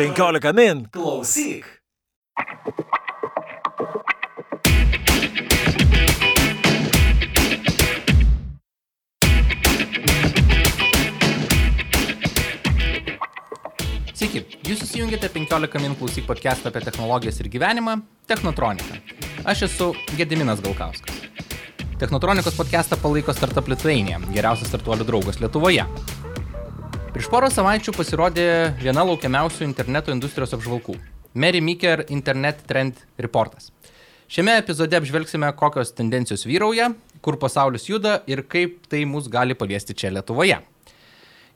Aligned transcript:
15 0.00 0.52
min. 0.56 0.86
Klausyk. 0.88 1.66
Sveiki, 14.16 14.46
jūs 14.64 14.80
įsijungėte 14.86 15.28
15 15.28 15.76
min 15.84 15.92
klausyk 15.98 16.24
podcast 16.24 16.64
apie 16.64 16.80
technologijas 16.80 17.42
ir 17.44 17.50
gyvenimą- 17.52 17.98
Technotronika. 18.30 18.96
Aš 19.44 19.66
esu 19.68 19.90
Gediminas 20.16 20.64
Galkauskas. 20.64 21.12
Technotronikos 22.00 22.56
podcastą 22.56 22.96
palaiko 22.96 23.36
Startup 23.36 23.68
Lithuania, 23.68 24.16
geriausias 24.32 24.72
startuolių 24.72 25.04
draugas 25.04 25.44
Lietuvoje. 25.44 25.84
Prieš 27.10 27.26
porą 27.26 27.48
savaičių 27.50 27.90
pasirodė 27.96 28.44
viena 28.78 29.02
laukiamiausių 29.02 29.64
interneto 29.66 30.12
industrijos 30.14 30.52
apžvalgų- 30.54 30.94
Mary 31.42 31.58
Meeker 31.60 32.04
Internet 32.06 32.60
Trend 32.68 33.00
Reportas. 33.18 33.72
Šiame 34.30 34.54
epizode 34.60 34.94
apžvelgsime, 34.94 35.50
kokios 35.58 35.90
tendencijos 35.90 36.46
vyrauja, 36.46 36.94
kur 37.20 37.36
pasaulis 37.36 37.88
juda 37.88 38.22
ir 38.28 38.42
kaip 38.42 38.86
tai 38.88 39.04
mus 39.04 39.26
gali 39.26 39.54
paliesti 39.54 39.92
čia 39.92 40.10
Lietuvoje. 40.10 40.60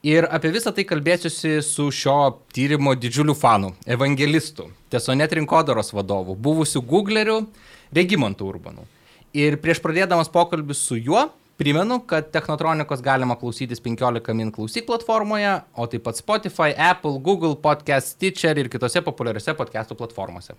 Ir 0.03 0.27
apie 0.27 0.51
visą 0.51 0.75
tai 0.75 0.83
kalbėsiuosi 0.83 1.63
su 1.63 1.87
šio 1.91 2.41
tyrimo 2.53 2.97
didžiuliu 2.99 3.35
fanu, 3.35 3.77
evangelistu, 3.87 4.71
Tesonet 4.91 5.33
rinkodaros 5.33 5.93
vadovu, 5.93 6.35
buvusiu 6.35 6.83
Googleriu, 6.83 7.47
Regimantu 7.93 8.49
Urbanu. 8.49 8.89
Ir 9.33 9.57
prieš 9.57 9.79
pradėdamas 9.79 10.29
pokalbį 10.29 10.75
su 10.75 10.97
juo, 10.97 11.31
primenu, 11.57 12.01
kad 12.07 12.31
Technotronikos 12.35 13.03
galima 13.03 13.37
klausytis 13.39 13.81
15 13.83 14.35
min 14.35 14.51
klausyk 14.53 14.87
platformoje, 14.87 15.61
o 15.75 15.87
taip 15.87 16.05
pat 16.07 16.19
Spotify, 16.19 16.75
Apple, 16.77 17.19
Google 17.23 17.55
Podcast, 17.63 18.17
Stitcher 18.17 18.59
ir 18.59 18.71
kitose 18.73 19.03
populiariose 19.05 19.55
podcastų 19.59 19.97
platformose. 19.99 20.57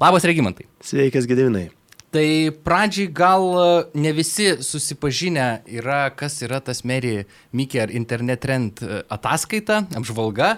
Labas, 0.00 0.24
Regimantai. 0.24 0.68
Sveikas, 0.84 1.26
Gediminai. 1.28 1.68
Tai 2.10 2.26
pradžiai 2.66 3.10
gal 3.14 3.44
e, 3.54 3.66
ne 4.02 4.10
visi 4.16 4.48
susipažinę 4.66 5.62
yra, 5.78 6.08
kas 6.10 6.40
yra 6.42 6.58
tas 6.58 6.82
Mary 6.82 7.20
Mickey 7.54 7.78
ar 7.78 7.92
Internet 7.94 8.42
Trend 8.42 8.82
e, 8.82 9.02
ataskaita, 9.06 9.84
apžvalga. 9.98 10.56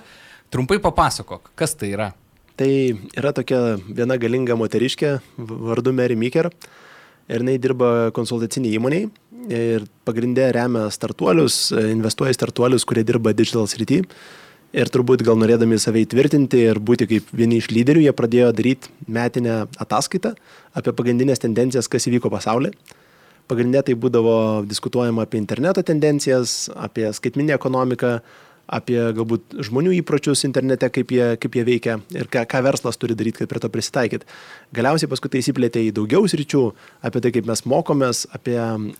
Trumpai 0.53 0.78
papasakok, 0.80 1.50
kas 1.56 1.77
tai 1.77 1.91
yra. 1.92 2.08
Tai 2.56 2.70
yra 3.19 3.34
tokia 3.36 3.77
viena 3.84 4.16
galinga 4.20 4.56
moteriškė 4.56 5.12
vardu 5.36 5.92
Mary 5.97 6.16
Miker. 6.16 6.48
Ir 7.28 7.44
jinai 7.44 7.58
dirba 7.60 7.91
konsultacinį 8.16 8.72
įmoniai 8.78 9.10
ir 9.50 9.88
pagrindė 10.06 10.50
remia 10.54 10.86
startuolius, 10.92 11.72
investuoja 11.72 12.34
į 12.34 12.38
startuolius, 12.38 12.86
kurie 12.88 13.04
dirba 13.06 13.34
digital 13.34 13.68
srity. 13.70 14.02
Ir 14.72 14.88
turbūt 14.88 15.20
gal 15.26 15.36
norėdami 15.36 15.76
save 15.80 16.00
įtvirtinti 16.06 16.62
ir 16.70 16.78
būti 16.80 17.04
kaip 17.10 17.32
vieni 17.36 17.58
iš 17.60 17.68
lyderių, 17.74 18.06
jie 18.06 18.12
pradėjo 18.16 18.52
daryti 18.56 18.88
metinę 19.04 19.66
ataskaitą 19.84 20.32
apie 20.72 20.94
pagrindinės 20.96 21.42
tendencijas, 21.42 21.90
kas 21.92 22.08
įvyko 22.08 22.32
pasaulyje. 22.32 22.72
Pagrindė 23.50 23.82
tai 23.84 23.96
būdavo 23.98 24.62
diskutuojama 24.64 25.26
apie 25.26 25.42
interneto 25.42 25.82
tendencijas, 25.84 26.70
apie 26.72 27.10
skaitminę 27.12 27.52
ekonomiką, 27.58 28.14
apie 28.73 28.98
galbūt 29.17 29.59
žmonių 29.69 29.95
įpročius 29.98 30.45
internete, 30.48 30.89
kaip 30.92 31.12
jie, 31.12 31.33
kaip 31.41 31.59
jie 31.59 31.65
veikia 31.69 31.98
ir 32.17 32.31
ką, 32.33 32.45
ką 32.48 32.62
verslas 32.65 33.01
turi 33.01 33.17
daryti, 33.19 33.42
kad 33.42 33.51
prie 33.51 33.61
to 33.62 33.70
prisitaikyt. 33.73 34.25
Galiausiai 34.77 35.11
paskui 35.12 35.33
tai 35.33 35.42
įsiplėtė 35.42 35.84
į 35.89 35.97
daugiau 35.98 36.28
sričių, 36.31 36.62
apie 37.05 37.25
tai, 37.25 37.34
kaip 37.37 37.50
mes 37.50 37.65
mokomės, 37.69 38.25
apie, 38.33 38.56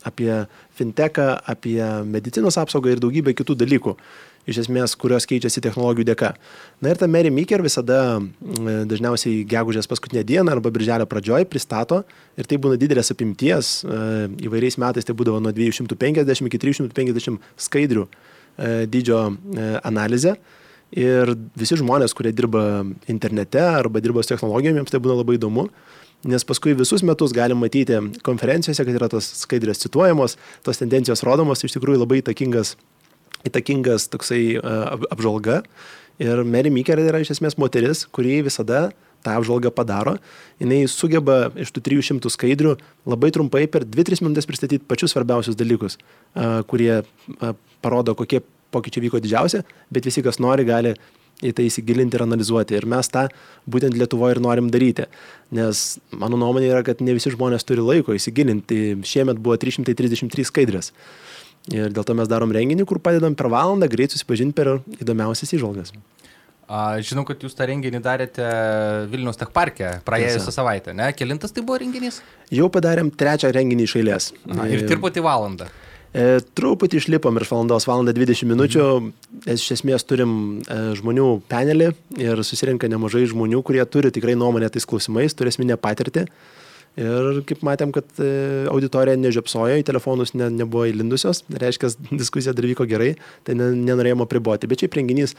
apie 0.09 0.43
fintechą, 0.79 1.31
apie 1.55 1.81
medicinos 2.09 2.61
apsaugą 2.61 2.93
ir 2.93 3.03
daugybę 3.03 3.35
kitų 3.39 3.59
dalykų 3.65 3.97
iš 4.49 4.65
esmės, 4.65 4.97
kurios 4.99 5.27
keičiasi 5.31 5.63
technologijų 5.63 6.07
dėka. 6.09 6.33
Na 6.83 6.93
ir 6.93 6.99
ta 6.99 7.07
Mary 7.11 7.31
Meeker 7.31 7.63
visada 7.63 8.19
dažniausiai 8.91 9.45
gegužės 9.49 9.87
paskutinę 9.91 10.25
dieną 10.27 10.57
arba 10.57 10.73
birželio 10.75 11.07
pradžioj 11.07 11.47
pristato 11.51 12.03
ir 12.35 12.49
tai 12.51 12.59
būna 12.63 12.79
didelės 12.81 13.13
apimties, 13.15 13.75
įvairiais 14.43 14.79
metais 14.83 15.07
tai 15.07 15.15
būdavo 15.19 15.39
nuo 15.43 15.55
250 15.55 16.51
iki 16.51 16.63
350 16.67 17.39
skaidrių 17.69 18.09
dydžio 18.59 19.23
analizė. 19.83 20.37
Ir 20.93 21.33
visi 21.57 21.79
žmonės, 21.81 22.13
kurie 22.13 22.35
dirba 22.37 22.85
internete 23.09 23.63
arba 23.65 24.03
dirba 24.05 24.21
su 24.21 24.35
technologijomis, 24.35 24.83
jiems 24.83 24.93
tai 24.93 25.01
būna 25.01 25.23
labai 25.23 25.39
įdomu, 25.39 25.71
nes 26.29 26.45
paskui 26.45 26.75
visus 26.77 27.01
metus 27.01 27.33
galim 27.33 27.63
matyti 27.65 27.97
konferencijose, 28.27 28.85
kad 28.85 28.99
yra 28.99 29.09
tos 29.09 29.31
skaidrės 29.41 29.81
cituojamos, 29.87 30.37
tos 30.63 30.83
tendencijos 30.83 31.25
rodomos, 31.25 31.65
iš 31.65 31.79
tikrųjų 31.79 32.05
labai 32.05 32.21
įtakingas 32.21 32.77
įtakingas 33.49 34.09
toksai 34.13 34.59
apžvalga. 35.11 35.63
Ir 36.23 36.45
Mary 36.47 36.71
Meeker 36.71 37.01
yra 37.03 37.23
iš 37.23 37.33
esmės 37.37 37.57
moteris, 37.59 38.05
kuri 38.15 38.43
visada 38.47 38.91
tą 39.25 39.37
apžvalgą 39.39 39.73
padaro. 39.75 40.17
Jis 40.63 40.95
sugeba 40.95 41.49
iš 41.59 41.73
tų 41.75 41.85
300 41.89 42.33
skaidrių 42.33 42.77
labai 43.09 43.33
trumpai 43.35 43.65
per 43.71 43.87
2-3 43.89 44.23
minutės 44.27 44.49
pristatyti 44.51 44.85
pačius 44.87 45.15
svarbiausius 45.15 45.59
dalykus, 45.59 45.99
kurie 46.71 47.03
parodo, 47.83 48.15
kokie 48.19 48.43
pokyčiai 48.73 49.07
vyko 49.07 49.21
didžiausia, 49.23 49.63
bet 49.93 50.07
visi, 50.09 50.23
kas 50.25 50.41
nori, 50.43 50.65
gali 50.69 50.95
į 51.43 51.53
tai 51.57 51.67
įsigilinti 51.67 52.17
ir 52.17 52.25
analizuoti. 52.25 52.77
Ir 52.79 52.87
mes 52.91 53.11
tą 53.11 53.27
būtent 53.71 53.97
Lietuvoje 53.99 54.37
ir 54.37 54.43
norim 54.45 54.71
daryti. 54.73 55.09
Nes 55.55 55.83
mano 56.15 56.39
nuomonė 56.41 56.71
yra, 56.71 56.85
kad 56.87 57.03
ne 57.03 57.17
visi 57.17 57.33
žmonės 57.35 57.67
turi 57.67 57.85
laiko 57.85 58.15
įsigilinti. 58.17 59.03
Šiemet 59.09 59.43
buvo 59.43 59.59
333 59.61 60.47
skaidrės. 60.49 60.93
Ir 61.71 61.93
dėl 61.95 62.07
to 62.07 62.15
mes 62.19 62.31
darom 62.31 62.55
renginį, 62.55 62.87
kur 62.87 62.99
padedam 63.03 63.37
per 63.39 63.51
valandą 63.53 63.91
greit 63.91 64.15
susipažinti 64.15 64.57
per 64.57 64.77
įdomiausias 64.99 65.55
įžvalgas. 65.59 65.95
Žinau, 67.05 67.27
kad 67.29 67.43
jūs 67.45 67.53
tą 67.57 67.67
renginį 67.69 68.01
darėte 68.01 68.45
Vilnius 69.13 69.37
Tech 69.41 69.51
Parke 69.53 69.99
praėjusią 70.07 70.55
savaitę, 70.55 70.95
ne? 70.97 71.11
Kelintas 71.17 71.53
tai 71.53 71.65
buvo 71.67 71.77
renginys? 71.83 72.23
Jau 72.53 72.71
padarėm 72.73 73.11
trečią 73.13 73.51
renginį 73.53 73.89
iš 73.89 73.97
eilės. 74.01 74.29
A, 74.49 74.69
ir 74.73 74.87
dirbote 74.89 75.21
valandą. 75.25 75.69
E, 76.13 76.41
truputį 76.57 76.99
išlipom 77.01 77.39
iš 77.41 77.51
valandos, 77.53 77.89
valandą 77.89 78.13
20 78.17 78.49
minučių. 78.49 78.87
Mhm. 78.89 79.53
Iš 79.53 79.69
esmės 79.77 80.05
turim 80.09 80.33
e, 80.65 80.81
žmonių 80.97 81.29
panelį 81.53 81.93
ir 82.21 82.43
susirinka 82.45 82.89
nemažai 82.93 83.27
žmonių, 83.29 83.61
kurie 83.65 83.85
turi 83.89 84.13
tikrai 84.13 84.37
nuomonę 84.37 84.69
tais 84.73 84.89
klausimais, 84.89 85.37
turi 85.37 85.53
esminę 85.53 85.77
patirtį. 85.81 86.27
Ir 87.01 87.39
kaip 87.49 87.63
matėm, 87.65 87.93
kad 87.97 88.05
e, 88.21 88.29
auditorija 88.69 89.17
nežiopsojo, 89.17 89.79
į 89.81 89.85
telefonus 89.89 90.35
ne, 90.37 90.51
nebuvo 90.53 90.85
įlindusios, 90.91 91.41
reiškia, 91.49 91.89
diskusija 92.13 92.53
dar 92.53 92.69
vyko 92.69 92.85
gerai, 92.89 93.15
tai 93.49 93.57
ne, 93.57 93.71
nenorėjome 93.89 94.29
priboti. 94.29 94.69
Bet 94.69 94.85
šiaip 94.85 95.01
renginys 95.01 95.33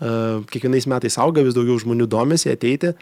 kiekvienais 0.00 0.88
metais 0.90 1.18
auga, 1.22 1.44
vis 1.44 1.56
daugiau 1.56 1.78
žmonių 1.80 2.08
domisi 2.10 2.52
ateiti. 2.52 2.94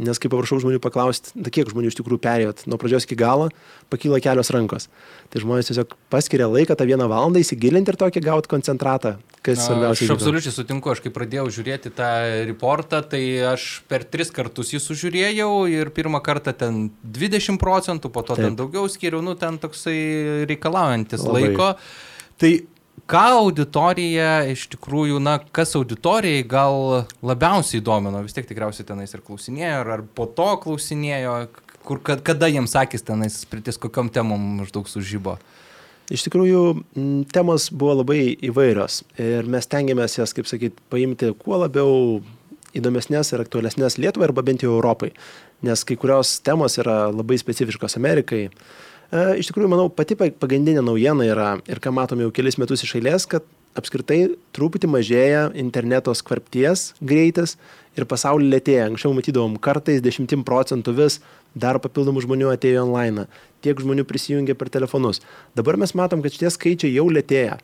Nes 0.00 0.16
kai 0.16 0.30
paprašau 0.32 0.56
žmonių 0.62 0.78
paklausti, 0.80 1.34
da, 1.36 1.50
kiek 1.52 1.68
žmonių 1.68 1.90
iš 1.90 1.96
tikrųjų 1.98 2.22
perėjot 2.24 2.62
nuo 2.70 2.78
pradžios 2.80 3.04
iki 3.04 3.18
galo, 3.20 3.50
pakyla 3.92 4.16
kelios 4.24 4.48
rankos. 4.54 4.86
Tai 5.28 5.42
žmonės 5.42 5.68
tiesiog 5.68 5.92
paskiria 6.12 6.46
laiką 6.48 6.72
tą 6.78 6.86
vieną 6.88 7.04
valandą 7.10 7.42
įsigilinti 7.42 7.92
ir 7.92 7.98
tokį 8.00 8.22
gauti 8.24 8.48
koncentratą, 8.48 9.18
kas 9.44 9.60
svarbiausia. 9.66 10.06
Aš 10.08 10.14
absoliučiai 10.14 10.54
sutinku, 10.56 10.88
aš 10.88 11.02
kai 11.04 11.12
pradėjau 11.12 11.50
žiūrėti 11.52 11.92
tą 11.98 12.08
reportą, 12.48 13.02
tai 13.12 13.20
aš 13.50 13.68
per 13.92 14.08
tris 14.08 14.32
kartus 14.32 14.72
jį 14.72 14.80
sužiūrėjau 14.86 15.52
ir 15.68 15.92
pirmą 15.92 16.22
kartą 16.24 16.56
ten 16.56 16.86
20 17.04 17.60
procentų, 17.60 18.08
po 18.14 18.24
to 18.24 18.38
Taip. 18.38 18.48
ten 18.48 18.56
daugiau 18.56 18.88
skiriau, 18.88 19.20
nu 19.26 19.36
ten 19.36 19.60
toksai 19.60 19.98
reikalaujantis 20.48 21.28
Labai. 21.28 21.44
laiko. 21.50 21.74
Tai 22.40 22.54
ką 23.10 23.22
auditorija 23.40 24.44
iš 24.50 24.66
tikrųjų, 24.74 25.18
na, 25.22 25.38
kas 25.54 25.74
auditorijai 25.78 26.44
gal 26.48 27.06
labiausiai 27.26 27.82
domino, 27.84 28.22
vis 28.22 28.36
tiek 28.36 28.46
tikriausiai 28.46 28.86
tenais 28.86 29.14
ir 29.14 29.24
klausinėjo, 29.26 29.80
ar, 29.82 29.92
ar 29.96 30.04
po 30.14 30.28
to 30.30 30.48
klausinėjo, 30.62 31.34
kur, 31.86 32.02
kad, 32.06 32.22
kada 32.26 32.50
jiems 32.50 32.76
sakys 32.76 33.06
tenais, 33.06 33.40
pritis 33.50 33.80
kokiam 33.82 34.10
temom 34.12 34.60
maždaug 34.60 34.88
sužybo. 34.90 35.38
Iš 36.10 36.26
tikrųjų, 36.26 36.62
temos 37.34 37.68
buvo 37.70 38.00
labai 38.00 38.22
įvairios 38.48 39.04
ir 39.22 39.46
mes 39.50 39.68
tengiamės 39.70 40.18
jas, 40.18 40.34
kaip 40.34 40.48
sakyt, 40.50 40.78
paimti 40.90 41.30
kuo 41.38 41.60
labiau 41.62 42.20
įdomesnės 42.74 43.32
ir 43.34 43.42
aktualesnės 43.42 43.98
Lietuvai 43.98 44.28
arba 44.28 44.42
bent 44.46 44.62
jau 44.62 44.76
Europai, 44.76 45.12
nes 45.66 45.82
kai 45.86 45.98
kurios 45.98 46.38
temos 46.46 46.78
yra 46.82 47.04
labai 47.10 47.38
specifiškos 47.38 47.98
Amerikai, 47.98 48.48
E, 48.50 48.89
iš 49.10 49.50
tikrųjų, 49.50 49.70
manau, 49.72 49.88
pati 49.90 50.16
pagrindinė 50.18 50.84
naujiena 50.86 51.26
yra 51.26 51.50
ir 51.70 51.82
ką 51.82 51.92
matome 51.94 52.26
jau 52.26 52.34
kelis 52.34 52.60
metus 52.60 52.84
iš 52.86 52.94
eilės, 53.00 53.26
kad 53.30 53.46
apskritai 53.78 54.36
truputį 54.54 54.90
mažėja 54.90 55.42
interneto 55.58 56.14
skvarpties 56.16 56.92
greitis 57.00 57.56
ir 57.98 58.06
pasaulį 58.10 58.50
lėtėja. 58.54 58.88
Anksčiau 58.90 59.14
matydavom 59.14 59.56
kartais 59.62 60.02
10 60.02 60.44
procentų 60.46 60.94
vis 60.98 61.20
dar 61.54 61.80
papildomų 61.82 62.24
žmonių 62.26 62.50
atėjo 62.54 62.86
online, 62.86 63.26
tiek 63.64 63.78
žmonių 63.82 64.06
prisijungia 64.06 64.54
per 64.58 64.70
telefonus. 64.70 65.22
Dabar 65.58 65.78
mes 65.80 65.94
matom, 65.98 66.22
kad 66.22 66.34
šitie 66.34 66.50
skaičiai 66.54 66.94
jau 66.94 67.08
lėtėja, 67.10 67.58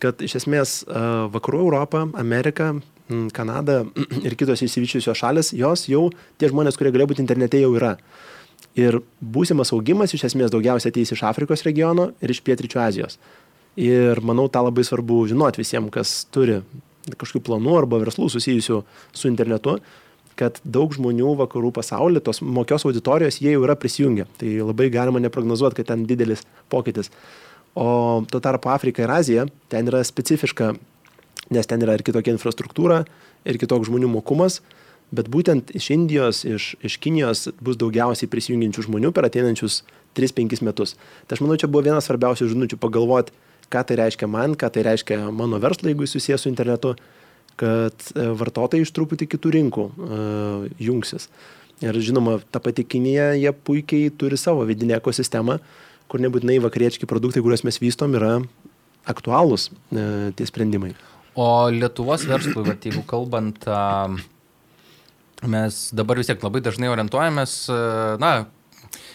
kad 0.00 0.20
iš 0.24 0.40
esmės 0.42 0.80
e, 0.84 1.04
vakarų 1.32 1.64
Europą, 1.66 2.06
Ameriką, 2.20 2.74
Kanada 3.34 3.82
ir 4.26 4.36
kitos 4.38 4.62
įsivyčiusios 4.64 5.18
šalis, 5.18 5.54
jos 5.56 5.88
jau 5.90 6.08
tie 6.38 6.52
žmonės, 6.52 6.76
kurie 6.78 6.92
galėjo 6.94 7.14
būti 7.14 7.24
internete, 7.24 7.60
jau 7.62 7.72
yra. 7.78 7.96
Ir 8.78 9.00
būsimas 9.18 9.72
augimas 9.74 10.14
iš 10.14 10.28
esmės 10.28 10.52
daugiausia 10.52 10.92
ateis 10.92 11.10
iš 11.10 11.24
Afrikos 11.26 11.64
regiono 11.66 12.10
ir 12.22 12.30
iš 12.30 12.42
Pietričių 12.46 12.82
Azijos. 12.84 13.18
Ir 13.80 14.20
manau, 14.26 14.46
tą 14.50 14.62
labai 14.66 14.84
svarbu 14.86 15.24
žinoti 15.30 15.62
visiems, 15.62 15.90
kas 15.94 16.12
turi 16.34 16.60
kažkokių 17.10 17.42
planų 17.48 17.76
arba 17.80 18.00
verslų 18.02 18.28
susijusių 18.30 18.80
su 19.16 19.30
internetu, 19.30 19.78
kad 20.38 20.60
daug 20.64 20.92
žmonių 20.94 21.34
vakarų 21.42 21.72
pasaulyje, 21.76 22.22
tos 22.24 22.40
mokios 22.40 22.86
auditorijos, 22.88 23.40
jie 23.42 23.54
jau 23.54 23.64
yra 23.66 23.76
prisijungę. 23.76 24.26
Tai 24.40 24.52
labai 24.70 24.88
galima 24.92 25.20
neprognozuoti, 25.22 25.80
kad 25.80 25.90
ten 25.92 26.06
didelis 26.08 26.46
pokytis. 26.72 27.10
O 27.74 28.22
tuo 28.30 28.40
tarpu 28.42 28.70
Afrika 28.72 29.04
ir 29.04 29.12
Azija, 29.14 29.46
ten 29.70 29.90
yra 29.90 30.02
specifiška, 30.06 30.72
nes 31.54 31.68
ten 31.70 31.82
yra 31.84 31.96
ir 31.98 32.04
kitokia 32.06 32.34
infrastruktūra, 32.34 33.02
ir 33.46 33.58
kitoks 33.60 33.90
žmonių 33.90 34.10
mokumas, 34.16 34.60
bet 35.14 35.30
būtent 35.30 35.72
iš 35.76 35.90
Indijos, 35.94 36.44
iš, 36.46 36.74
iš 36.86 36.98
Kinijos 37.02 37.48
bus 37.62 37.78
daugiausiai 37.80 38.30
prisijungiančių 38.30 38.86
žmonių 38.86 39.12
per 39.14 39.26
ateinančius 39.28 39.82
3-5 40.18 40.62
metus. 40.66 40.96
Tai 41.26 41.36
aš 41.36 41.44
manau, 41.44 41.58
čia 41.60 41.70
buvo 41.70 41.84
vienas 41.86 42.08
svarbiausių 42.08 42.50
žinučių 42.52 42.78
pagalvoti, 42.82 43.34
ką 43.70 43.84
tai 43.86 43.98
reiškia 44.00 44.28
man, 44.30 44.56
ką 44.58 44.70
tai 44.74 44.84
reiškia 44.86 45.22
mano 45.34 45.60
verslui, 45.62 45.92
jeigu 45.92 46.06
jis 46.06 46.16
susijęs 46.16 46.46
su 46.46 46.50
internetu, 46.50 46.94
kad 47.60 48.06
e, 48.14 48.26
vartotojai 48.40 48.86
iš 48.86 48.92
truputį 48.96 49.28
kitų 49.34 49.52
rinkų 49.58 49.82
uh, 49.90 50.64
jungsis. 50.80 51.28
Ir 51.84 51.96
žinoma, 52.00 52.38
ta 52.52 52.60
pati 52.60 52.84
Kinija, 52.84 53.30
jie 53.36 53.52
puikiai 53.52 54.10
turi 54.16 54.38
savo 54.40 54.64
vidinę 54.68 54.98
ekosistemą, 54.98 55.58
kur 56.10 56.22
nebūtinai 56.24 56.58
vakariečki 56.64 57.08
produktai, 57.08 57.42
kuriuos 57.44 57.64
mes 57.68 57.78
vystom, 57.80 58.16
yra 58.18 58.38
aktualūs 59.08 59.70
uh, 59.70 60.30
tie 60.36 60.48
sprendimai. 60.48 60.94
O 61.38 61.46
Lietuvos 61.72 62.26
verslui, 62.28 62.64
va, 62.66 62.74
jeigu 62.74 63.04
kalbant, 63.08 63.68
mes 65.48 65.80
dabar 65.96 66.20
vis 66.20 66.28
tiek 66.28 66.42
labai 66.44 66.62
dažnai 66.64 66.90
orientuojamės, 66.92 67.56
uh, 67.72 68.14
na, 68.20 68.50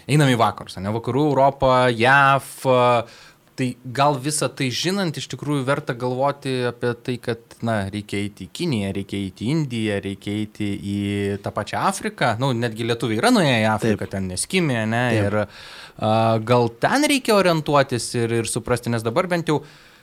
einam 0.10 0.32
į 0.32 0.40
vakarus, 0.42 0.80
ne 0.82 0.94
vakarų 0.96 1.30
Europą, 1.30 1.78
JAV, 1.94 2.52
uh, 2.70 3.22
Tai 3.56 3.70
gal 3.96 4.18
visą 4.20 4.50
tai 4.52 4.66
žinant, 4.68 5.16
iš 5.16 5.30
tikrųjų 5.32 5.64
verta 5.64 5.94
galvoti 5.96 6.52
apie 6.68 6.90
tai, 7.08 7.14
kad, 7.24 7.40
na, 7.64 7.86
reikia 7.92 8.20
eiti 8.20 8.50
į 8.50 8.52
Kiniją, 8.58 8.90
reikia 8.98 9.20
eiti 9.22 9.46
į 9.46 9.54
Indiją, 9.54 10.00
reikia 10.04 10.34
eiti 10.42 10.68
į 10.76 10.98
tą 11.44 11.54
pačią 11.56 11.86
Afriką. 11.88 12.34
Na, 12.36 12.50
nu, 12.50 12.50
netgi 12.66 12.84
lietuviai 12.84 13.22
yra 13.22 13.32
nuėję 13.32 13.62
į 13.62 13.70
Afriką, 13.72 14.02
Taip. 14.04 14.12
ten 14.12 14.28
neskimė, 14.34 14.82
ne? 14.92 15.04
Taip. 15.14 15.22
Ir 15.22 15.38
a, 15.46 16.12
gal 16.52 16.68
ten 16.84 17.08
reikia 17.08 17.38
orientuotis 17.38 18.10
ir, 18.20 18.36
ir 18.42 18.52
suprasti, 18.52 18.92
nes 18.92 19.08
dabar 19.08 19.32
bent 19.32 19.48
jau 19.54 19.62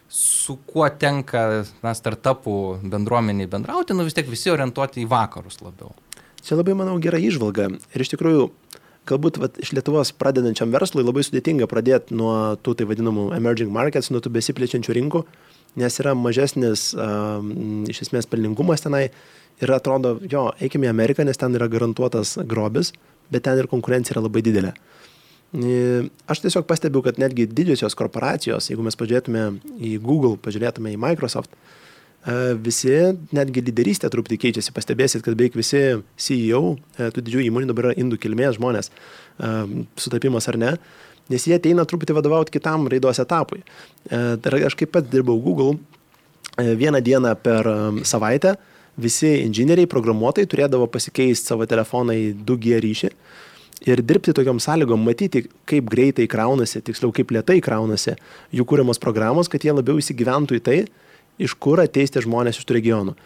su 0.09 0.57
kuo 0.65 0.89
tenka, 0.97 1.45
na, 1.85 1.93
startupų 1.99 2.57
bendruomeniai 2.89 3.53
bendrauti, 3.53 3.93
nu 3.93 4.09
vis 4.09 4.17
tiek 4.17 4.33
visi 4.33 4.49
orientuoti 4.55 5.05
į 5.05 5.11
vakarus 5.13 5.61
labiau. 5.61 5.93
Čia 6.43 6.59
labai, 6.59 6.75
manau, 6.75 6.97
gera 6.99 7.21
išvalga. 7.23 7.69
Ir 7.95 8.03
iš 8.03 8.11
tikrųjų, 8.17 8.49
galbūt 9.07 9.39
vat, 9.39 9.59
iš 9.63 9.71
Lietuvos 9.77 10.11
pradedančiam 10.19 10.73
verslui 10.75 11.05
labai 11.05 11.23
sudėtinga 11.23 11.69
pradėti 11.71 12.17
nuo 12.19 12.57
tų 12.59 12.75
tai 12.81 12.87
vadinamų 12.91 13.29
emerging 13.37 13.71
markets, 13.75 14.11
nuo 14.11 14.19
tų 14.23 14.33
besiplečiančių 14.35 14.97
rinkų, 14.99 15.23
nes 15.79 15.99
yra 16.03 16.17
mažesnis 16.19 16.89
uh, 16.97 17.39
iš 17.91 18.03
esmės 18.09 18.27
pelningumas 18.31 18.83
tenai 18.83 19.05
ir 19.63 19.73
atrodo, 19.73 20.17
jo, 20.27 20.49
eikime 20.59 20.89
į 20.89 20.93
Ameriką, 20.93 21.27
nes 21.29 21.39
ten 21.39 21.55
yra 21.55 21.71
garantuotas 21.71 22.35
grobis, 22.51 22.91
bet 23.31 23.47
ten 23.47 23.63
ir 23.63 23.71
konkurencija 23.71 24.17
yra 24.17 24.25
labai 24.27 24.43
didelė. 24.43 24.75
Aš 26.33 26.43
tiesiog 26.43 26.67
pastebiu, 26.67 27.05
kad 27.05 27.21
netgi 27.23 27.47
didžiosios 27.47 27.95
korporacijos, 27.95 28.71
jeigu 28.73 28.83
mes 28.83 28.99
pažiūrėtume 28.99 29.47
į 29.79 29.95
Google, 30.03 30.39
pažiūrėtume 30.43 30.95
į 30.95 31.01
Microsoft, 31.01 31.53
uh, 31.55 31.82
visi, 32.63 32.93
netgi 33.35 33.65
lyderystė 33.67 34.11
truputį 34.13 34.39
keičiasi. 34.45 34.75
Pastebėsit, 34.75 35.25
kad 35.25 35.35
beveik 35.39 35.57
visi 35.59 35.81
CEO 36.15 36.63
tų 36.99 37.25
didžiųjų 37.25 37.49
įmonių 37.51 37.71
dabar 37.73 37.91
yra 37.91 37.97
indų 37.99 38.21
kilmės 38.23 38.59
žmonės, 38.59 38.93
sutapimas 39.99 40.47
ar 40.53 40.59
ne, 40.61 40.73
nes 41.33 41.47
jie 41.49 41.57
ateina 41.59 41.87
truputį 41.89 42.15
vadovauti 42.19 42.55
kitam 42.55 42.87
raidos 42.93 43.19
etapui. 43.23 43.63
Tai 44.07 44.61
aš 44.69 44.79
kaip 44.79 44.93
pat 44.95 45.09
dirbau 45.11 45.39
Google 45.43 45.79
vieną 46.59 47.01
dieną 47.03 47.35
per 47.43 47.69
savaitę, 48.07 48.55
visi 49.03 49.39
inžinieriai, 49.47 49.89
programuotojai 49.89 50.51
turėdavo 50.53 50.87
pasikeisti 50.93 51.49
savo 51.49 51.67
telefoną 51.67 52.13
į 52.13 52.27
2G 52.47 52.79
ryšį 52.85 53.11
ir 53.89 54.03
dirbti 54.07 54.35
tokiam 54.37 54.61
sąlygom, 54.63 55.01
matyti, 55.03 55.47
kaip 55.67 55.89
greitai 55.91 56.29
kraunasi, 56.31 56.83
tiksliau, 56.87 57.11
kaip 57.15 57.33
lietai 57.35 57.59
kraunasi 57.65 58.15
jų 58.55 58.67
kūriamos 58.69 59.01
programos, 59.03 59.51
kad 59.51 59.65
jie 59.65 59.73
labiau 59.75 59.99
įsigyventų 59.99 60.61
į 60.61 60.63
tai, 60.63 60.77
iš 61.39 61.55
kur 61.55 61.81
ateis 61.83 62.13
tie 62.13 62.25
žmonės 62.25 62.61
iš 62.61 62.69
tų 62.69 62.79
regionų. 62.81 63.17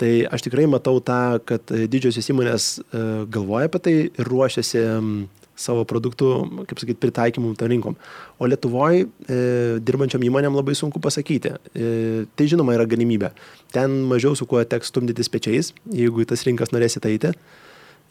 Tai 0.00 0.10
aš 0.34 0.42
tikrai 0.42 0.66
matau 0.66 0.98
tą, 1.04 1.38
kad 1.46 1.70
didžiosios 1.70 2.26
įmonės 2.32 2.68
e, 2.82 3.02
galvoja 3.30 3.70
apie 3.70 3.80
tai 3.84 3.94
ir 4.08 4.30
ruošiasi 4.30 4.82
savo 5.54 5.84
produktų, 5.86 6.30
kaip 6.66 6.80
sakyti, 6.82 6.98
pritaikymų 7.02 7.52
tam 7.58 7.70
rinkom. 7.70 7.96
O 8.42 8.48
Lietuvoje 8.50 9.04
e, 9.04 9.38
dirbančiam 9.86 10.24
įmonėm 10.26 10.56
labai 10.58 10.74
sunku 10.78 10.98
pasakyti. 11.02 11.54
E, 11.54 12.24
tai 12.34 12.48
žinoma 12.50 12.74
yra 12.74 12.88
galimybė. 12.90 13.30
Ten 13.74 14.00
mažiau 14.10 14.34
su 14.38 14.48
kuo 14.50 14.62
teks 14.66 14.90
stumdytis 14.90 15.30
pečiais, 15.30 15.70
jeigu 15.94 16.24
į 16.24 16.28
tas 16.32 16.42
rinkas 16.48 16.74
norėsite 16.74 17.12
eiti. 17.12 17.30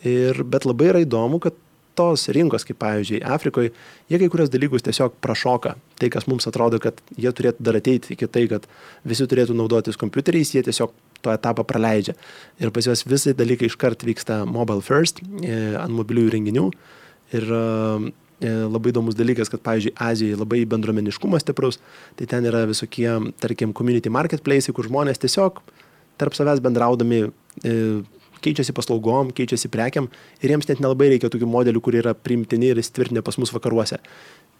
Ir, 0.07 0.39
bet 0.47 0.67
labai 0.67 0.89
yra 0.91 1.03
įdomu, 1.03 1.41
kad 1.43 1.59
tos 1.97 2.27
rinkos, 2.33 2.65
kaip 2.67 2.79
pavyzdžiui, 2.81 3.21
Afrikoje, 3.35 3.71
jie 4.11 4.19
kai 4.21 4.29
kurios 4.31 4.51
dalykus 4.53 4.85
tiesiog 4.85 5.15
prašoka. 5.23 5.75
Tai, 5.99 6.09
kas 6.13 6.27
mums 6.29 6.47
atrodo, 6.49 6.79
kad 6.83 6.99
jie 7.15 7.31
turėtų 7.35 7.65
dar 7.65 7.77
ateiti 7.79 8.15
iki 8.15 8.27
tai, 8.27 8.47
kad 8.51 8.65
visi 9.07 9.27
turėtų 9.29 9.55
naudotis 9.57 9.99
kompiuteriais, 10.01 10.53
jie 10.55 10.63
tiesiog 10.65 10.95
to 11.23 11.31
etapą 11.33 11.65
praleidžia. 11.67 12.17
Ir 12.59 12.73
pas 12.75 12.87
juos 12.87 13.05
visi 13.07 13.35
dalykai 13.37 13.69
iškart 13.71 14.03
vyksta 14.07 14.43
mobile 14.49 14.83
first, 14.83 15.23
e, 15.41 15.75
ant 15.79 15.95
mobiliųjų 15.95 16.33
renginių. 16.35 16.65
Ir 17.37 17.47
e, 17.53 17.61
labai 18.43 18.91
įdomus 18.91 19.15
dalykas, 19.15 19.51
kad, 19.53 19.63
pavyzdžiui, 19.63 19.95
Azijoje 20.03 20.41
labai 20.41 20.63
bendruomeniškumas 20.69 21.45
stiprus, 21.45 21.79
tai 22.19 22.27
ten 22.29 22.49
yra 22.49 22.65
visokie, 22.69 23.07
tarkim, 23.41 23.71
community 23.77 24.11
marketplace, 24.11 24.73
kur 24.75 24.89
žmonės 24.89 25.21
tiesiog 25.23 25.63
tarp 26.21 26.35
savęs 26.37 26.61
bendraudami 26.63 27.23
e, 27.23 27.73
keičiasi 28.43 28.75
paslaugom, 28.75 29.31
keičiasi 29.35 29.71
prekiam 29.73 30.09
ir 30.41 30.53
jiems 30.53 30.69
net 30.69 30.83
nelabai 30.83 31.09
reikia 31.13 31.31
tokių 31.33 31.49
modelių, 31.49 31.81
kurie 31.83 32.01
yra 32.03 32.13
primtini 32.17 32.71
ir 32.73 32.81
įsitvirtinę 32.81 33.23
pas 33.25 33.39
mus 33.41 33.53
vakaruose. 33.55 33.99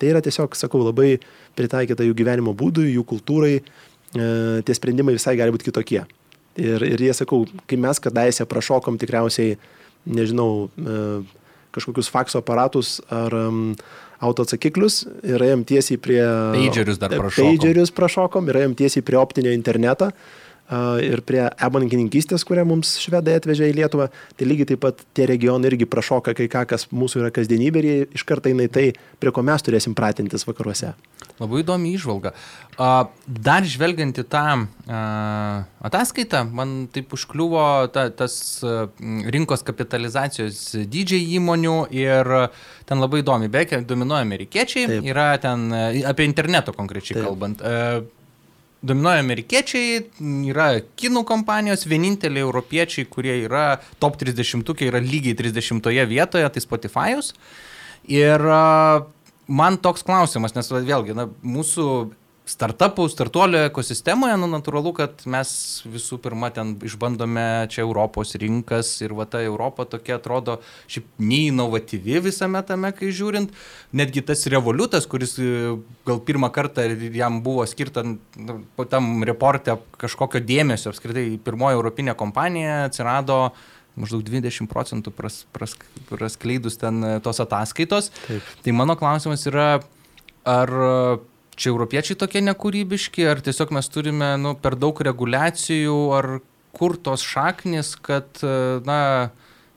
Tai 0.01 0.09
yra 0.09 0.24
tiesiog, 0.25 0.57
sakau, 0.57 0.81
labai 0.88 1.18
pritaikyta 1.57 2.06
jų 2.07 2.18
gyvenimo 2.18 2.56
būdui, 2.57 2.89
jų 2.95 3.06
kultūrai, 3.13 3.53
e, 3.59 4.27
tie 4.65 4.77
sprendimai 4.77 5.15
visai 5.18 5.35
gali 5.39 5.53
būti 5.53 5.69
kitokie. 5.69 6.01
Ir, 6.59 6.83
ir 6.85 7.01
jie, 7.01 7.13
sakau, 7.18 7.44
kai 7.69 7.80
mes 7.81 8.01
kadaise 8.01 8.45
prašokom 8.50 9.00
tikriausiai, 9.01 9.57
nežinau, 10.06 10.68
e, 10.77 11.00
kažkokius 11.74 12.09
fakso 12.13 12.41
aparatus 12.44 13.00
ar 13.13 13.33
um, 13.33 13.74
autoatsakiklius 14.24 15.03
ir 15.25 15.41
ėjom 15.44 15.65
tiesiai 15.68 16.00
prie... 16.01 16.21
Pagerius 16.53 17.00
dar 17.01 17.13
prašokom. 17.15 17.57
Pagerius 17.57 17.94
prašokom 17.95 18.50
ir 18.51 18.62
ėjom 18.62 18.75
tiesiai 18.80 19.06
prie 19.06 19.19
optinio 19.19 19.53
interneto 19.56 20.12
ir 21.03 21.23
prie 21.27 21.43
e-bankininkystės, 21.47 22.45
kurią 22.47 22.65
mums 22.67 22.95
švedai 23.01 23.37
atvežė 23.39 23.69
į 23.71 23.77
Lietuvą, 23.81 24.09
tai 24.37 24.47
lygiai 24.49 24.73
taip 24.73 24.83
pat 24.85 25.01
tie 25.15 25.27
regionai 25.29 25.71
irgi 25.71 25.89
prašoka 25.89 26.35
kai 26.37 26.49
ką, 26.51 26.65
kas 26.69 26.87
mūsų 26.94 27.23
yra 27.23 27.33
kasdienybė 27.35 27.81
ir 27.81 27.89
jie 27.89 27.97
iš 28.19 28.25
karto 28.30 28.51
eina 28.51 28.68
į 28.68 28.73
tai, 28.73 28.85
prie 29.21 29.33
ko 29.33 29.44
mes 29.45 29.65
turėsim 29.65 29.95
pratintis 29.97 30.47
vakaruose. 30.47 30.94
Labai 31.42 31.63
įdomi 31.63 31.95
išvalga. 31.97 32.33
Dar 32.77 33.65
žvelgiant 33.65 34.19
į 34.21 34.25
tą 34.30 34.44
ataskaitą, 35.89 36.44
man 36.53 36.75
taip 36.94 37.13
užkliuvo 37.18 37.65
ta, 37.94 38.07
tas 38.13 38.35
rinkos 39.01 39.65
kapitalizacijos 39.65 40.61
dydžiai 40.94 41.33
įmonių 41.39 41.77
ir 41.95 42.33
ten 42.89 43.01
labai 43.01 43.23
įdomi, 43.23 43.49
beveik 43.53 43.87
dominuoja 43.89 44.25
amerikiečiai, 44.27 44.89
taip. 44.92 45.07
yra 45.09 45.31
ten 45.42 45.71
apie 46.06 46.27
interneto 46.30 46.75
konkrečiai 46.77 47.18
taip. 47.18 47.31
kalbant 47.31 47.65
dominuoja 48.83 49.23
amerikiečiai, 49.23 50.02
yra 50.52 50.68
kinų 50.99 51.23
kompanijos, 51.28 51.85
vieninteliai 51.90 52.44
europiečiai, 52.44 53.07
kurie 53.09 53.37
yra 53.45 53.80
top 54.04 54.18
30, 54.21 54.75
yra 54.90 55.02
lygiai 55.04 55.37
30 55.40 56.07
vietoje, 56.09 56.49
tai 56.49 56.63
Spotify'us. 56.63 57.33
Ir 58.11 58.44
man 59.47 59.80
toks 59.80 60.04
klausimas, 60.04 60.56
nes 60.57 60.71
vėlgi, 60.73 61.16
na, 61.16 61.30
mūsų 61.44 61.87
startupų, 62.44 63.06
startuolio 63.07 63.62
ekosistemoje, 63.69 64.35
nu, 64.42 64.50
natūralu, 64.52 64.92
kad 64.97 65.21
mes 65.31 65.50
visų 65.88 66.18
pirma 66.23 66.50
ten 66.52 66.73
išbandome 66.83 67.69
čia 67.71 67.83
Europos 67.85 68.35
rinkas 68.40 68.92
ir 69.06 69.16
va 69.16 69.26
ta 69.30 69.40
Europa 69.44 69.85
tokia 69.95 70.18
atrodo 70.19 70.57
šiaip 70.92 71.07
neinovatyvi 71.23 72.19
visame 72.28 72.59
tame, 72.68 72.92
kai 72.97 73.14
žiūrint. 73.16 73.56
Netgi 73.95 74.26
tas 74.28 74.44
revoliutas, 74.52 75.07
kuris 75.07 75.38
e, 75.40 75.78
gal 76.07 76.19
pirmą 76.28 76.52
kartą 76.54 76.90
jam 77.16 77.40
buvo 77.45 77.64
skirta 77.69 78.04
nu, 78.04 78.59
tam 78.92 79.23
reporte 79.23 79.78
kažkokio 80.02 80.44
dėmesio, 80.44 80.92
apskritai 80.92 81.30
pirmoji 81.44 81.80
europinė 81.80 82.18
kompanija 82.19 82.83
atsirado 82.90 83.54
maždaug 83.95 84.23
20 84.26 84.68
procentų 84.68 85.14
pras, 85.16 85.44
pras, 85.54 85.78
praskleidus 86.09 86.80
ten 86.81 87.21
tos 87.23 87.40
ataskaitos. 87.40 88.09
Taip. 88.26 88.56
Tai 88.66 88.73
mano 88.76 88.97
klausimas 89.00 89.45
yra, 89.47 89.78
ar 90.50 90.73
čia 91.56 91.72
europiečiai 91.72 92.18
tokie 92.19 92.42
nekūrybiški, 92.45 93.28
ar 93.30 93.44
tiesiog 93.44 93.74
mes 93.76 93.90
turime 93.92 94.33
nu, 94.42 94.56
per 94.60 94.78
daug 94.80 95.00
reguliacijų, 95.07 96.00
ar 96.18 96.30
kur 96.74 96.98
tos 96.98 97.24
šaknis, 97.26 97.94
kad, 98.02 98.42
na, 98.88 99.00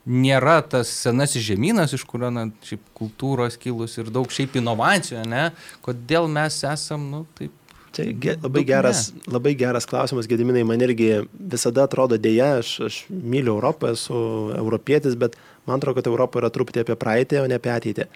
nėra 0.07 0.61
tas 0.65 0.91
senasis 1.03 1.45
žemynas, 1.45 1.93
iš 1.97 2.07
kurio, 2.09 2.31
na, 2.33 2.47
šiaip 2.65 2.83
kultūros 2.97 3.59
kilus 3.61 3.99
ir 3.99 4.11
daug 4.15 4.31
šiaip 4.33 4.57
inovacijų, 4.61 5.27
ne, 5.29 5.51
kodėl 5.85 6.31
mes 6.33 6.63
esam, 6.67 7.09
nu, 7.13 7.25
taip 7.39 7.55
Tai 7.97 8.05
ge, 8.21 8.35
labai, 8.43 8.61
geras, 8.69 9.07
labai 9.25 9.55
geras 9.57 9.87
klausimas, 9.89 10.27
Gediminai, 10.29 10.67
man 10.69 10.83
irgi 10.85 11.23
visada 11.33 11.87
atrodo 11.87 12.19
dėja, 12.21 12.59
aš, 12.61 12.73
aš 12.85 12.99
myliu 13.09 13.55
Europą, 13.55 13.95
esu 13.97 14.19
europietis, 14.53 15.17
bet 15.17 15.39
man 15.65 15.81
atrodo, 15.81 15.97
kad 15.97 16.11
Europa 16.11 16.43
yra 16.43 16.51
truputį 16.53 16.83
apie 16.83 16.97
praeitį, 17.01 17.39
o 17.41 17.47
ne 17.49 17.57
apie 17.57 17.73
ateitį. 17.73 18.07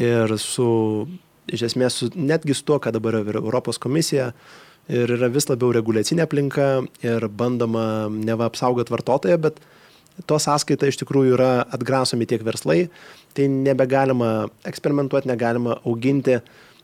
Ir 0.00 0.34
su, 0.42 0.66
iš 1.50 1.66
esmės, 1.70 1.96
su, 1.98 2.10
netgi 2.14 2.54
su 2.54 2.66
tuo, 2.68 2.78
ką 2.82 2.92
dabar 2.94 3.18
yra 3.22 3.40
Europos 3.42 3.80
komisija, 3.82 4.30
ir 4.90 5.12
yra 5.16 5.30
vis 5.32 5.46
labiau 5.50 5.72
reguliacinė 5.74 6.26
aplinka 6.26 6.68
ir 7.04 7.28
bandoma 7.28 8.08
neva 8.12 8.48
apsaugoti 8.50 8.92
vartotoją, 8.94 9.38
bet 9.42 9.60
to 10.28 10.38
sąskaita 10.42 10.88
iš 10.90 10.98
tikrųjų 11.02 11.36
yra 11.36 11.52
atgrasomi 11.72 12.26
tiek 12.28 12.42
verslai, 12.44 12.86
tai 13.36 13.48
nebegalima 13.48 14.50
eksperimentuoti, 14.68 15.30
negalima 15.30 15.78
auginti 15.88 16.40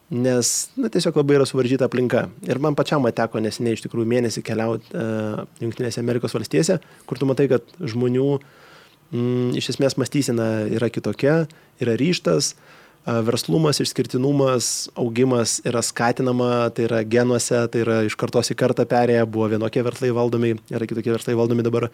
nes 0.09 0.53
na, 0.81 0.89
tiesiog 0.89 1.19
labai 1.21 1.37
yra 1.37 1.45
suvaržyta 1.45 1.85
aplinka. 1.85 2.25
Ir 2.49 2.61
man 2.65 2.77
pačiam 2.79 3.05
teko 3.05 3.43
neseniai 3.45 3.77
iš 3.77 3.85
tikrųjų 3.85 4.09
mėnesį 4.09 4.43
keliauti 4.47 4.95
uh, 4.97 5.43
Junktinėse 5.61 6.01
Amerikos 6.01 6.33
valstijose, 6.33 6.79
kur 7.05 7.21
tu 7.21 7.29
matai, 7.29 7.45
kad 7.53 7.75
žmonių 7.77 8.31
mm, 8.39 9.51
iš 9.61 9.75
esmės 9.75 9.99
mąstysena 10.01 10.49
yra 10.79 10.89
kitokia, 10.89 11.43
yra 11.85 11.99
ryštas, 12.01 12.55
uh, 12.55 12.88
verslumas, 13.07 13.81
išskirtinumas, 13.81 14.89
augimas 14.99 15.59
yra 15.67 15.83
skatinama, 15.85 16.69
tai 16.77 16.87
yra 16.89 17.03
genuose, 17.09 17.61
tai 17.73 17.85
yra 17.85 18.01
iš 18.07 18.17
kartos 18.21 18.53
į 18.53 18.59
kartą 18.59 18.85
perėję, 18.89 19.27
buvo 19.31 19.49
vienokie 19.55 19.85
verslai 19.87 20.11
valdomi, 20.15 20.55
yra 20.73 20.89
kitokie 20.89 21.15
verslai 21.15 21.37
valdomi 21.39 21.65
dabar. 21.67 21.89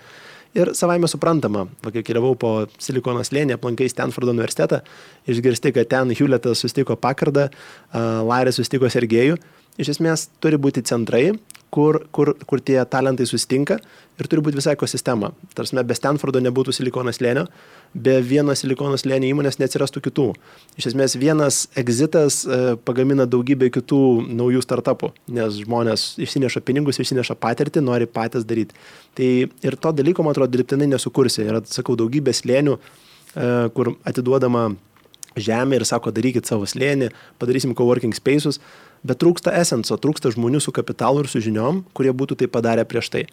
Ir 0.55 0.71
savaime 0.79 1.09
suprantama, 1.11 1.65
kai 1.83 2.05
keliavau 2.07 2.37
po 2.39 2.51
Silikono 2.79 3.25
slėnį, 3.27 3.57
aplankai 3.57 3.89
Stanfordo 3.91 4.31
universitetą, 4.35 4.85
išgirsti, 5.27 5.73
kad 5.75 5.91
ten 5.91 6.15
Hewlettas 6.15 6.63
sustiko 6.63 6.95
Pakardą, 6.95 7.49
Larry 7.95 8.55
sustiko 8.55 8.91
Sergejų. 8.91 9.41
Iš 9.81 9.97
esmės 9.97 10.29
turi 10.43 10.59
būti 10.61 10.85
centrai, 10.87 11.33
kur, 11.75 12.05
kur, 12.15 12.31
kur 12.47 12.61
tie 12.63 12.77
talentai 12.87 13.27
susitinka 13.27 13.81
ir 14.21 14.29
turi 14.31 14.43
būti 14.47 14.61
visa 14.61 14.75
ekosistema. 14.77 15.33
Tarsi 15.59 15.83
be 15.83 15.97
Stanfordo 15.99 16.39
nebūtų 16.45 16.75
silikonas 16.77 17.19
lėnio, 17.25 17.49
be 18.07 18.15
vieno 18.23 18.55
silikonos 18.55 19.03
lėnio 19.09 19.33
įmonės 19.33 19.59
neatsirastų 19.59 20.05
kitų. 20.05 20.29
Iš 20.79 20.93
esmės 20.93 21.17
vienas 21.19 21.65
exitas 21.81 22.45
e, 22.47 22.61
pagamina 22.87 23.27
daugybę 23.27 23.73
kitų 23.75 24.01
naujų 24.39 24.63
startupų, 24.63 25.11
nes 25.35 25.59
žmonės 25.65 26.07
išsineša 26.23 26.63
pinigus, 26.63 27.03
išsineša 27.03 27.35
patirtį, 27.43 27.83
nori 27.83 28.07
patys 28.07 28.47
daryti. 28.47 28.79
Tai 29.19 29.31
ir 29.51 29.81
to 29.83 29.95
dalyko, 29.99 30.23
man 30.23 30.37
atrodo, 30.37 30.55
dirbtinai 30.55 30.93
nesukursi. 30.95 31.43
Yra, 31.49 31.65
sakau, 31.67 31.99
daugybė 31.99 32.37
slėnių, 32.39 32.79
e, 32.79 33.53
kur 33.75 33.97
atiduodama 34.07 34.69
žemė 35.35 35.81
ir 35.81 35.85
sako, 35.89 36.13
darykit 36.15 36.47
savo 36.47 36.67
slėnį, 36.69 37.11
padarysim 37.43 37.75
coworking 37.75 38.15
spaces 38.15 38.61
bet 39.05 39.21
trūksta 39.23 39.55
esenso, 39.61 39.99
trūksta 40.01 40.33
žmonių 40.35 40.63
su 40.65 40.75
kapitalu 40.75 41.25
ir 41.25 41.31
su 41.31 41.43
žiniom, 41.45 41.85
kurie 41.97 42.13
būtų 42.17 42.41
tai 42.41 42.51
padarę 42.51 42.87
prieš 42.89 43.13
tai. 43.15 43.25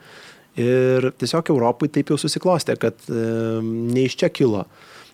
Ir 0.59 1.11
tiesiog 1.15 1.53
Europai 1.53 1.87
taip 1.87 2.11
jau 2.11 2.17
susiklostė, 2.19 2.75
kad 2.79 2.97
e, 3.07 3.21
ne 3.63 4.07
iš 4.07 4.17
čia 4.19 4.31
kilo 4.33 4.65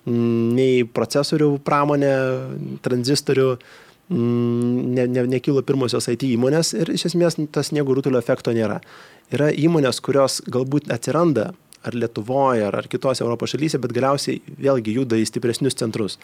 nei 0.08 0.86
procesorių 0.88 1.58
pramonė, 1.68 2.14
tranzistorių, 2.86 3.48
ne, 4.16 5.04
ne, 5.12 5.24
nekilo 5.28 5.64
pirmosios 5.68 6.08
IT 6.14 6.24
įmonės 6.30 6.72
ir 6.78 6.94
iš 6.94 7.10
esmės 7.10 7.36
tas 7.52 7.74
sniego 7.74 7.96
rutulio 7.98 8.22
efekto 8.22 8.54
nėra. 8.56 8.80
Yra 9.36 9.50
įmonės, 9.52 10.00
kurios 10.00 10.40
galbūt 10.48 10.88
atsiranda 10.96 11.50
ar 11.88 11.96
Lietuvoje, 11.96 12.65
ar, 12.67 12.75
ar 12.82 12.88
kitose 12.91 13.24
Europos 13.24 13.53
šalyse, 13.53 13.79
bet 13.82 13.96
galiausiai 13.96 14.41
vėlgi 14.60 14.96
juda 15.00 15.20
į 15.20 15.27
stipresnius 15.29 15.77
centrus. 15.79 16.17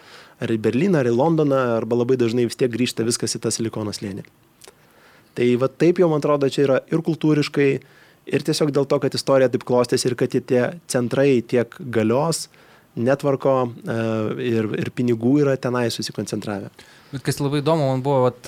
Ar 0.44 0.52
į 0.52 0.60
Berliną, 0.64 1.02
ar 1.02 1.10
į 1.10 1.16
Londoną, 1.16 1.62
arba 1.80 2.00
labai 2.02 2.20
dažnai 2.20 2.48
vis 2.50 2.60
tiek 2.60 2.72
grįžta 2.74 3.06
viskas 3.08 3.38
į 3.38 3.44
tą 3.44 3.54
silikoną 3.54 3.96
slėnį. 3.96 4.26
Tai 5.34 5.50
va 5.62 5.70
taip 5.72 6.02
jau 6.02 6.10
man 6.12 6.22
atrodo, 6.22 6.50
čia 6.54 6.66
yra 6.68 6.82
ir 6.94 7.02
kultūriškai, 7.06 7.70
ir 8.30 8.46
tiesiog 8.46 8.74
dėl 8.76 8.86
to, 8.90 9.00
kad 9.02 9.16
istorija 9.18 9.50
taip 9.52 9.66
klostėsi 9.68 10.10
ir 10.10 10.18
kad 10.20 10.36
tie 10.36 10.64
centrai 10.92 11.42
tiek 11.42 11.74
galios, 11.80 12.48
netvarko 13.00 13.54
e, 13.68 14.00
ir, 14.46 14.70
ir 14.82 14.92
pinigų 14.96 15.40
yra 15.44 15.56
tenai 15.62 15.88
susikoncentravę. 15.94 16.72
Bet 17.14 17.22
kas 17.28 17.38
labai 17.38 17.62
įdomu, 17.62 17.92
man 17.92 18.02
buvo, 18.02 18.24
vat, 18.26 18.48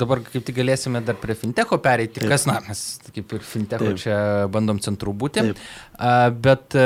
dabar 0.00 0.22
kaip 0.24 0.46
tik 0.46 0.56
galėsime 0.56 1.02
dar 1.04 1.18
prie 1.20 1.34
fintecho 1.36 1.76
pereiti, 1.84 2.22
Taip. 2.22 2.30
kas, 2.32 2.46
na, 2.48 2.56
mes 2.64 2.82
kaip 3.12 3.36
ir 3.36 3.44
fintecho 3.44 3.90
Taip. 3.90 4.00
čia 4.00 4.16
bandom 4.48 4.80
centrų 4.80 5.12
būti. 5.12 5.44
Taip. 5.50 6.40
Bet 6.40 6.76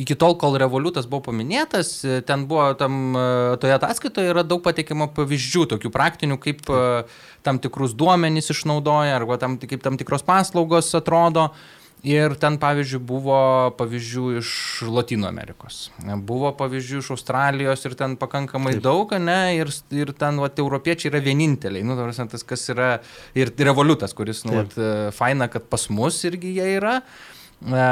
iki 0.00 0.16
tol, 0.20 0.36
kol 0.38 0.58
revoliutas 0.60 1.08
buvo 1.10 1.30
paminėtas, 1.30 1.94
ten 2.28 2.44
buvo 2.50 2.68
tam, 2.78 3.16
toje 3.62 3.74
ataskaitoje 3.78 4.34
yra 4.34 4.44
daug 4.46 4.60
pateikimo 4.64 5.08
pavyzdžių, 5.16 5.66
tokių 5.74 5.92
praktinių, 5.94 6.38
kaip 6.40 6.62
tam 7.46 7.60
tikrus 7.64 7.96
duomenys 7.96 8.52
išnaudoja, 8.52 9.16
arba 9.18 9.40
tam, 9.40 9.56
kaip 9.60 9.82
tam 9.84 9.96
tikros 10.00 10.24
paslaugos 10.26 10.92
atrodo. 11.00 11.50
Ir 12.00 12.32
ten, 12.40 12.54
pavyzdžiui, 12.56 12.98
buvo 13.04 13.38
pavyzdžių 13.76 14.22
iš 14.38 14.50
Latino 14.88 15.26
Amerikos, 15.28 15.90
buvo 16.24 16.48
pavyzdžių 16.56 17.02
iš 17.02 17.10
Australijos 17.12 17.84
ir 17.84 17.96
ten 17.98 18.14
pakankamai 18.20 18.72
Taip. 18.78 18.84
daug, 18.86 19.12
ne, 19.20 19.58
ir, 19.58 19.68
ir 19.92 20.14
ten, 20.16 20.40
va, 20.40 20.48
europiečiai 20.48 21.10
yra 21.12 21.20
vieninteliai, 21.26 21.84
nu, 21.84 21.98
tas, 22.00 22.46
kas 22.48 22.64
yra, 22.72 22.88
ir 23.36 23.52
revoliutas, 23.52 24.16
kuris, 24.16 24.46
nu, 24.48 24.62
vat, 24.62 24.78
faina, 25.12 25.50
kad 25.52 25.68
pas 25.68 25.84
mus 25.92 26.22
irgi 26.24 26.54
jie 26.56 26.70
yra. 26.78 26.96
E, 27.60 27.84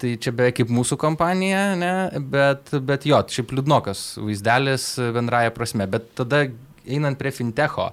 tai 0.00 0.14
čia 0.16 0.32
beveik 0.32 0.62
kaip 0.62 0.72
mūsų 0.72 0.96
kompanija, 1.02 1.74
ne, 1.76 1.92
bet, 2.32 2.72
bet 2.80 3.04
jo, 3.04 3.20
šiaip 3.28 3.52
liūdnokas 3.58 4.14
vaizdelis 4.24 4.94
bendraja 5.12 5.52
prasme, 5.52 5.84
bet 5.84 6.08
tada 6.16 6.46
einant 6.88 7.20
prie 7.20 7.36
fintecho, 7.36 7.90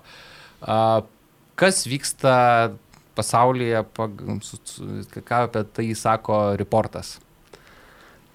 e, 0.64 0.84
kas 1.60 1.84
vyksta 1.92 2.38
pasaulyje, 3.18 3.84
ką 3.98 5.42
apie 5.48 5.64
tai 5.74 5.88
sako 5.98 6.42
reportas? 6.60 7.18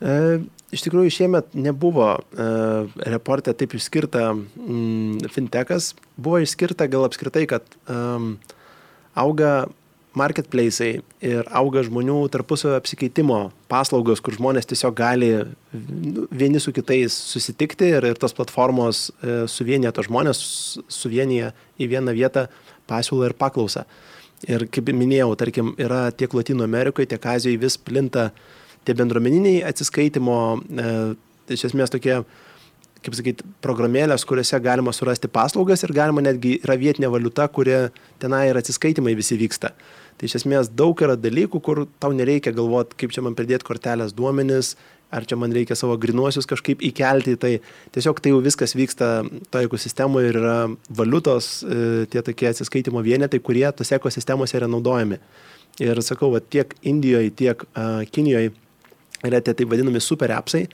E, 0.02 0.40
iš 0.74 0.82
tikrųjų, 0.86 1.12
šiemet 1.14 1.52
nebuvo 1.54 2.08
e, 2.16 2.48
reporte 3.12 3.54
taip 3.54 3.76
išskirta 3.78 4.32
mm, 4.34 5.28
fintechas, 5.32 5.92
buvo 6.16 6.42
išskirta 6.42 6.88
gal 6.90 7.06
apskritai, 7.06 7.46
kad 7.50 7.76
e, 7.86 8.00
auga 9.14 9.52
marketplace'ai 10.18 10.98
ir 11.24 11.46
auga 11.56 11.80
žmonių 11.86 12.18
tarpusavio 12.34 12.76
apsikeitimo 12.76 13.38
paslaugos, 13.72 14.20
kur 14.20 14.36
žmonės 14.36 14.68
tiesiog 14.68 14.96
gali 14.98 15.30
vieni 15.72 16.60
su 16.60 16.74
kitais 16.76 17.16
susitikti 17.30 17.88
ir, 17.94 18.10
ir 18.10 18.20
tos 18.20 18.36
platformos 18.36 19.06
e, 19.08 19.44
suvienyje 19.48 19.94
tos 19.96 20.10
žmonės, 20.10 20.42
suvienyje 20.92 21.52
į 21.80 21.92
vieną 21.94 22.16
vietą 22.18 22.48
pasiūlą 22.90 23.30
ir 23.30 23.38
paklausą. 23.38 23.86
E, 23.86 24.11
Ir 24.50 24.66
kaip 24.74 24.90
minėjau, 24.90 25.30
tarkim, 25.38 25.74
yra 25.78 26.08
tiek 26.10 26.32
Latino 26.34 26.64
Amerikoje, 26.66 27.12
tiek 27.12 27.26
Azijoje 27.30 27.60
vis 27.62 27.76
plinta 27.78 28.30
tie 28.82 28.94
bendruomeniniai 28.98 29.60
atsiskaitimo, 29.68 30.38
e, 30.58 30.94
iš 31.54 31.68
esmės 31.68 31.92
tokie, 31.94 32.16
kaip 33.02 33.18
sakyti, 33.18 33.46
programėlės, 33.62 34.26
kuriuose 34.26 34.58
galima 34.62 34.94
surasti 34.94 35.30
paslaugas 35.30 35.86
ir 35.86 35.94
galima 35.94 36.24
netgi 36.24 36.56
yra 36.64 36.74
vietinė 36.78 37.10
valiuta, 37.12 37.46
kurie 37.54 37.92
tenai 38.22 38.48
ir 38.50 38.58
atsiskaitimai 38.58 39.14
visi 39.18 39.38
vyksta. 39.38 39.70
Tai 40.18 40.28
iš 40.28 40.40
esmės 40.42 40.70
daug 40.70 40.98
yra 41.02 41.14
dalykų, 41.18 41.62
kur 41.62 41.84
tau 42.02 42.10
nereikia 42.14 42.54
galvoti, 42.54 42.98
kaip 42.98 43.14
čia 43.14 43.22
man 43.22 43.38
pridėti 43.38 43.66
kortelės 43.66 44.14
duomenis, 44.14 44.74
ar 45.12 45.26
čia 45.28 45.36
man 45.36 45.52
reikia 45.52 45.76
savo 45.76 45.96
grinuosius 46.00 46.48
kažkaip 46.48 46.82
įkelti, 46.88 47.36
tai 47.40 47.52
tiesiog 47.94 48.20
tai 48.22 48.32
jau 48.32 48.40
viskas 48.44 48.72
vyksta 48.78 49.10
toje 49.52 49.68
ekosistemoje 49.68 50.32
ir 50.32 50.38
yra 50.40 50.56
valiutos, 50.88 51.50
e, 51.62 52.06
tie 52.12 52.22
tokie 52.24 52.48
atsiskaitimo 52.48 53.02
vienetai, 53.04 53.42
kurie 53.44 53.66
tose 53.76 53.98
ekosistemose 53.98 54.56
yra 54.58 54.70
naudojami. 54.72 55.20
Ir 55.80 56.00
sakau, 56.04 56.32
va, 56.34 56.40
tiek 56.40 56.74
Indijoje, 56.84 57.30
tiek 57.32 57.62
uh, 57.64 58.02
Kinijoje 58.12 58.50
yra 59.24 59.38
tie 59.40 59.54
taip 59.56 59.70
vadinami 59.70 60.02
super 60.04 60.34
appsai, 60.36 60.66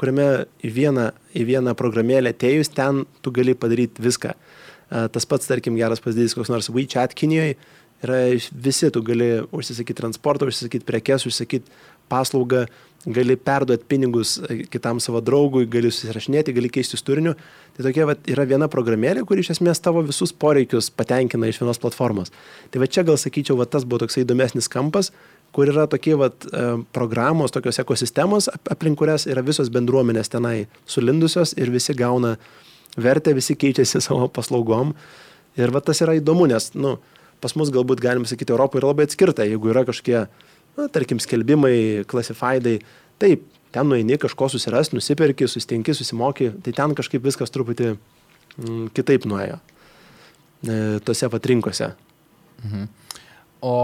kuriame 0.00 0.46
į 0.64 0.70
vieną, 0.72 1.10
į 1.36 1.42
vieną 1.50 1.74
programėlę 1.76 2.32
atėjus, 2.32 2.72
ten 2.72 3.02
tu 3.20 3.32
gali 3.34 3.52
padaryti 3.52 4.00
viską. 4.00 4.32
Uh, 4.32 5.04
tas 5.12 5.28
pats, 5.28 5.50
tarkim, 5.50 5.76
geras 5.76 6.00
pavyzdys, 6.00 6.32
koks 6.38 6.52
nors 6.52 6.70
WeChat 6.72 7.12
Kinijoje, 7.18 7.58
yra 8.02 8.22
visi, 8.52 8.88
tu 8.90 9.04
gali 9.04 9.30
užsisakyti 9.52 10.00
transportą, 10.00 10.48
užsisakyti 10.48 10.88
prekes, 10.88 11.26
užsisakyti 11.28 11.70
paslaugą, 12.10 12.66
gali 13.06 13.36
perduoti 13.36 13.84
pinigus 13.88 14.36
e, 14.38 14.62
kitam 14.70 15.00
savo 15.02 15.20
draugui, 15.24 15.66
gali 15.70 15.90
susirašinėti, 15.90 16.54
gali 16.54 16.70
keistis 16.72 17.02
turiniu. 17.02 17.34
Tai 17.76 17.86
tokia 17.88 18.06
vat, 18.06 18.22
yra 18.30 18.44
viena 18.46 18.68
programėlė, 18.70 19.24
kuri 19.26 19.42
iš 19.42 19.54
esmės 19.56 19.82
tavo 19.82 20.04
visus 20.06 20.32
poreikius 20.32 20.90
patenkina 20.94 21.48
iš 21.50 21.62
vienos 21.62 21.80
platformos. 21.82 22.32
Tai 22.70 22.82
va 22.82 22.88
čia 22.90 23.04
gal 23.06 23.18
sakyčiau, 23.18 23.56
va 23.58 23.66
tas 23.66 23.86
buvo 23.88 24.04
toksai 24.04 24.22
įdomesnis 24.26 24.70
kampas, 24.70 25.10
kur 25.52 25.70
yra 25.72 25.88
tokie 25.90 26.14
vat, 26.20 26.46
e, 26.46 26.66
programos, 26.94 27.54
tokios 27.54 27.80
ekosistemos, 27.82 28.50
aplink 28.70 29.00
kurias 29.00 29.26
yra 29.30 29.42
visos 29.44 29.72
bendruomenės 29.72 30.30
tenai 30.32 30.68
sulindusios 30.86 31.56
ir 31.58 31.74
visi 31.74 31.96
gauna 31.98 32.36
vertę, 32.96 33.34
visi 33.34 33.58
keičiasi 33.58 34.02
savo 34.06 34.30
paslaugom. 34.30 34.94
Ir 35.58 35.74
va 35.74 35.82
tas 35.84 36.00
yra 36.04 36.14
įdomu, 36.16 36.46
nes, 36.48 36.70
nu, 36.78 36.96
pas 37.42 37.52
mus 37.58 37.74
galbūt 37.74 38.00
galim 38.00 38.24
sakyti, 38.28 38.54
Europoje 38.54 38.80
yra 38.80 38.92
labai 38.92 39.08
atskirta, 39.08 39.44
jeigu 39.48 39.72
yra 39.74 39.82
kažkokie 39.88 40.22
na, 40.78 40.88
tarkim, 40.92 41.20
skelbimai, 41.22 42.04
klasifaidai, 42.08 42.78
taip, 43.22 43.44
ten 43.72 43.88
nueini 43.88 44.18
kažko 44.20 44.48
susirasti, 44.52 44.96
nusipirki, 44.96 45.48
sustinki, 45.48 45.94
susimoki, 45.96 46.50
tai 46.64 46.74
ten 46.76 46.94
kažkaip 46.98 47.24
viskas 47.24 47.52
truputį 47.54 47.92
mm, 47.94 48.88
kitaip 48.96 49.28
nuėjo. 49.28 49.60
e, 50.62 51.00
tose 51.04 51.28
vat 51.32 51.46
rinkose. 51.46 51.92
Mhm. 52.62 52.88
O 53.62 53.74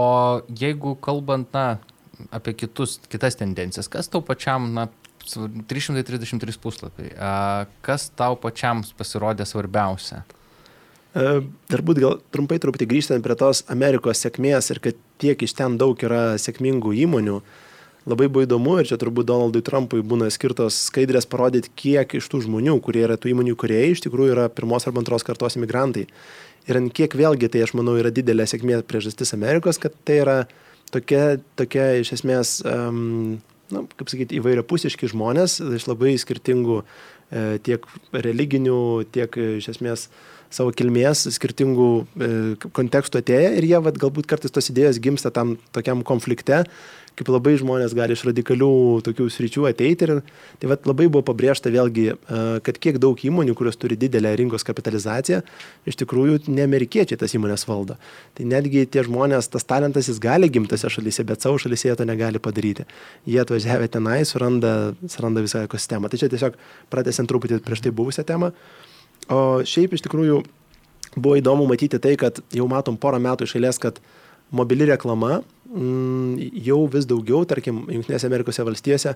jeigu 0.59 0.95
kalbant, 0.99 1.53
na, 1.55 1.79
apie 2.35 2.53
kitus, 2.53 2.97
kitas 3.11 3.37
tendencijas, 3.39 3.87
kas 3.91 4.11
tau 4.11 4.21
pačiam, 4.25 4.67
na, 4.75 4.89
su 5.25 5.47
333 5.69 6.59
puslapiai, 6.59 7.13
kas 7.85 8.09
tau 8.17 8.35
pačiam 8.39 8.83
pasirodė 8.97 9.47
svarbiausia? 9.47 10.23
E, 11.17 11.39
Darbūt 11.71 12.01
gal 12.01 12.19
trumpai 12.33 12.59
truputį 12.61 12.87
grįžtant 12.89 13.25
prie 13.25 13.37
tos 13.37 13.63
Amerikos 13.73 14.21
sėkmės 14.21 14.69
ir 14.73 14.81
kad 14.83 14.99
tiek 15.21 15.41
iš 15.41 15.55
ten 15.57 15.79
daug 15.81 15.97
yra 16.05 16.37
sėkmingų 16.41 16.93
įmonių, 17.05 17.39
labai 18.09 18.27
buvo 18.29 18.45
įdomu 18.45 18.77
ir 18.79 18.89
čia 18.89 18.99
turbūt 19.01 19.27
Donaldui 19.29 19.63
Trumpui 19.65 20.03
būna 20.05 20.29
skirtos 20.33 20.77
skaidrės 20.89 21.27
parodyti, 21.29 21.73
kiek 21.75 22.13
iš 22.19 22.29
tų 22.29 22.43
žmonių, 22.45 22.77
kurie 22.85 23.03
yra 23.07 23.17
tų 23.17 23.33
įmonių 23.33 23.57
kuriejai, 23.59 23.95
iš 23.95 24.05
tikrųjų 24.05 24.37
yra 24.37 24.47
pirmos 24.53 24.85
arba 24.85 25.01
antros 25.01 25.25
kartos 25.25 25.57
imigrantai. 25.57 26.07
Ir 26.69 26.77
ant 26.77 26.93
kiek 26.93 27.13
vėlgi 27.17 27.49
tai, 27.49 27.65
aš 27.65 27.73
manau, 27.77 27.97
yra 27.97 28.13
didelė 28.13 28.45
sėkmė 28.49 28.83
priežastis 28.85 29.33
Amerikos, 29.33 29.81
kad 29.81 29.95
tai 30.05 30.21
yra 30.21 30.39
tokia, 30.93 31.39
tokia 31.57 31.91
iš 32.03 32.13
esmės, 32.19 32.59
um, 32.69 33.39
na, 33.73 33.85
kaip 33.97 34.11
sakyti, 34.11 34.37
įvairiapusiški 34.37 35.09
žmonės 35.09 35.57
iš 35.77 35.87
labai 35.89 36.13
skirtingų 36.21 36.83
e, 36.83 37.57
tiek 37.65 37.85
religinių, 38.13 38.81
tiek 39.13 39.37
iš 39.59 39.71
esmės 39.73 40.09
savo 40.53 40.73
kilmės, 40.75 41.27
skirtingų 41.35 41.89
e, 41.99 42.29
kontekstų 42.75 43.21
atėję 43.21 43.51
ir 43.59 43.67
jie 43.69 43.81
vat, 43.85 43.99
galbūt 44.01 44.29
kartais 44.29 44.53
tos 44.53 44.71
idėjos 44.71 45.01
gimsta 45.01 45.31
tam 45.33 45.57
tokiam 45.75 46.01
konflikte, 46.05 46.63
kaip 47.19 47.29
labai 47.33 47.55
žmonės 47.59 47.93
gali 47.97 48.15
iš 48.15 48.23
radikalių 48.29 48.71
tokių 49.03 49.27
sričių 49.33 49.67
ateiti. 49.69 50.07
Ir 50.07 50.21
tai 50.61 50.71
vat, 50.71 50.87
labai 50.87 51.09
buvo 51.11 51.21
pabrėžta 51.27 51.71
vėlgi, 51.73 52.07
e, 52.15 52.41
kad 52.65 52.79
kiek 52.81 52.99
daug 53.01 53.19
įmonių, 53.19 53.55
kurios 53.59 53.77
turi 53.79 53.97
didelę 53.99 54.31
rinkos 54.39 54.65
kapitalizaciją, 54.67 55.41
iš 55.89 55.99
tikrųjų 56.01 56.41
ne 56.47 56.65
amerikiečiai 56.65 57.19
tas 57.19 57.35
įmonės 57.37 57.67
valdo. 57.69 57.99
Tai 58.37 58.49
netgi 58.49 58.85
tie 58.89 59.05
žmonės, 59.05 59.51
tas 59.53 59.67
talentas 59.67 60.09
jis 60.09 60.21
gali 60.23 60.49
gimtose 60.49 60.89
šalyse, 60.89 61.27
bet 61.27 61.45
savo 61.45 61.59
šalyse 61.61 61.91
jie 61.91 61.97
to 61.99 62.07
negali 62.09 62.41
padaryti. 62.41 62.87
Jie 63.29 63.41
atvažiavę 63.43 63.89
tenai, 63.91 64.21
suranda, 64.25 64.95
suranda 65.05 65.43
visą 65.45 65.65
ekosistemą. 65.67 66.09
Tai 66.09 66.21
čia 66.23 66.31
tiesiog 66.31 66.57
pratęsiant 66.89 67.29
truputį 67.29 67.61
prieš 67.65 67.85
tai 67.85 67.93
buvusią 67.95 68.25
temą. 68.25 68.53
O 69.29 69.61
šiaip 69.67 69.93
iš 69.93 70.03
tikrųjų 70.05 70.41
buvo 71.15 71.37
įdomu 71.37 71.67
matyti 71.69 71.99
tai, 72.01 72.15
kad 72.19 72.41
jau 72.55 72.65
matom 72.69 72.97
porą 72.97 73.19
metų 73.21 73.45
iš 73.45 73.55
eilės, 73.59 73.79
kad 73.81 73.99
mobili 74.55 74.87
reklama 74.89 75.39
mm, 75.69 76.39
jau 76.65 76.81
vis 76.91 77.05
daugiau, 77.09 77.43
tarkim, 77.49 77.83
Junktinėse 77.93 78.29
Amerikos 78.29 78.61
valstijose 78.61 79.15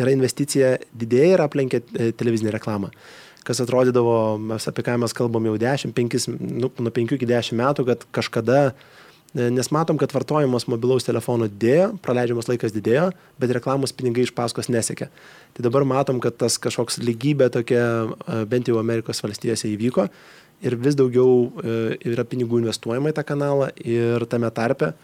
yra 0.00 0.14
investicija 0.14 0.74
didėja 0.96 1.36
ir 1.36 1.44
aplenkia 1.44 1.82
e, 1.92 2.10
televizinę 2.16 2.54
reklamą. 2.54 2.90
Kas 3.44 3.60
atrodydavo, 3.60 4.38
mes 4.40 4.64
apie 4.70 4.82
ką 4.86 4.96
mes 5.02 5.12
kalbam 5.14 5.44
jau 5.50 5.58
10, 5.60 5.92
5, 5.92 6.28
nu, 6.40 6.70
nuo 6.72 6.92
5 6.96 7.18
iki 7.18 7.28
10 7.28 7.60
metų, 7.60 7.84
kad 7.90 8.06
kažkada, 8.16 8.60
e, 8.72 9.03
nes 9.34 9.70
matom, 9.74 9.98
kad 9.98 10.12
vartojimas 10.14 10.68
mobilaus 10.70 11.06
telefono 11.06 11.48
didėjo, 11.50 11.88
praleidžiamas 12.04 12.50
laikas 12.50 12.74
didėjo, 12.74 13.08
bet 13.42 13.54
reklamos 13.56 13.94
pinigai 13.96 14.26
iš 14.28 14.34
paskos 14.36 14.70
nesiekia. 14.70 15.10
Tai 15.56 15.66
dabar 15.66 15.86
matom, 15.88 16.20
kad 16.22 16.38
tas 16.38 16.60
kažkoks 16.62 17.00
lygybė 17.02 17.50
tokia, 17.54 17.84
e, 18.14 18.44
bent 18.50 18.70
jau 18.70 18.78
Amerikos 18.82 19.22
valstijose 19.24 19.70
įvyko 19.72 20.08
ir 20.64 20.78
vis 20.80 20.94
daugiau 20.96 21.50
yra 22.06 22.24
pinigų 22.24 22.62
investuojama 22.62 23.10
į 23.10 23.16
tą 23.18 23.24
kanalą 23.26 23.66
ir 23.84 24.22
tame 24.30 24.48
tarpe 24.54 24.94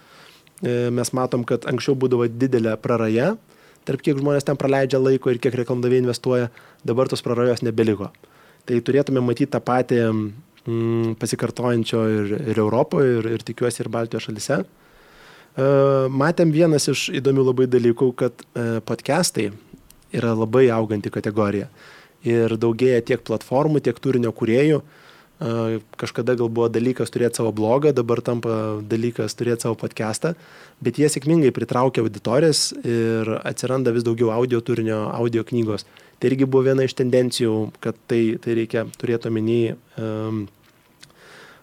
E, 0.60 0.90
mes 0.92 1.08
matom, 1.16 1.44
kad 1.48 1.64
anksčiau 1.68 1.96
būdavo 1.96 2.26
didelė 2.28 2.74
praraja, 2.84 3.32
tarp 3.88 4.02
kiek 4.04 4.18
žmonės 4.20 4.44
ten 4.44 4.58
praleidžia 4.60 5.00
laiko 5.00 5.32
ir 5.32 5.40
kiek 5.40 5.56
reklamdaviai 5.56 6.02
investuoja, 6.04 6.50
dabar 6.84 7.08
tos 7.08 7.24
prarajos 7.24 7.64
nebeliko. 7.64 8.10
Tai 8.68 8.80
turėtume 8.84 9.22
matyti 9.24 9.48
tą 9.54 9.62
patį 9.64 10.02
mm, 10.66 11.16
pasikartojančio 11.20 12.02
ir, 12.16 12.36
ir 12.52 12.60
Europoje, 12.62 13.18
ir, 13.18 13.30
ir 13.36 13.46
tikiuosi 13.46 13.84
ir 13.84 13.90
Baltijos 13.92 14.28
šalise. 14.28 14.60
E, 14.60 15.68
matėm 16.22 16.54
vienas 16.54 16.88
iš 16.92 17.08
įdomių 17.20 17.46
labai 17.50 17.68
dalykų, 17.70 18.12
kad 18.18 18.44
e, 18.54 18.68
podcastai 18.86 19.50
yra 20.16 20.34
labai 20.34 20.68
auganti 20.74 21.12
kategorija. 21.12 21.70
Ir 22.26 22.56
daugėja 22.60 23.00
tiek 23.12 23.22
platformų, 23.24 23.80
tiek 23.84 24.00
turinio 24.02 24.32
kuriejų. 24.36 24.82
Uh, 24.82 24.98
kažkada 25.96 26.34
gal 26.36 26.50
buvo 26.52 26.68
dalykas 26.68 27.08
turėti 27.12 27.40
savo 27.40 27.52
blogą, 27.56 27.94
dabar 27.96 28.20
tampa 28.20 28.80
dalykas 28.84 29.32
turėti 29.38 29.64
savo 29.64 29.78
podcastą, 29.80 30.34
bet 30.84 31.00
jie 31.00 31.08
sėkmingai 31.08 31.52
pritraukia 31.56 32.04
auditorijas 32.04 32.74
ir 32.84 33.30
atsiranda 33.40 33.94
vis 33.96 34.04
daugiau 34.04 34.34
audio 34.34 34.60
turinio, 34.60 35.06
audio 35.14 35.44
knygos. 35.44 35.86
Tai 36.20 36.28
irgi 36.28 36.44
buvo 36.44 36.66
viena 36.68 36.84
iš 36.84 36.94
tendencijų, 36.98 37.54
kad 37.80 37.96
tai, 38.10 38.36
tai 38.44 38.56
reikia 38.58 38.84
turėti 39.00 39.30
omeny. 39.30 39.60
Um, 39.96 40.42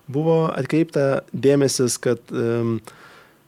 buvo 0.09 0.47
atkreipta 0.49 1.21
dėmesis, 1.29 1.99
kad 2.01 2.33
um, 2.33 2.79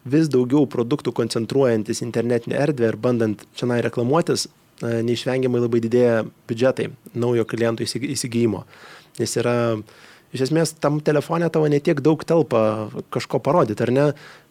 vis 0.05 0.29
daugiau 0.29 0.67
produktų 0.69 1.13
koncentruojantis 1.17 2.03
internetinę 2.05 2.59
erdvę 2.61 2.91
ir 2.91 2.99
bandant 3.01 3.41
čia 3.57 3.81
reklamuotis, 3.81 4.47
neišvengiamai 4.79 5.59
labai 5.59 5.81
didėja 5.83 6.21
biudžetai 6.47 6.89
naujo 7.19 7.45
klientų 7.49 7.87
įsigijimo. 8.13 8.63
Nes 9.19 9.35
yra 9.39 9.55
iš 10.35 10.45
esmės 10.47 10.75
tam 10.79 10.99
telefone 11.03 11.49
tavo 11.51 11.67
netiek 11.71 11.99
daug 12.05 12.23
telpa 12.23 12.61
kažko 13.11 13.41
parodyti, 13.43 13.83
ar 13.83 13.91
ne? 13.91 14.05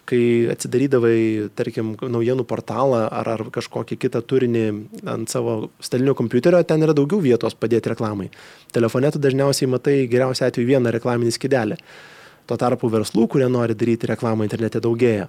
Kai 0.09 0.49
atsidarydavai, 0.49 1.51
tarkim, 1.59 1.93
naujienų 2.01 2.47
portalą 2.49 3.03
ar, 3.13 3.29
ar 3.35 3.43
kažkokį 3.53 3.99
kitą 4.07 4.23
turinį 4.25 4.63
ant 5.13 5.29
savo 5.29 5.57
stalinio 5.85 6.15
kompiuterio, 6.17 6.63
ten 6.65 6.85
yra 6.87 6.95
daugiau 6.97 7.21
vietos 7.21 7.57
padėti 7.59 7.93
reklamai. 7.93 8.31
Telefone 8.73 9.11
tu 9.13 9.21
dažniausiai 9.21 9.69
matai 9.69 9.99
geriausiu 10.09 10.47
atveju 10.47 10.71
vieną 10.71 10.95
reklaminį 10.97 11.35
skidelę. 11.37 11.77
Tuo 12.49 12.57
tarpu 12.57 12.89
verslų, 12.89 13.27
kurie 13.29 13.51
nori 13.53 13.77
daryti 13.77 14.09
reklamą 14.09 14.47
internete, 14.49 14.81
daugėja. 14.81 15.29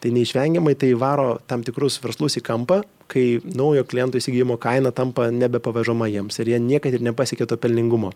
Tai 0.00 0.12
neišvengiamai 0.14 0.76
tai 0.78 0.92
varo 0.94 1.32
tam 1.50 1.64
tikrus 1.66 1.98
verslus 2.00 2.38
į 2.38 2.44
kampą, 2.46 2.78
kai 3.10 3.24
naujo 3.44 3.82
kliento 3.90 4.20
įsigijimo 4.20 4.56
kaina 4.62 4.94
tampa 4.94 5.26
nebepavežama 5.34 6.06
jiems 6.08 6.38
ir 6.40 6.54
jie 6.54 6.62
niekada 6.62 6.96
ir 6.96 7.04
nepasiekia 7.10 7.50
to 7.50 7.58
pelningumo 7.60 8.14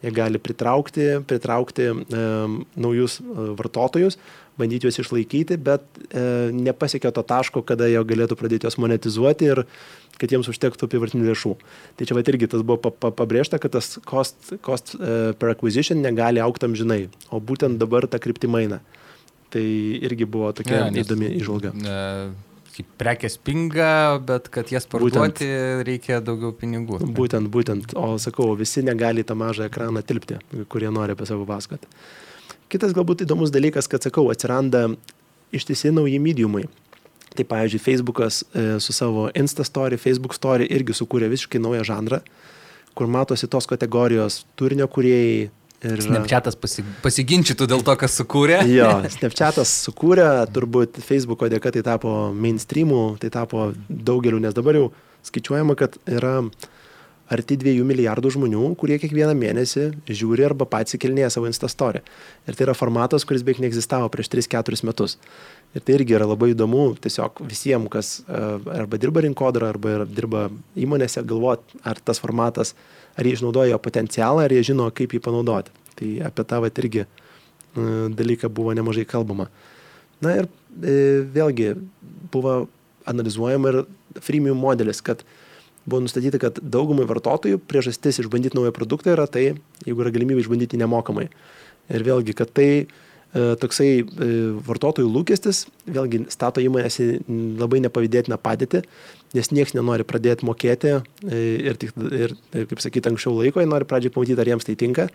jie 0.00 0.12
gali 0.16 0.40
pritraukti, 0.42 1.06
pritraukti 1.28 1.88
e, 1.90 1.94
naujus 2.80 3.18
vartotojus, 3.58 4.18
bandyti 4.60 4.88
juos 4.88 5.00
išlaikyti, 5.02 5.58
bet 5.60 5.84
e, 6.08 6.22
nepasiekia 6.56 7.12
to 7.16 7.24
taško, 7.26 7.62
kada 7.68 7.88
jie 7.90 8.00
galėtų 8.12 8.38
pradėti 8.40 8.68
juos 8.68 8.78
monetizuoti 8.80 9.50
ir 9.52 9.64
kad 10.20 10.32
jiems 10.32 10.50
užtektų 10.52 10.88
apivartinių 10.88 11.30
lėšų. 11.30 11.54
Tai 11.96 12.08
čia 12.08 12.16
va 12.16 12.24
irgi 12.24 12.50
tas 12.52 12.64
buvo 12.66 12.76
pa, 12.82 12.92
pa, 12.92 13.12
pabrėžta, 13.22 13.60
kad 13.62 13.72
tas 13.78 13.94
cost, 14.04 14.52
cost 14.64 14.92
uh, 14.98 15.32
per 15.40 15.54
acquisition 15.54 16.02
negali 16.04 16.42
aukti 16.44 16.68
amžinai, 16.68 17.06
o 17.32 17.40
būtent 17.40 17.80
dabar 17.80 18.04
ta 18.04 18.20
kryptima 18.20 18.60
eina. 18.60 18.82
Tai 19.50 19.64
irgi 19.64 20.28
buvo 20.28 20.52
tokia 20.54 20.84
ja, 20.84 20.92
įdomi 21.02 21.32
išvalga. 21.40 21.72
Uh 21.80 22.49
kaip 22.80 22.90
prekės 23.00 23.36
pinga, 23.36 24.18
bet 24.24 24.48
kad 24.52 24.70
jas 24.72 24.88
parduoti 24.88 25.44
būtent, 25.44 25.84
reikia 25.86 26.20
daugiau 26.24 26.52
pinigų. 26.56 27.00
Būtent, 27.16 27.50
būtent. 27.52 27.94
O 27.98 28.16
sakau, 28.18 28.50
visi 28.58 28.82
negali 28.86 29.24
tą 29.26 29.36
mažą 29.38 29.68
ekraną 29.68 30.02
tilpti, 30.06 30.40
kurie 30.72 30.90
nori 30.90 31.16
apie 31.16 31.28
savo 31.28 31.46
pasakoti. 31.48 31.88
Kitas 32.70 32.94
galbūt 32.94 33.24
įdomus 33.26 33.52
dalykas, 33.52 33.88
kad 33.90 34.04
sakau, 34.06 34.28
atsiranda 34.32 34.88
ištisi 35.52 35.92
nauji 35.92 36.20
mediumai. 36.22 36.64
Tai 37.34 37.46
pavyzdžiui, 37.46 37.82
Facebookas 37.82 38.42
e, 38.42 38.64
su 38.82 38.94
savo 38.94 39.28
Insta 39.38 39.64
story, 39.66 39.98
Facebook 39.98 40.34
story 40.34 40.66
irgi 40.70 40.94
sukūrė 40.98 41.28
visiškai 41.30 41.60
naują 41.62 41.84
žanrą, 41.86 42.20
kur 42.98 43.10
matosi 43.10 43.46
tos 43.50 43.68
kategorijos 43.70 44.44
turinio 44.58 44.88
kuriejai, 44.90 45.50
Ir... 45.80 46.00
Snapchatas 46.04 46.58
pasi, 46.60 46.82
pasiginčytų 47.00 47.64
dėl 47.70 47.84
to, 47.84 47.94
kas 48.00 48.18
sukūrė. 48.20 48.58
Jo, 48.78 48.90
Snapchatas 49.16 49.72
sukūrė, 49.86 50.26
turbūt 50.52 51.00
Facebooko 51.04 51.48
dėka 51.52 51.72
tai 51.72 51.84
tapo 51.86 52.10
mainstreamu, 52.36 53.16
tai 53.22 53.32
tapo 53.32 53.70
daugeliu, 53.88 54.42
nes 54.42 54.56
dabar 54.56 54.76
jau 54.76 54.90
skaičiuojama, 55.24 55.76
kad 55.80 55.96
yra 56.08 56.34
arti 57.30 57.56
2 57.60 57.84
milijardų 57.86 58.32
žmonių, 58.34 58.64
kurie 58.78 58.98
kiekvieną 59.00 59.36
mėnesį 59.38 59.86
žiūri 60.10 60.44
arba 60.48 60.66
pats 60.68 60.96
įkelnėja 60.98 61.30
savo 61.32 61.48
Instastorį. 61.48 62.02
Ir 62.50 62.58
tai 62.58 62.66
yra 62.66 62.74
formatas, 62.76 63.24
kuris 63.28 63.44
beveik 63.46 63.62
neegzistavo 63.62 64.10
prieš 64.12 64.32
3-4 64.34 64.82
metus. 64.88 65.16
Ir 65.76 65.84
tai 65.86 66.00
irgi 66.00 66.16
yra 66.18 66.26
labai 66.26 66.50
įdomu 66.56 66.88
tiesiog 67.00 67.44
visiems, 67.46 67.86
kas 67.92 68.16
e, 68.24 68.40
arba 68.74 68.98
dirba 68.98 69.22
rinkodara, 69.22 69.70
arba 69.70 70.08
dirba 70.10 70.48
įmonėse, 70.74 71.22
galvoti, 71.22 71.78
ar 71.86 72.02
tas 72.02 72.18
formatas 72.22 72.74
ar 73.16 73.26
jie 73.26 73.34
išnaudoja 73.36 73.74
jo 73.74 73.80
potencialą, 73.82 74.44
ar 74.44 74.54
jie 74.54 74.62
žino, 74.72 74.88
kaip 74.94 75.14
jį 75.14 75.22
panaudoti. 75.24 75.72
Tai 75.98 76.10
apie 76.30 76.46
tą 76.48 76.60
vat 76.64 76.80
irgi 76.82 77.04
e, 77.04 77.08
dalyką 78.16 78.50
buvo 78.52 78.74
nemažai 78.76 79.06
kalbama. 79.08 79.48
Na 80.24 80.36
ir 80.40 80.48
e, 80.48 81.26
vėlgi 81.34 81.74
buvo 82.32 82.64
analizuojama 83.10 83.72
ir 83.72 83.80
freemium 84.20 84.58
modelis, 84.60 85.02
kad 85.04 85.24
buvo 85.88 86.02
nustatyta, 86.04 86.40
kad 86.42 86.60
daugumai 86.60 87.06
vartotojų 87.08 87.60
priežastis 87.68 88.20
išbandyti 88.22 88.58
naują 88.58 88.72
produktą 88.76 89.14
yra 89.14 89.26
tai, 89.30 89.54
jeigu 89.86 90.04
yra 90.04 90.12
galimybė 90.14 90.44
išbandyti 90.44 90.80
nemokamai. 90.80 91.28
Ir 91.90 92.04
vėlgi, 92.06 92.36
kad 92.38 92.52
tai 92.54 92.70
toksai 93.32 93.90
e, 94.00 94.30
vartotojų 94.66 95.10
lūkestis, 95.14 95.64
vėlgi 95.86 96.24
stato 96.34 96.62
įmonės 96.62 96.96
į 97.02 97.06
labai 97.60 97.78
nepavydėtiną 97.84 98.40
padėtį, 98.42 98.82
nes 99.38 99.52
niekas 99.54 99.76
nenori 99.78 100.06
pradėti 100.06 100.48
mokėti 100.48 100.96
e, 100.96 101.44
ir, 101.70 101.78
tik, 101.78 101.94
ir, 102.10 102.34
kaip 102.54 102.82
sakyti, 102.82 103.12
anksčiau 103.12 103.36
laiko, 103.38 103.62
jie 103.62 103.70
nori 103.70 103.86
pradžiai 103.86 104.14
pamatyti, 104.14 104.40
ar 104.42 104.50
jiems 104.50 104.66
tai 104.66 104.74
tinka. 104.80 105.06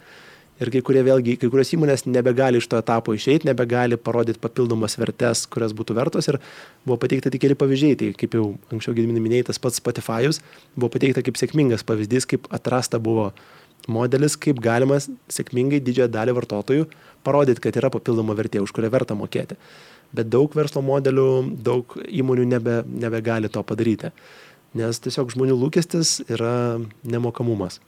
Ir 0.55 0.69
kai 0.71 0.79
kurie 0.87 1.01
vėlgi, 1.03 1.33
kai 1.35 1.49
kurios 1.51 1.73
įmonės 1.75 2.05
nebegali 2.07 2.61
iš 2.61 2.69
to 2.71 2.79
etapo 2.79 3.11
išeiti, 3.11 3.49
nebegali 3.49 3.97
parodyti 3.99 4.39
papildomas 4.39 4.95
vertes, 4.95 5.41
kurias 5.51 5.73
būtų 5.75 5.97
vertos. 5.97 6.29
Ir 6.31 6.37
buvo 6.87 6.95
pateikta 7.01 7.27
tik 7.33 7.43
keli 7.43 7.57
pavyzdžiai. 7.59 7.97
Tai 7.99 8.07
kaip 8.15 8.37
jau 8.39 8.45
anksčiau 8.71 8.95
gediminai 8.95 9.25
minėjai, 9.25 9.49
tas 9.49 9.59
pats 9.59 9.81
Spotify'us 9.81 10.39
buvo 10.77 10.93
pateikta 10.93 11.25
kaip 11.27 11.35
sėkmingas 11.41 11.83
pavyzdys, 11.83 12.29
kaip 12.31 12.47
atrasta 12.55 13.03
buvo 13.03 13.33
modelis, 13.91 14.37
kaip 14.39 14.61
galima 14.63 14.99
sėkmingai 15.01 15.81
didžiąją 15.83 16.11
dalį 16.13 16.35
vartotojų 16.39 16.87
parodyti, 17.25 17.63
kad 17.63 17.77
yra 17.79 17.91
papildoma 17.93 18.35
vertė, 18.37 18.61
už 18.63 18.73
kurią 18.75 18.91
verta 18.93 19.17
mokėti. 19.17 19.57
Bet 20.15 20.29
daug 20.31 20.53
verslo 20.55 20.83
modelių, 20.85 21.27
daug 21.65 21.97
įmonių 22.05 22.45
nebe, 22.47 22.79
nebegali 22.87 23.49
to 23.51 23.63
padaryti. 23.65 24.13
Nes 24.75 24.99
tiesiog 25.01 25.31
žmonių 25.33 25.55
lūkestis 25.57 26.19
yra 26.29 26.79
nemokamumas. 27.07 27.79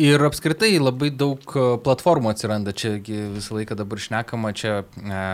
Ir 0.00 0.22
apskritai 0.24 0.78
labai 0.80 1.10
daug 1.12 1.42
e, 1.52 1.62
platformų 1.84 2.30
atsiranda, 2.32 2.72
čia 2.72 2.94
visą 3.02 3.58
laiką 3.58 3.76
dabar 3.76 4.00
šnekama, 4.00 4.52
čia, 4.56 4.78
e, 4.96 5.24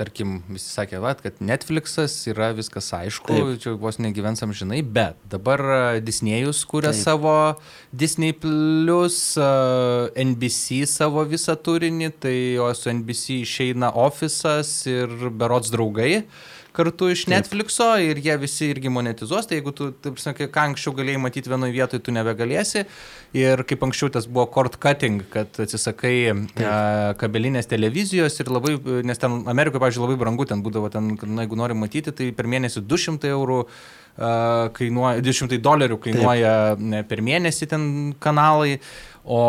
tarkim, 0.00 0.38
visi 0.48 0.70
sakė, 0.72 1.00
va, 1.04 1.12
kad 1.18 1.42
Netflixas 1.44 2.14
yra 2.30 2.50
viskas 2.56 2.88
aišku, 2.96 3.28
Taip. 3.28 3.60
čia 3.62 3.74
vos 3.80 4.00
negyvensam 4.00 4.54
žinai, 4.56 4.80
bet 4.80 5.18
dabar 5.30 5.62
Disney'us 6.04 6.62
kūrė 6.70 6.94
Taip. 6.94 7.02
savo 7.02 7.34
Disney 7.92 8.32
Plus, 8.36 9.18
NBC 10.24 10.82
savo 10.88 11.26
visą 11.28 11.58
turinį, 11.60 12.12
tai 12.24 12.36
o 12.62 12.70
su 12.76 12.90
NBC 12.92 13.42
išeina 13.44 13.92
Office'as 14.06 14.72
ir 14.90 15.28
Berots 15.30 15.72
draugai. 15.74 16.24
Kartu 16.76 17.08
iš 17.10 17.24
Netflixo 17.30 17.88
ir 18.02 18.20
jie 18.22 18.36
visi 18.40 18.70
irgi 18.70 18.92
monetizuos, 18.92 19.48
tai 19.50 19.58
jeigu 19.58 19.72
tu, 19.76 19.90
taip 20.04 20.20
sakė, 20.22 20.46
ką 20.52 20.68
anksčiau 20.70 20.94
galėjai 20.98 21.22
matyti 21.22 21.50
vienoje 21.50 21.74
vietoje, 21.74 22.02
tu 22.06 22.14
nebegalėsi. 22.14 22.84
Ir 23.36 23.64
kaip 23.66 23.82
anksčiau 23.86 24.12
tas 24.14 24.28
buvo 24.30 24.46
cord 24.54 24.78
cutting, 24.82 25.24
kad 25.32 25.58
atsisakai 25.62 26.14
Taip. 26.30 26.64
a, 26.66 26.76
kabelinės 27.20 27.70
televizijos 27.70 28.38
ir 28.42 28.52
labai, 28.54 28.76
nes 29.06 29.22
ten 29.22 29.40
Amerikoje, 29.50 29.82
pavyzdžiui, 29.82 30.06
labai 30.06 30.18
brangu, 30.22 30.46
ten 30.50 30.62
būdavo, 30.66 30.90
ten, 30.94 31.14
na, 31.26 31.46
jeigu 31.46 31.58
nori 31.58 31.78
matyti, 31.78 32.14
tai 32.16 32.30
per 32.36 32.50
mėnesį 32.50 32.84
200 32.86 33.34
eurų 33.34 33.62
kainuoja, 34.76 35.22
200 35.24 35.60
dolerių 35.62 35.96
kainuoja 36.02 36.52
Taip. 36.76 37.08
per 37.08 37.22
mėnesį 37.24 37.70
ten 37.70 37.86
kanalai, 38.20 38.78
o 39.24 39.40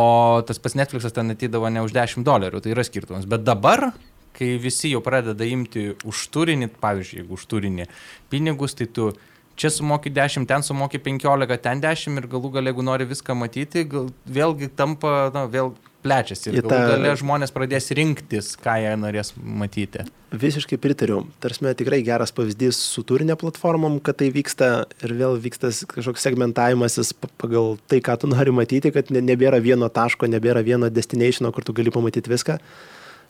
tas 0.47 0.61
pats 0.61 0.77
Netflixas 0.77 1.15
ten 1.15 1.33
atidavo 1.33 1.69
ne 1.69 1.83
už 1.83 1.93
10 1.95 2.25
dolerių, 2.27 2.61
tai 2.61 2.73
yra 2.75 2.85
skirtumas. 2.85 3.27
Bet 3.29 3.43
dabar 3.47 3.91
kai 4.37 4.55
visi 4.61 4.93
jau 4.93 5.01
pradeda 5.03 5.47
imti 5.47 5.91
už 6.07 6.23
turinį, 6.33 6.71
pavyzdžiui, 6.81 7.21
jeigu 7.21 7.37
už 7.37 7.45
turinį 7.51 7.87
pinigus, 8.31 8.75
tai 8.77 8.87
tu 8.87 9.11
čia 9.59 9.69
sumoki 9.69 10.09
10, 10.09 10.47
ten 10.49 10.63
sumoki 10.65 10.99
15, 10.99 11.61
ten 11.61 11.83
10 11.83 12.19
ir 12.21 12.27
galų 12.31 12.55
galia, 12.57 12.71
jeigu 12.71 12.85
nori 12.87 13.07
viską 13.09 13.37
matyti, 13.37 13.85
gal, 13.89 14.09
vėlgi 14.25 14.71
tampa, 14.75 15.29
na, 15.35 15.45
vėl 15.51 15.73
plečiasi. 16.01 16.49
Ir 16.49 16.65
galų 16.65 16.95
galia 16.95 17.13
žmonės 17.19 17.53
pradės 17.53 17.91
rinktis, 17.97 18.55
ką 18.61 18.77
jie 18.81 18.95
norės 18.97 19.33
matyti. 19.37 20.07
Visiškai 20.31 20.79
pritariu. 20.81 21.25
Tarsi 21.43 21.73
tikrai 21.77 21.99
geras 22.07 22.31
pavyzdys 22.33 22.79
su 22.93 23.03
turinio 23.05 23.35
platformom, 23.37 23.99
kad 24.01 24.17
tai 24.21 24.31
vyksta 24.33 24.71
ir 25.03 25.13
vėl 25.19 25.35
vyksta 25.43 25.73
kažkoks 25.91 26.23
segmentavimasis 26.25 27.11
pagal 27.41 27.75
tai, 27.91 27.99
ką 28.01 28.15
tu 28.23 28.31
nori 28.31 28.55
matyti, 28.55 28.93
kad 28.95 29.11
nebėra 29.11 29.59
vieno 29.61 29.91
taško, 29.91 30.31
nebėra 30.31 30.63
vieno 30.65 30.89
destinationo, 30.89 31.51
kur 31.53 31.67
tu 31.67 31.75
gali 31.77 31.93
pamatyti 31.93 32.31
viską 32.31 32.57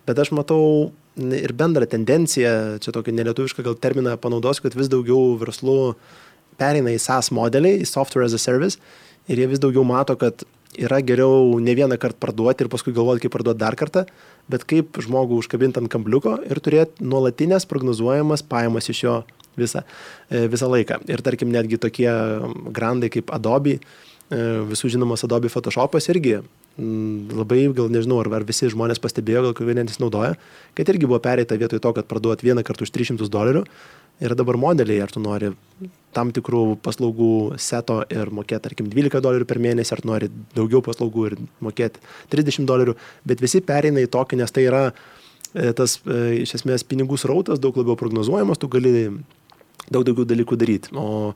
bet 0.08 0.20
aš 0.22 0.34
matau 0.36 0.92
ir 1.18 1.54
bendrą 1.58 1.88
tendenciją, 1.90 2.80
čia 2.82 2.94
tokį 2.96 3.14
nelietuvišką 3.18 3.66
gal 3.66 3.78
terminą 3.80 4.16
panaudosiu, 4.22 4.66
kad 4.66 4.78
vis 4.78 4.90
daugiau 4.92 5.36
verslų 5.42 5.96
pereina 6.60 6.94
į 6.94 7.02
SaaS 7.02 7.32
modelį, 7.36 7.78
į 7.82 7.88
Software 7.90 8.28
as 8.28 8.36
a 8.38 8.42
Service 8.42 8.80
ir 9.30 9.42
jie 9.42 9.48
vis 9.52 9.62
daugiau 9.62 9.84
mato, 9.88 10.16
kad 10.20 10.46
yra 10.80 11.02
geriau 11.04 11.60
ne 11.60 11.76
vieną 11.76 11.98
kartą 12.00 12.20
parduoti 12.24 12.64
ir 12.64 12.72
paskui 12.72 12.94
galvoti, 12.96 13.26
kaip 13.26 13.34
parduoti 13.36 13.60
dar 13.60 13.76
kartą, 13.80 14.06
bet 14.52 14.64
kaip 14.68 15.00
žmogų 15.04 15.42
užkabinti 15.42 15.82
ant 15.82 15.92
kambliuko 15.92 16.38
ir 16.48 16.62
turėti 16.64 17.04
nuolatinės 17.04 17.68
prognozuojamas 17.70 18.46
pajamas 18.48 18.88
iš 18.92 19.04
jo 19.04 19.18
visą, 19.60 19.84
e, 20.32 20.48
visą 20.48 20.70
laiką. 20.72 21.02
Ir 21.12 21.24
tarkim, 21.26 21.52
netgi 21.52 21.80
tokie 21.82 22.12
grandai 22.72 23.12
kaip 23.12 23.34
Adobe, 23.36 23.80
visų 24.32 24.94
žinomas 24.96 25.26
Adobe 25.28 25.52
Photoshopas 25.52 26.08
irgi 26.13 26.39
Mm, 26.80 27.28
labai, 27.36 27.65
gal 27.76 27.89
nežinau, 27.91 28.22
ar, 28.24 28.30
ar 28.39 28.46
visi 28.48 28.70
žmonės 28.72 29.02
pastebėjo, 29.04 29.50
gal 29.52 29.67
vienas 29.67 30.00
naudoja, 30.00 30.38
kad 30.78 30.88
irgi 30.88 31.10
buvo 31.10 31.20
pereita 31.20 31.58
vietoj 31.60 31.82
to, 31.84 31.91
kad 31.98 32.08
parduot 32.08 32.46
vieną 32.46 32.63
kartą 32.63 32.88
už 32.88 32.94
300 32.96 33.28
dolerių. 33.32 33.65
Yra 34.24 34.38
dabar 34.38 34.56
modeliai, 34.62 35.02
ar 35.04 35.12
tu 35.12 35.20
nori 35.20 35.50
tam 36.15 36.32
tikrų 36.32 36.78
paslaugų 36.86 37.58
seto 37.60 38.00
ir 38.13 38.32
mokėti, 38.32 38.63
tarkim, 38.70 38.88
12 38.94 39.20
dolerių 39.26 39.48
per 39.50 39.60
mėnesį, 39.60 39.96
ar 39.98 40.04
nori 40.08 40.30
daugiau 40.56 40.80
paslaugų 40.86 41.26
ir 41.28 41.36
mokėti 41.65 42.00
30 42.32 42.70
dolerių, 42.70 42.96
bet 43.28 43.44
visi 43.44 43.63
pereina 43.65 44.04
į 44.04 44.12
tokį, 44.13 44.39
nes 44.39 44.56
tai 44.56 44.67
yra 44.70 44.84
e, 44.91 45.74
tas 45.76 45.98
e, 46.06 46.44
iš 46.46 46.56
esmės 46.62 46.86
pinigų 46.88 47.20
srautas 47.20 47.60
daug 47.60 47.76
labiau 47.82 47.98
prognozuojamas, 48.00 48.62
tu 48.62 48.72
gali 48.72 49.10
daug 49.89 50.06
daugiau 50.08 50.24
dalykų 50.30 50.60
daryti. 50.62 50.96
O 50.96 51.34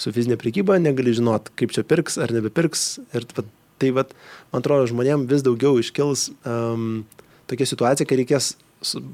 su 0.00 0.12
fizinė 0.14 0.38
prekyba 0.40 0.78
negali 0.82 1.14
žinot, 1.16 1.50
kaip 1.58 1.74
čia 1.74 1.84
pirks 1.86 2.18
ar 2.22 2.32
nebepirks. 2.34 3.00
Ir 3.16 3.26
Tai 3.82 3.90
vat, 3.96 4.12
man 4.52 4.62
atrodo, 4.62 4.86
žmonėm 4.86 5.24
vis 5.26 5.42
daugiau 5.42 5.80
iškils 5.82 6.28
um, 6.46 7.02
tokia 7.50 7.66
situacija, 7.66 8.06
kai 8.06 8.20
reikės 8.20 8.52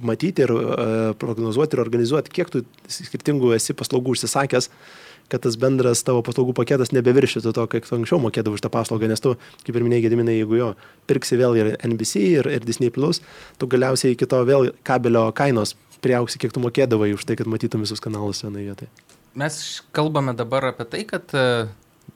matyti 0.04 0.44
ir 0.44 0.52
uh, 0.52 0.70
prognozuoti 1.16 1.76
ir 1.76 1.80
organizuoti, 1.80 2.32
kiek 2.36 2.52
tu 2.52 2.60
skirtingų 2.92 3.54
esi 3.56 3.72
paslaugų 3.76 4.12
užsisakęs, 4.12 4.68
kad 5.32 5.44
tas 5.44 5.56
bendras 5.60 6.04
tavo 6.04 6.20
paslaugų 6.24 6.52
paketas 6.56 6.92
nebeviršytų 6.92 7.54
to, 7.56 7.66
kiek 7.72 7.88
tu 7.88 7.96
anksčiau 7.96 8.20
mokėdavai 8.24 8.60
už 8.60 8.64
tą 8.64 8.72
paslaugą, 8.72 9.08
nes 9.08 9.24
tu, 9.24 9.34
kaip 9.64 9.76
ir 9.76 9.84
minėjai, 9.88 10.04
gediminai, 10.04 10.38
jeigu 10.42 10.60
jo 10.60 10.70
pirksi 11.08 11.40
vėl 11.40 11.56
ir 11.56 11.74
NBC, 11.88 12.24
ir, 12.36 12.52
ir 12.52 12.68
Disney, 12.68 12.92
tu 12.92 13.72
galiausiai 13.72 14.16
iki 14.16 14.28
to 14.28 14.44
vėl 14.48 14.72
kabelio 14.84 15.30
kainos 15.36 15.76
priauksi, 16.04 16.40
kiek 16.40 16.52
tu 16.52 16.64
mokėdavai 16.64 17.14
už 17.16 17.24
tai, 17.28 17.40
kad 17.40 17.48
matytum 17.48 17.88
visus 17.88 18.04
kanalus 18.04 18.44
vienoje 18.44 18.68
vietoje. 18.68 19.17
Mes 19.38 19.60
kalbame 19.94 20.34
dabar 20.34 20.72
apie 20.72 20.88
tai, 20.90 21.04
kad 21.08 21.36
uh 21.36 21.68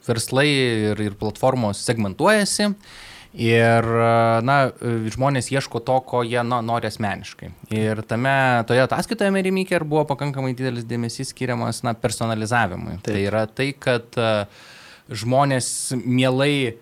verslai 0.07 0.47
ir, 0.91 1.01
ir 1.01 1.17
platformos 1.19 1.81
segmentuojasi. 1.87 2.73
Ir, 3.33 3.87
na, 4.45 4.57
žmonės 5.09 5.47
ieško 5.55 5.79
to, 5.81 5.95
ko 6.05 6.21
jie 6.21 6.43
na, 6.45 6.59
nori 6.61 6.85
asmeniškai. 6.85 7.49
Ir 7.73 8.03
tame, 8.05 8.33
toje 8.69 8.83
ataskaitoje 8.83 9.33
Merimiker 9.33 9.85
buvo 9.89 10.03
pakankamai 10.11 10.51
didelis 10.53 10.85
dėmesys 10.85 11.31
skiriamas, 11.33 11.81
na, 11.81 11.95
personalizavimui. 11.97 12.99
Taip. 12.99 13.07
Tai 13.07 13.23
yra 13.23 13.47
tai, 13.49 13.71
kad 13.73 14.19
žmonės 15.09 15.67
mielai 15.97 16.75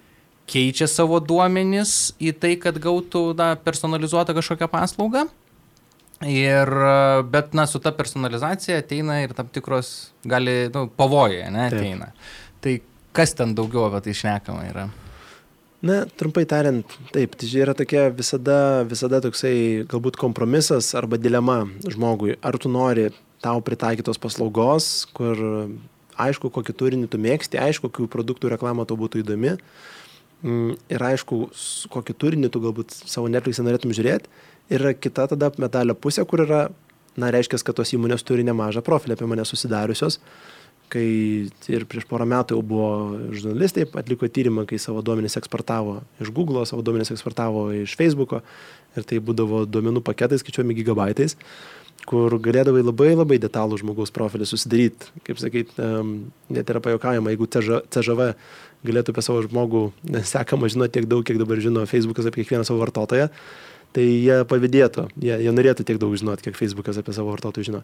keičia 0.52 0.90
savo 0.92 1.22
duomenis 1.24 2.18
į 2.20 2.36
tai, 2.36 2.58
kad 2.60 2.76
gautų, 2.84 3.30
na, 3.40 3.54
personalizuotą 3.56 4.36
kažkokią 4.36 4.68
paslaugą. 4.74 5.30
Ir, 6.28 6.70
bet, 7.34 7.56
na, 7.58 7.66
su 7.66 7.82
ta 7.82 7.94
personalizacija 7.98 8.78
ateina 8.84 9.22
ir 9.24 9.34
tam 9.34 9.50
tikros, 9.50 10.12
gali, 10.28 10.68
nu, 10.74 10.86
pavojai, 10.98 11.48
ne, 11.54 11.68
ateina. 11.72 12.12
Taip. 12.14 12.58
Tai 12.62 12.76
Kas 13.12 13.34
ten 13.36 13.52
daugiau 13.52 13.90
apie 13.90 14.00
tai 14.06 14.14
šnekama 14.16 14.68
yra? 14.70 14.86
Na, 15.84 16.04
trumpai 16.16 16.46
tariant, 16.48 16.94
taip, 17.12 17.34
tai 17.36 17.50
yra 17.60 17.74
tokia 17.76 18.06
visada, 18.16 18.86
visada 18.88 19.20
toksai 19.26 19.84
galbūt 19.92 20.16
kompromisas 20.22 20.94
arba 20.96 21.20
dilema 21.20 21.66
žmogui. 21.84 22.38
Ar 22.40 22.56
tu 22.62 22.72
nori 22.72 23.10
tau 23.44 23.60
pritaikytos 23.66 24.22
paslaugos, 24.22 25.10
kur 25.18 25.42
aišku, 26.22 26.54
kokį 26.56 26.78
turinį 26.78 27.10
tu 27.12 27.20
mėgsti, 27.20 27.60
aišku, 27.60 27.90
kokių 27.90 28.08
produktų 28.14 28.54
reklama 28.54 28.86
tau 28.88 28.96
būtų 29.02 29.26
įdomi 29.26 29.58
mm, 29.58 30.78
ir 30.96 31.06
aišku, 31.12 31.42
kokį 31.92 32.16
turinį 32.16 32.52
tu 32.54 32.64
galbūt 32.64 32.96
savo 33.02 33.28
Netflix'e 33.34 33.66
norėtum 33.66 33.92
žiūrėti. 33.98 34.32
Ir 34.72 34.88
kita 35.04 35.28
tada 35.34 35.52
medalio 35.60 35.98
pusė, 36.00 36.24
kur 36.28 36.46
yra, 36.46 36.64
na, 37.20 37.32
reiškia, 37.34 37.60
kad 37.68 37.76
tos 37.78 37.92
įmonės 37.96 38.24
turi 38.24 38.46
nemažą 38.48 38.84
profilį 38.86 39.18
apie 39.18 39.30
mane 39.30 39.46
susidariusios 39.48 40.22
kai 40.92 41.08
ir 41.72 41.86
prieš 41.90 42.06
porą 42.10 42.26
metų 42.28 42.58
jau 42.58 42.64
buvo 42.68 42.88
žurnalistai 43.32 43.86
atliko 44.00 44.28
tyrimą, 44.28 44.66
kai 44.70 44.80
savo 44.82 45.04
duomenys 45.06 45.38
eksportavo 45.40 46.02
iš 46.24 46.32
Google, 46.36 46.66
savo 46.68 46.84
duomenys 46.86 47.14
eksportavo 47.14 47.70
iš 47.84 47.96
Facebook'o 48.00 48.42
ir 48.98 49.08
tai 49.08 49.22
būdavo 49.24 49.64
duomenų 49.72 50.04
paketai 50.04 50.40
skaičiuojami 50.42 50.76
gigabaitais, 50.82 51.38
kur 52.10 52.36
galėdavai 52.44 52.84
labai 52.84 53.14
labai 53.14 53.40
detalų 53.40 53.80
žmogaus 53.80 54.12
profilį 54.12 54.50
susidaryti. 54.50 55.12
Kaip 55.28 55.40
sakyt, 55.40 55.74
net 56.52 56.74
yra 56.74 56.84
pajokaujama, 56.84 57.32
jeigu 57.32 57.48
CŽV 57.56 58.32
galėtų 58.88 59.16
apie 59.16 59.24
savo 59.24 59.46
žmogų 59.48 59.86
sekamą 60.34 60.72
žinoti 60.74 61.00
tiek 61.00 61.08
daug, 61.08 61.24
kiek 61.28 61.40
dabar 61.40 61.62
žino 61.64 61.86
Facebookas 61.88 62.28
apie 62.28 62.44
kiekvieną 62.44 62.68
savo 62.68 62.84
vartotoją, 62.84 63.32
tai 63.96 64.08
jie 64.08 64.42
pavydėtų, 64.48 65.08
jie, 65.22 65.38
jie 65.46 65.54
norėtų 65.54 65.86
tiek 65.88 66.00
daug 66.02 66.16
žinoti, 66.18 66.48
kiek 66.48 66.58
Facebookas 66.58 67.00
apie 67.02 67.16
savo 67.16 67.34
vartotojų 67.34 67.72
žino. 67.72 67.84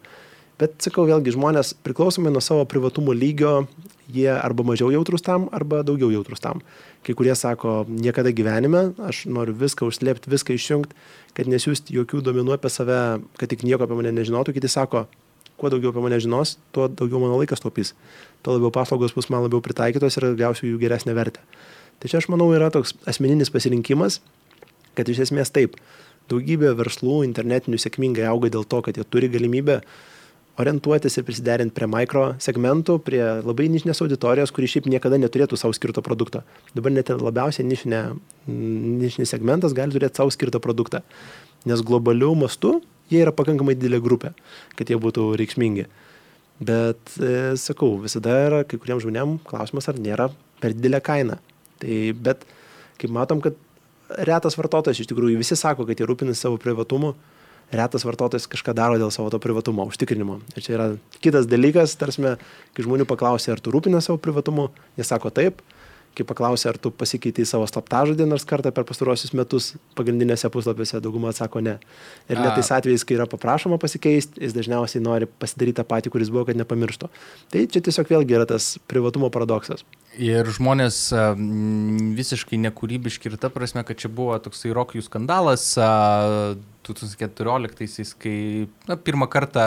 Bet 0.58 0.80
sakau, 0.82 1.04
vėlgi 1.06 1.36
žmonės 1.36 1.76
priklausomai 1.86 2.32
nuo 2.34 2.42
savo 2.42 2.64
privatumo 2.66 3.14
lygio, 3.14 3.68
jie 4.10 4.32
arba 4.34 4.64
mažiau 4.66 4.90
jautrus 4.90 5.22
tam, 5.22 5.46
arba 5.54 5.84
daugiau 5.86 6.10
jautrus 6.10 6.42
tam. 6.42 6.64
Kai 7.06 7.14
kurie 7.14 7.36
sako, 7.38 7.84
niekada 7.86 8.32
gyvenime, 8.34 8.88
aš 9.06 9.28
noriu 9.30 9.54
viską 9.54 9.86
užslėpti, 9.86 10.32
viską 10.34 10.56
išjungti, 10.58 10.98
kad 11.38 11.52
nesiųsti 11.52 11.94
jokių 12.00 12.24
duomenų 12.26 12.56
apie 12.56 12.72
save, 12.74 12.98
kad 13.38 13.54
tik 13.54 13.68
nieko 13.68 13.86
apie 13.86 14.00
mane 14.00 14.16
nežinotų. 14.18 14.56
Kiti 14.58 14.72
sako, 14.72 15.06
kuo 15.62 15.70
daugiau 15.70 15.94
apie 15.94 16.02
mane 16.08 16.18
žinos, 16.26 16.56
tuo 16.74 16.88
daugiau 16.90 17.22
mano 17.22 17.38
laikas 17.38 17.62
taupys. 17.62 17.94
Tuo 18.42 18.58
labiau 18.58 18.74
paslaugos 18.74 19.14
bus 19.14 19.30
man 19.30 19.46
labiau 19.46 19.62
pritaikytos 19.62 20.18
ir 20.18 20.32
gausiu 20.42 20.72
jų 20.72 20.82
geresnę 20.82 21.14
vertę. 21.18 21.46
Tai 22.02 22.10
čia 22.10 22.18
aš 22.18 22.32
manau 22.34 22.50
yra 22.58 22.72
toks 22.74 22.98
asmeninis 23.10 23.54
pasirinkimas 23.54 24.24
kad 24.98 25.10
iš 25.10 25.28
esmės 25.28 25.54
taip, 25.54 25.78
daugybė 26.32 26.74
verslų 26.78 27.22
internetinių 27.28 27.80
sėkmingai 27.82 28.28
auga 28.30 28.52
dėl 28.54 28.68
to, 28.68 28.82
kad 28.86 28.98
jie 28.98 29.06
turi 29.08 29.30
galimybę 29.32 29.82
orientuotis 30.58 31.20
ir 31.20 31.26
prisiderinti 31.28 31.76
prie 31.78 31.88
mikro 31.90 32.24
segmentų, 32.42 32.98
prie 33.06 33.22
labai 33.46 33.68
nišinės 33.70 34.02
auditorijos, 34.04 34.52
kuri 34.54 34.70
šiaip 34.72 34.90
niekada 34.90 35.20
neturėtų 35.22 35.60
savo 35.60 35.76
skirto 35.78 36.02
produkto. 36.06 36.42
Dabar 36.74 36.96
net 36.96 37.12
ir 37.14 37.22
labiausiai 37.22 37.68
nišinė, 37.70 38.02
nišinis 38.50 39.34
segmentas 39.34 39.78
gali 39.78 39.94
turėti 39.94 40.18
savo 40.18 40.34
skirtą 40.34 40.62
produktą, 40.64 41.04
nes 41.70 41.84
globalių 41.86 42.34
mastų 42.42 42.80
jie 43.12 43.22
yra 43.22 43.34
pakankamai 43.36 43.78
didelė 43.78 44.02
grupė, 44.04 44.34
kad 44.80 44.90
jie 44.90 44.98
būtų 45.02 45.30
reikšmingi. 45.40 45.86
Bet, 46.58 47.14
e, 47.22 47.54
sakau, 47.62 47.94
visada 48.02 48.34
yra 48.48 48.64
kai 48.66 48.80
kuriems 48.82 49.06
žmonėms 49.06 49.46
klausimas, 49.46 49.88
ar 49.92 50.02
nėra 50.02 50.32
per 50.62 50.74
didelė 50.74 51.04
kaina. 51.06 51.38
Tai, 51.78 51.98
bet 52.18 52.48
kaip 52.98 53.14
matom, 53.14 53.44
kad 53.46 53.60
retas 54.10 54.58
vartotojas 54.58 55.02
iš 55.02 55.10
tikrųjų 55.10 55.40
visi 55.42 55.58
sako, 55.60 55.88
kad 55.88 56.00
jie 56.00 56.08
rūpinasi 56.08 56.48
savo 56.48 56.60
privatumu, 56.62 57.14
retas 57.74 58.06
vartotojas 58.08 58.48
kažką 58.50 58.76
daro 58.78 59.00
dėl 59.00 59.12
savo 59.12 59.32
to 59.34 59.40
privatumo 59.44 59.88
užtikrinimo. 59.90 60.40
Ir 60.56 60.64
čia 60.64 60.76
yra 60.78 60.88
kitas 61.24 61.50
dalykas, 61.50 61.98
tarsi, 62.00 62.36
kai 62.74 62.86
žmonių 62.86 63.08
paklausia, 63.10 63.56
ar 63.56 63.64
tu 63.64 63.74
rūpinasi 63.76 64.12
savo 64.12 64.22
privatumu, 64.24 64.70
jie 65.00 65.08
sako 65.08 65.34
taip, 65.36 65.64
kai 66.18 66.26
paklausia, 66.28 66.72
ar 66.74 66.80
tu 66.82 66.92
pasikeitei 66.94 67.46
savo 67.48 67.68
slaptažodį 67.70 68.26
nors 68.30 68.46
kartą 68.48 68.72
per 68.74 68.86
pastaruosius 68.88 69.34
metus 69.38 69.70
pagrindinėse 69.98 70.50
puslapiuose, 70.54 71.02
dauguma 71.04 71.32
atsako 71.34 71.62
ne. 71.66 71.78
Ir 72.28 72.42
net 72.42 72.58
tais 72.58 72.72
atvejais, 72.74 73.06
kai 73.08 73.18
yra 73.20 73.28
paprašoma 73.30 73.78
pasikeisti, 73.82 74.42
jis 74.44 74.56
dažniausiai 74.58 75.04
nori 75.06 75.30
pasidaryti 75.30 75.78
tą 75.80 75.86
patį, 75.88 76.14
kuris 76.14 76.32
buvo, 76.34 76.48
kad 76.50 76.60
nepamirštų. 76.60 77.12
Tai 77.54 77.64
čia 77.74 77.84
tiesiog 77.86 78.12
vėlgi 78.16 78.38
yra 78.40 78.48
tas 78.50 78.64
privatumo 78.90 79.30
paradoksas. 79.34 79.86
Ir 80.18 80.50
žmonės 80.58 80.98
visiškai 82.18 82.58
nekūrybiški 82.66 83.30
ir 83.30 83.38
ta 83.42 83.54
prasme, 83.54 83.86
kad 83.86 84.00
čia 84.02 84.10
buvo 84.10 84.38
toksai 84.42 84.74
rokijų 84.76 85.06
skandalas 85.06 85.70
2014-aisiais, 86.88 88.16
kai 88.18 88.38
na, 88.90 88.98
pirmą 88.98 89.28
kartą 89.30 89.66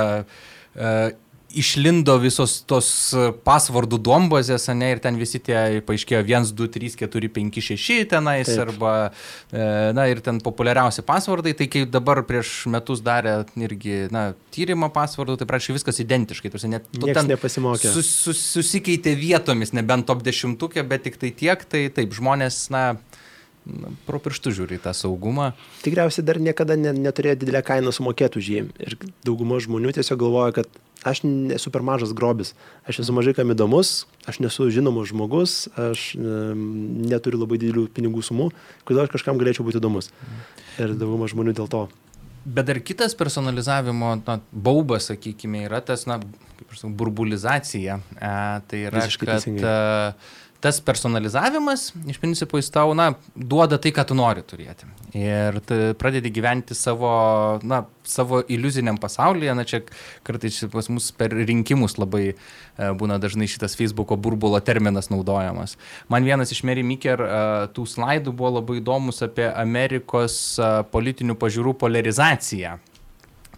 išlindo 1.57 2.15
visos 2.23 2.61
tos 2.69 2.89
pasvardų 3.47 3.99
dombazės, 4.05 4.69
ne, 4.77 4.93
ir 4.95 5.01
ten 5.03 5.19
visi 5.19 5.41
tie 5.43 5.81
paaiškėjo 5.87 6.23
1, 6.23 6.51
2, 6.57 6.69
3, 6.77 6.97
4, 7.03 7.31
5, 7.37 7.61
6 7.71 8.09
tenais, 8.11 8.51
Taip. 8.51 8.63
arba, 8.67 8.93
e, 9.53 9.65
na, 9.97 10.07
ir 10.11 10.23
ten 10.25 10.41
populiariausi 10.45 11.05
pasvardai, 11.07 11.55
tai 11.59 11.69
kai 11.73 11.85
dabar 11.91 12.23
prieš 12.29 12.65
metus 12.71 13.03
darė 13.05 13.41
irgi, 13.59 14.07
na, 14.15 14.31
tyrimą 14.55 14.91
pasvardų, 14.95 15.41
tai 15.41 15.49
prašau 15.51 15.77
viskas 15.77 16.01
identiškai, 16.03 16.53
tu 16.55 16.63
net 16.71 16.87
tu 16.95 17.11
ten 17.11 17.31
nepasimokė. 17.31 17.93
Sus, 17.95 18.11
sus, 18.27 18.43
susikeitė 18.57 19.17
vietomis, 19.19 19.75
nebent 19.77 20.09
top 20.11 20.25
dešimtukė, 20.27 20.87
bet 20.87 21.09
tik 21.09 21.19
tai 21.21 21.35
tiek, 21.35 21.67
tai 21.71 21.87
taip, 21.95 22.15
žmonės, 22.17 22.63
na, 22.75 22.85
pro 24.07 24.21
pirštų 24.23 24.53
žiūri 24.57 24.79
į 24.79 24.85
tą 24.85 24.95
saugumą. 24.97 25.53
Tikriausiai 25.85 26.27
dar 26.27 26.41
niekada 26.43 26.77
ne, 26.79 26.93
neturėjo 26.97 27.39
didelę 27.41 27.63
kainą 27.67 27.95
sumokėti 27.95 28.41
už 28.41 28.53
jį. 28.55 28.63
Ir 28.87 28.97
dauguma 29.27 29.61
žmonių 29.63 29.95
tiesiog 29.99 30.21
galvoja, 30.21 30.55
kad 30.61 30.81
aš 31.07 31.23
nesu 31.25 31.73
per 31.73 31.85
mažas 31.87 32.13
grobis, 32.17 32.53
aš 32.89 33.03
esu 33.05 33.15
mažai 33.17 33.35
kam 33.37 33.53
įdomus, 33.55 34.05
aš 34.29 34.43
nesu 34.45 34.69
žinomas 34.73 35.09
žmogus, 35.13 35.57
aš 35.81 36.13
neturiu 36.19 37.41
labai 37.41 37.61
didelių 37.63 37.89
pinigų 37.97 38.25
sumų, 38.27 38.51
kodėl 38.85 39.07
aš 39.07 39.17
kažkam 39.17 39.41
galėčiau 39.41 39.67
būti 39.67 39.81
įdomus. 39.81 40.13
Ir 40.81 40.95
dauguma 41.01 41.31
žmonių 41.31 41.57
dėl 41.57 41.73
to. 41.73 41.89
Bet 42.45 42.65
dar 42.71 42.79
kitas 42.81 43.13
personalizavimo 43.15 44.15
na, 44.23 44.39
baubas, 44.51 45.11
sakykime, 45.11 45.67
yra 45.67 45.83
tas, 45.85 46.07
na, 46.09 46.17
kaip 46.57 46.71
aš 46.73 46.81
sakau, 46.81 46.93
burbulizacija. 47.03 47.99
E, 48.17 48.31
tai 48.71 48.81
yra, 48.89 49.03
Visiškai 49.03 49.29
kad 49.29 49.35
teisingai. 49.35 49.73
Tas 50.61 50.81
personalizavimas, 50.85 51.91
iš 52.09 52.19
principo, 52.21 52.59
jis 52.61 52.69
tau, 52.73 52.93
na, 52.97 53.11
duoda 53.35 53.79
tai, 53.81 53.93
ką 53.97 54.05
tu 54.11 54.17
nori 54.17 54.43
turėti. 54.45 54.89
Ir 55.17 55.57
pradedi 55.99 56.33
gyventi 56.35 56.77
savo, 56.77 57.11
na, 57.67 57.83
savo 58.07 58.43
iliuziniam 58.45 58.99
pasaulyje, 59.01 59.55
na, 59.57 59.65
čia 59.69 59.81
kartais 60.27 60.61
pas 60.73 60.91
mus 60.93 61.09
per 61.17 61.33
rinkimus 61.35 61.97
labai 62.01 62.27
e, 62.31 62.35
būna 63.01 63.17
dažnai 63.23 63.49
šitas 63.51 63.77
Facebooko 63.79 64.19
burbulo 64.21 64.61
terminas 64.65 65.09
naudojamas. 65.13 65.79
Man 66.13 66.29
vienas 66.29 66.53
iš 66.53 66.63
Mary 66.69 66.85
Miker 66.87 67.25
e, 67.25 67.41
tų 67.77 67.89
slaidų 67.89 68.37
buvo 68.37 68.59
labai 68.61 68.81
įdomus 68.83 69.25
apie 69.25 69.49
Amerikos 69.49 70.37
e, 70.61 70.71
politinių 70.93 71.39
pažiūrų 71.41 71.77
polarizaciją 71.81 72.77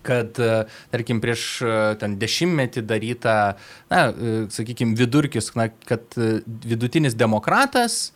kad, 0.02 0.38
e, 0.38 0.64
tarkim, 0.92 1.20
prieš 1.22 1.44
e, 1.62 1.76
ten 2.00 2.16
dešimtmetį 2.20 2.84
daryta, 2.88 3.36
na, 3.92 4.08
e, 4.10 4.34
sakykime, 4.52 4.96
vidurkis, 4.98 5.52
na, 5.58 5.68
kad 5.88 6.16
vidutinis 6.66 7.16
demokratas, 7.18 8.12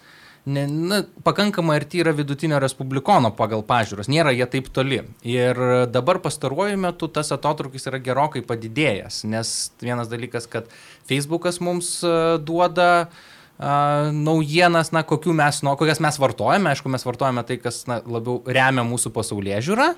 ne, 0.46 0.66
na, 0.66 1.03
pakankamai 1.27 1.79
arti 1.81 2.03
yra 2.05 2.14
vidutinio 2.16 2.61
respublikono 2.62 3.33
pagal 3.38 3.64
pažiūros, 3.66 4.11
nėra 4.12 4.35
jie 4.37 4.49
taip 4.51 4.72
toli. 4.75 5.03
Ir 5.27 5.62
dabar 5.92 6.20
pastaruoju 6.25 6.81
metu 6.83 7.11
tas 7.12 7.33
atotrukis 7.35 7.88
yra 7.90 8.03
gerokai 8.03 8.44
padidėjęs, 8.46 9.25
nes 9.31 9.55
vienas 9.83 10.12
dalykas, 10.12 10.51
kad 10.51 10.70
Facebookas 11.09 11.62
mums 11.62 11.99
duoda 12.46 12.90
uh, 13.07 13.25
naujienas, 13.59 14.92
na, 14.92 15.05
mes, 15.33 15.62
nu, 15.62 15.77
kokias 15.77 16.01
mes 16.01 16.19
vartojame. 16.19 16.71
Aišku, 16.71 16.90
mes 16.92 17.05
vartojame 17.07 17.45
tai, 17.47 17.57
kas 17.57 17.87
na, 17.88 18.01
labiau 18.05 18.42
remia 18.45 18.85
mūsų 18.85 19.12
pasaulyje 19.14 19.62
žiūrą. 19.71 19.88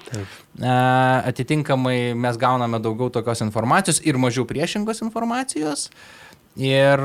Atitinkamai 1.27 2.15
mes 2.15 2.39
gauname 2.39 2.79
daugiau 2.79 3.11
tokios 3.11 3.43
informacijos 3.43 4.01
ir 4.07 4.19
mažiau 4.19 4.47
priešingos 4.47 5.03
informacijos. 5.03 5.89
Ir 6.59 6.99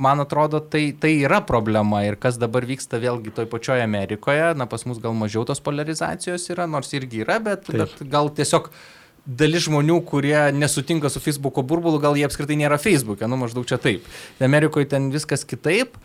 man 0.00 0.20
atrodo, 0.20 0.58
tai, 0.60 0.90
tai 0.92 1.14
yra 1.24 1.38
problema 1.40 2.02
ir 2.04 2.18
kas 2.20 2.36
dabar 2.36 2.66
vyksta 2.68 2.98
vėlgi 3.00 3.32
toj 3.32 3.46
pačioje 3.48 3.84
Amerikoje, 3.84 4.50
na 4.60 4.66
pas 4.68 4.84
mus 4.84 5.00
gal 5.00 5.14
mažiau 5.16 5.46
tos 5.48 5.62
polarizacijos 5.64 6.44
yra, 6.52 6.66
nors 6.68 6.92
irgi 6.92 7.22
yra, 7.24 7.38
bet, 7.40 7.64
Taip. 7.70 7.80
bet 7.80 8.10
gal 8.12 8.28
tiesiog 8.36 8.68
uh, 8.68 8.82
dalis 9.26 9.66
žmonių, 9.66 10.00
kurie 10.08 10.38
nesutinka 10.56 11.10
su 11.12 11.20
Facebook'o 11.22 11.64
burbulu, 11.66 12.00
gal 12.02 12.16
jie 12.18 12.26
apskritai 12.28 12.58
nėra 12.60 12.80
Facebook'e, 12.80 13.28
nu 13.30 13.38
maždaug 13.40 13.68
čia 13.68 13.80
taip. 13.80 14.06
Amerikoje 14.42 14.90
ten 14.94 15.10
viskas 15.12 15.44
kitaip 15.48 15.98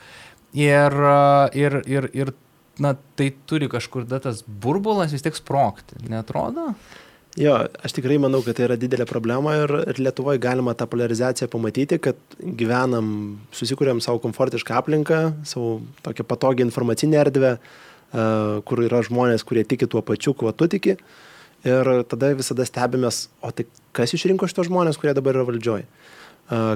ir, 0.56 1.00
ir, 1.56 1.80
ir, 1.88 2.10
ir 2.14 2.34
na, 2.82 2.96
tai 3.18 3.32
turi 3.48 3.70
kažkur 3.72 4.08
tas 4.12 4.44
burbulas 4.46 5.16
vis 5.16 5.26
tiek 5.26 5.38
sprokti, 5.38 6.00
netrodo? 6.12 6.74
Jo, 7.36 7.58
aš 7.84 7.98
tikrai 7.98 8.16
manau, 8.24 8.40
kad 8.46 8.56
tai 8.56 8.70
yra 8.70 8.78
didelė 8.80 9.04
problema 9.10 9.58
ir, 9.60 9.72
ir 9.92 9.98
Lietuvoje 10.00 10.40
galima 10.40 10.72
tą 10.78 10.88
polarizaciją 10.88 11.50
pamatyti, 11.52 12.00
kad 12.00 12.20
gyvenam, 12.40 13.10
susikūrėm 13.56 14.00
savo 14.04 14.22
komfortišką 14.24 14.78
aplinką, 14.80 15.20
savo 15.48 15.82
tokią 16.06 16.24
patogią 16.30 16.68
informacinę 16.70 17.20
erdvę, 17.26 17.58
uh, 17.60 18.64
kur 18.64 18.86
yra 18.88 19.04
žmonės, 19.04 19.44
kurie 19.44 19.66
tiki 19.68 19.90
tuo 19.92 20.00
pačiu, 20.06 20.32
kuo 20.32 20.56
tu 20.56 20.70
tiki. 20.72 20.96
Uh, 20.96 21.35
Ir 21.66 21.88
tada 22.12 22.34
visada 22.38 22.66
stebimės, 22.68 23.28
o 23.42 23.50
tai 23.56 23.66
kas 23.96 24.14
išrinko 24.14 24.50
šitos 24.50 24.68
žmonės, 24.70 25.00
kurie 25.02 25.16
dabar 25.18 25.38
yra 25.38 25.48
valdžioj. 25.48 25.86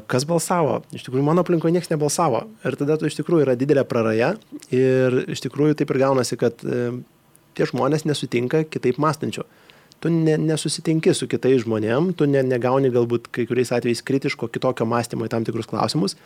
Kas 0.10 0.26
balsavo? 0.26 0.80
Iš 0.96 1.04
tikrųjų, 1.06 1.24
mano 1.28 1.44
aplinkoje 1.46 1.76
niekas 1.76 1.92
nebalsavo. 1.92 2.48
Ir 2.66 2.78
tada 2.80 2.98
tu 2.98 3.06
iš 3.06 3.20
tikrųjų 3.20 3.46
yra 3.46 3.54
didelė 3.60 3.84
praraja. 3.86 4.32
Ir 4.74 5.20
iš 5.30 5.44
tikrųjų 5.46 5.78
taip 5.78 5.94
ir 5.94 6.00
gaunasi, 6.02 6.40
kad 6.42 6.64
e, 6.66 6.88
tie 7.54 7.68
žmonės 7.70 8.08
nesutinka 8.10 8.64
kitaip 8.66 8.98
mąstančių. 8.98 9.46
Tu 10.02 10.10
ne, 10.14 10.40
nesusitinki 10.42 11.14
su 11.14 11.28
kitais 11.30 11.62
žmonėm, 11.68 12.14
tu 12.18 12.26
ne, 12.26 12.42
negauni 12.48 12.90
galbūt 12.94 13.28
kai 13.36 13.46
kuriais 13.46 13.74
atvejais 13.76 14.02
kritiško 14.08 14.50
kitokio 14.50 14.88
mąstymo 14.90 15.28
į 15.28 15.34
tam 15.36 15.46
tikrus 15.46 15.70
klausimus. 15.70 16.18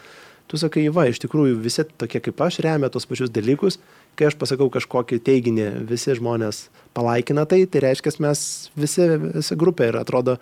Tu 0.51 0.60
sakai, 0.60 0.88
va, 0.93 1.08
iš 1.10 1.21
tikrųjų 1.23 1.58
visi 1.63 1.86
tokie 1.97 2.19
kaip 2.21 2.41
aš 2.45 2.60
remia 2.65 2.91
tos 2.93 3.08
pačius 3.10 3.32
dalykus 3.34 3.79
kai 4.17 4.29
aš 4.29 4.38
pasakau 4.39 4.69
kažkokį 4.73 5.19
teiginį, 5.25 5.67
visi 5.89 6.15
žmonės 6.17 6.67
palaikina 6.97 7.45
tai, 7.49 7.63
tai 7.69 7.84
reiškia, 7.88 8.15
mes 8.23 8.43
visi, 8.77 9.08
visi 9.23 9.58
grupė 9.60 9.89
ir 9.89 9.99
atrodo, 10.01 10.38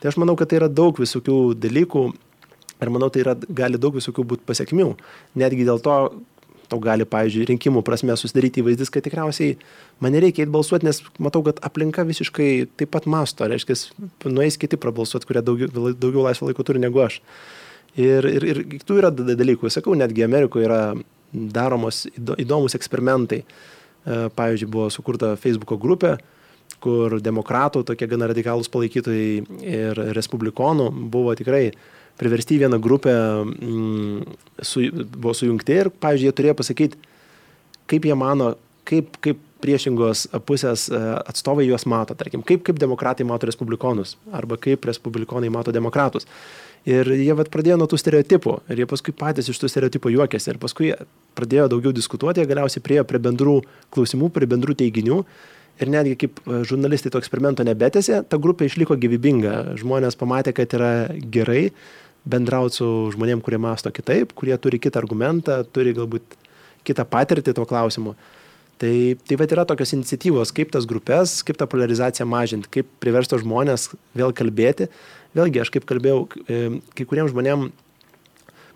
tai 0.00 0.10
aš 0.12 0.18
manau, 0.20 0.36
kad 0.38 0.50
tai 0.50 0.60
yra 0.60 0.68
daug 0.68 0.98
visokių 1.00 1.38
dalykų 1.60 2.04
ir 2.80 2.92
manau, 2.92 3.10
tai 3.12 3.24
yra, 3.24 3.36
gali 3.36 3.80
daug 3.80 3.96
visokių 3.96 4.24
būti 4.34 4.46
pasiekmių. 4.48 4.90
Netgi 5.40 5.66
dėl 5.68 5.80
to 5.84 5.96
tau 6.70 6.78
gali, 6.78 7.02
pavyzdžiui, 7.08 7.48
rinkimų 7.48 7.80
prasme 7.82 8.14
susidaryti 8.14 8.62
įvaizdis, 8.62 8.92
kad 8.94 9.02
tikriausiai 9.02 9.56
man 9.98 10.14
nereikia 10.14 10.44
eiti 10.44 10.52
balsuoti, 10.54 10.86
nes 10.86 11.00
matau, 11.18 11.42
kad 11.42 11.58
aplinka 11.66 12.04
visiškai 12.06 12.50
taip 12.78 12.92
pat 12.94 13.08
masto, 13.10 13.48
reiškia, 13.50 13.74
nueis 14.30 14.60
kiti 14.60 14.78
prabalsuoti, 14.78 15.26
kurie 15.26 15.42
daugiau, 15.42 15.72
daugiau 15.90 16.28
laisvo 16.28 16.46
laiko 16.46 16.62
turi 16.66 16.82
negu 16.82 17.02
aš. 17.02 17.18
Ir, 17.98 18.26
ir, 18.26 18.46
ir 18.46 18.82
tų 18.86 19.00
yra 19.00 19.10
dalykų, 19.10 19.70
sakau, 19.72 19.96
netgi 19.98 20.22
Amerikoje 20.26 20.68
yra 20.68 20.82
daromos 21.32 22.04
įdomus 22.14 22.76
eksperimentai. 22.78 23.42
E, 23.42 24.20
pavyzdžiui, 24.36 24.70
buvo 24.70 24.88
sukurta 24.92 25.34
Facebook'o 25.40 25.78
grupė, 25.80 26.14
kur 26.80 27.18
demokratų, 27.20 27.82
tokie 27.88 28.08
gana 28.08 28.30
radikalūs 28.30 28.70
palaikytojai 28.72 29.64
ir 29.66 30.00
respublikonų 30.16 30.88
buvo 31.12 31.34
tikrai 31.36 31.66
priversti 32.20 32.58
vieną 32.60 32.78
grupę, 32.80 33.12
mm, 33.44 34.38
su, 34.62 34.86
buvo 35.16 35.34
sujungti 35.36 35.76
ir, 35.82 35.90
pavyzdžiui, 35.90 36.30
jie 36.30 36.36
turėjo 36.36 36.56
pasakyti, 36.56 36.98
kaip 37.90 38.08
jie 38.08 38.16
mano, 38.16 38.54
kaip, 38.88 39.16
kaip 39.24 39.40
priešingos 39.60 40.26
pusės 40.48 40.86
e, 40.88 40.98
atstovai 41.28 41.66
juos 41.68 41.84
mato, 41.88 42.16
tarkim, 42.16 42.42
kaip, 42.46 42.64
kaip 42.66 42.80
demokratai 42.80 43.26
mato 43.28 43.48
respublikonus 43.48 44.16
arba 44.36 44.56
kaip 44.60 44.84
respublikonai 44.88 45.52
mato 45.52 45.72
demokratus. 45.74 46.28
Ir 46.88 47.10
jie 47.12 47.34
vat, 47.36 47.50
pradėjo 47.52 47.76
nuo 47.76 47.86
tų 47.90 47.98
stereotipų 48.00 48.54
ir 48.72 48.82
jie 48.82 48.88
paskui 48.88 49.12
patys 49.12 49.50
iš 49.52 49.58
tų 49.60 49.68
stereotipų 49.68 50.14
juokėsi 50.14 50.54
ir 50.54 50.58
paskui 50.62 50.94
pradėjo 51.36 51.66
daugiau 51.74 51.92
diskutuoti, 51.92 52.40
jie 52.40 52.48
galiausiai 52.48 52.84
priejo 52.84 53.04
prie 53.04 53.20
bendrų 53.20 53.58
klausimų, 53.92 54.30
prie 54.32 54.48
bendrų 54.48 54.78
teiginių 54.80 55.18
ir 55.80 55.92
netgi 55.92 56.16
kaip 56.22 56.40
e, 56.40 56.62
žurnalistai 56.68 57.12
to 57.12 57.20
eksperimento 57.20 57.64
nebetėsi, 57.66 58.22
ta 58.28 58.40
grupė 58.40 58.68
išliko 58.68 58.96
gyvybinga. 59.00 59.76
Žmonės 59.80 60.16
pamatė, 60.20 60.54
kad 60.56 60.72
yra 60.76 60.92
gerai 61.32 61.70
bendrauti 62.28 62.80
su 62.80 62.88
žmonėm, 63.14 63.44
kurie 63.44 63.60
masto 63.60 63.92
kitaip, 63.92 64.32
kurie 64.36 64.56
turi 64.60 64.80
kitą 64.80 65.00
argumentą, 65.00 65.60
turi 65.72 65.94
galbūt 65.96 66.36
kitą 66.88 67.04
patirtį 67.08 67.56
tuo 67.56 67.68
klausimu. 67.68 68.16
Tai, 68.80 69.16
tai 69.28 69.36
va 69.36 69.44
yra 69.44 69.66
tokios 69.68 69.92
iniciatyvos, 69.92 70.54
kaip 70.56 70.70
tas 70.72 70.86
grupės, 70.88 71.42
kaip 71.44 71.58
tą 71.60 71.66
polarizaciją 71.68 72.24
mažinti, 72.24 72.70
kaip 72.78 72.88
priversti 73.04 73.36
žmonės 73.42 73.90
vėl 74.16 74.32
kalbėti. 74.36 74.86
Vėlgi, 75.36 75.60
aš 75.60 75.70
kaip 75.74 75.84
kalbėjau, 75.88 76.22
e, 76.48 76.60
kai 76.96 77.04
kuriems 77.10 77.34
žmonėms 77.34 77.74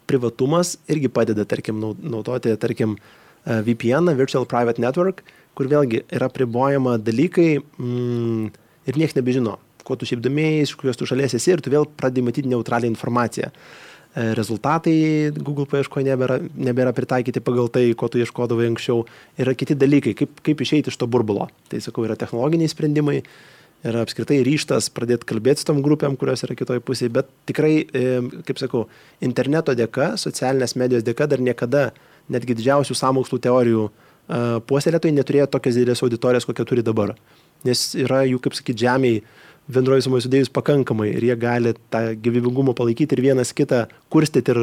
privatumas 0.04 0.74
irgi 0.92 1.08
padeda, 1.08 1.46
tarkim, 1.48 1.80
naudoti, 1.80 2.52
tarkim, 2.60 2.98
e, 2.98 3.56
VPN, 3.64 4.12
Virtual 4.18 4.44
Private 4.44 4.84
Network, 4.84 5.24
kur 5.56 5.72
vėlgi 5.72 6.02
yra 6.12 6.28
pribojama 6.28 6.98
dalykai 7.00 7.48
mm, 7.62 8.52
ir 8.84 9.00
niekas 9.00 9.16
nebežino, 9.16 9.56
ko 9.88 9.96
tu 9.96 10.04
šiaip 10.10 10.20
domėjai, 10.20 10.66
iš 10.66 10.76
kurios 10.80 11.00
tu 11.00 11.08
šalies 11.08 11.38
esi 11.40 11.56
ir 11.56 11.64
tu 11.64 11.72
vėl 11.72 11.88
pradedi 11.88 12.28
matyti 12.28 12.52
neutralią 12.52 12.92
informaciją. 12.92 13.48
E, 13.48 13.93
rezultatai 14.14 15.32
Google 15.34 15.66
paieškoje 15.70 16.06
nebėra, 16.06 16.38
nebėra 16.54 16.92
pritaikyti 16.94 17.42
pagal 17.42 17.70
tai, 17.74 17.88
ko 17.98 18.06
tu 18.10 18.20
ieškodavai 18.22 18.68
anksčiau. 18.70 19.02
Yra 19.42 19.56
kiti 19.58 19.74
dalykai, 19.78 20.14
kaip, 20.18 20.38
kaip 20.46 20.62
išeiti 20.62 20.92
iš 20.92 21.00
to 21.00 21.08
burbulo. 21.10 21.48
Tai 21.72 21.82
sakau, 21.82 22.06
yra 22.06 22.14
technologiniai 22.18 22.70
sprendimai, 22.70 23.18
yra 23.84 24.04
apskritai 24.06 24.38
ryštas 24.46 24.88
pradėti 24.94 25.28
kalbėti 25.32 25.64
su 25.64 25.68
tom 25.72 25.82
grupėm, 25.84 26.14
kurios 26.20 26.46
yra 26.46 26.56
kitoje 26.56 26.84
pusėje, 26.86 27.12
bet 27.18 27.28
tikrai, 27.50 27.74
e, 27.84 28.04
kaip 28.46 28.62
sakau, 28.62 28.86
interneto 29.24 29.74
dėka, 29.76 30.14
socialinės 30.20 30.78
medijos 30.80 31.04
dėka 31.06 31.28
dar 31.28 31.42
niekada 31.42 31.90
netgi 32.32 32.56
didžiausių 32.56 32.96
samokslų 32.96 33.38
teorijų 33.44 33.82
uh, 33.84 34.60
puoselėtojai 34.68 35.14
neturėjo 35.18 35.48
tokias 35.52 35.76
didelės 35.76 36.02
auditorijas, 36.04 36.46
kokią 36.48 36.64
turi 36.68 36.84
dabar. 36.86 37.14
Nes 37.64 37.90
yra 37.98 38.22
jų, 38.28 38.40
kaip 38.44 38.56
sakyti, 38.56 38.84
žemiai 38.84 39.20
bendroji 39.70 40.04
sumoje 40.04 40.26
sudėjus 40.26 40.52
pakankamai 40.52 41.08
ir 41.14 41.24
jie 41.24 41.36
gali 41.40 41.74
tą 41.92 42.02
gyvybingumą 42.20 42.74
palaikyti 42.76 43.16
ir 43.16 43.22
vienas 43.30 43.54
kitą 43.56 43.84
kurstyti 44.12 44.52
ir 44.52 44.60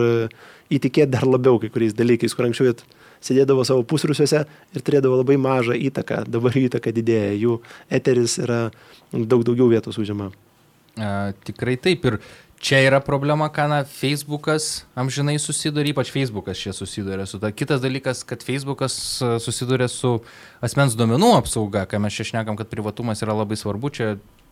įtikėti 0.72 1.10
dar 1.14 1.26
labiau 1.28 1.60
kai 1.62 1.72
kuriais 1.74 1.96
dalykais, 1.98 2.36
kur 2.38 2.48
anksčiau 2.48 2.70
jie 2.70 2.76
sėdėdavo 3.22 3.66
savo 3.68 3.86
pusrusiuose 3.88 4.44
ir 4.46 4.86
turėdavo 4.86 5.22
labai 5.22 5.40
mažą 5.42 5.78
įtaką, 5.90 6.24
dabar 6.30 6.58
įtaka 6.58 6.94
didėja, 6.94 7.34
jų 7.38 7.58
eteris 7.90 8.38
yra 8.42 8.62
daug 9.12 9.46
daugiau 9.48 9.70
vietos 9.72 10.00
užima. 10.02 10.32
A, 11.00 11.32
tikrai 11.48 11.78
taip 11.80 12.08
ir 12.10 12.22
Čia 12.62 12.78
yra 12.86 13.00
problema, 13.02 13.48
ką 13.50 13.64
na, 13.72 13.80
Facebookas 13.90 14.84
amžinai 14.94 15.40
susiduria, 15.42 15.96
ypač 15.96 16.12
Facebookas 16.14 16.60
čia 16.62 16.76
susiduria 16.78 17.26
su 17.26 17.40
ta. 17.42 17.50
Kitas 17.50 17.82
dalykas, 17.82 18.22
kad 18.22 18.46
Facebookas 18.46 18.94
susiduria 19.42 19.88
su 19.90 20.20
asmens 20.62 20.94
duomenų 20.94 21.32
apsauga, 21.40 21.88
kai 21.90 21.98
mes 21.98 22.14
čia 22.14 22.28
šnekam, 22.30 22.60
kad 22.60 22.70
privatumas 22.70 23.26
yra 23.26 23.34
labai 23.34 23.58
svarbu. 23.58 23.90
Čia 23.98 24.12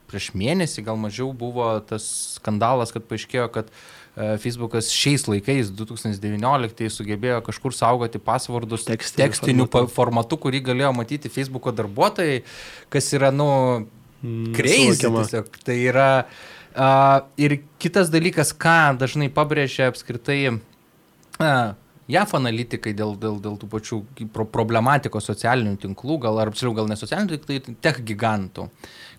prieš 0.10 0.32
mėnesį 0.38 0.84
gal 0.88 1.00
mažiau 1.00 1.30
buvo 1.38 1.72
tas 1.88 2.06
skandalas, 2.40 2.94
kad 2.96 3.06
paaiškėjo, 3.10 3.48
kad 3.54 3.70
e, 3.70 4.36
Facebookas 4.44 4.92
šiais 4.96 5.28
laikais, 5.30 5.72
2019, 5.80 6.90
sugebėjo 6.94 7.40
kažkur 7.48 7.76
saugoti 7.78 8.22
pasvardus 8.22 8.88
tekstiniu, 8.90 9.26
tekstiniu 9.26 9.68
formatu. 9.70 9.96
formatu, 9.96 10.42
kurį 10.46 10.64
galėjo 10.72 10.94
matyti 10.98 11.32
Facebooko 11.34 11.74
darbuotojai, 11.76 12.42
kas 12.94 13.12
yra, 13.18 13.34
nu, 13.36 13.50
mm, 14.22 14.56
crazy. 14.58 15.04
Tiesiog. 15.06 15.60
Tai 15.66 15.82
yra 15.90 16.14
Uh, 16.70 17.26
ir 17.36 17.56
kitas 17.82 18.12
dalykas, 18.14 18.52
ką 18.54 18.94
dažnai 19.02 19.26
pabrėžia 19.34 19.88
apskritai 19.90 20.38
uh, 20.54 21.74
JAF 22.10 22.34
analitikai 22.40 22.96
dėl, 22.98 23.14
dėl, 23.22 23.38
dėl 23.44 23.58
tų 23.62 23.70
pačių 23.70 24.00
pro 24.34 24.48
problematikos 24.50 25.30
socialinių 25.30 25.78
tinklų, 25.84 26.20
gal 26.26 26.42
ar 26.42 26.52
apsiriau 26.52 26.74
gal 26.78 26.90
ne 26.90 26.98
socialinių, 27.00 27.40
tai 27.46 27.60
tech 27.86 28.02
gigantų. 28.06 28.70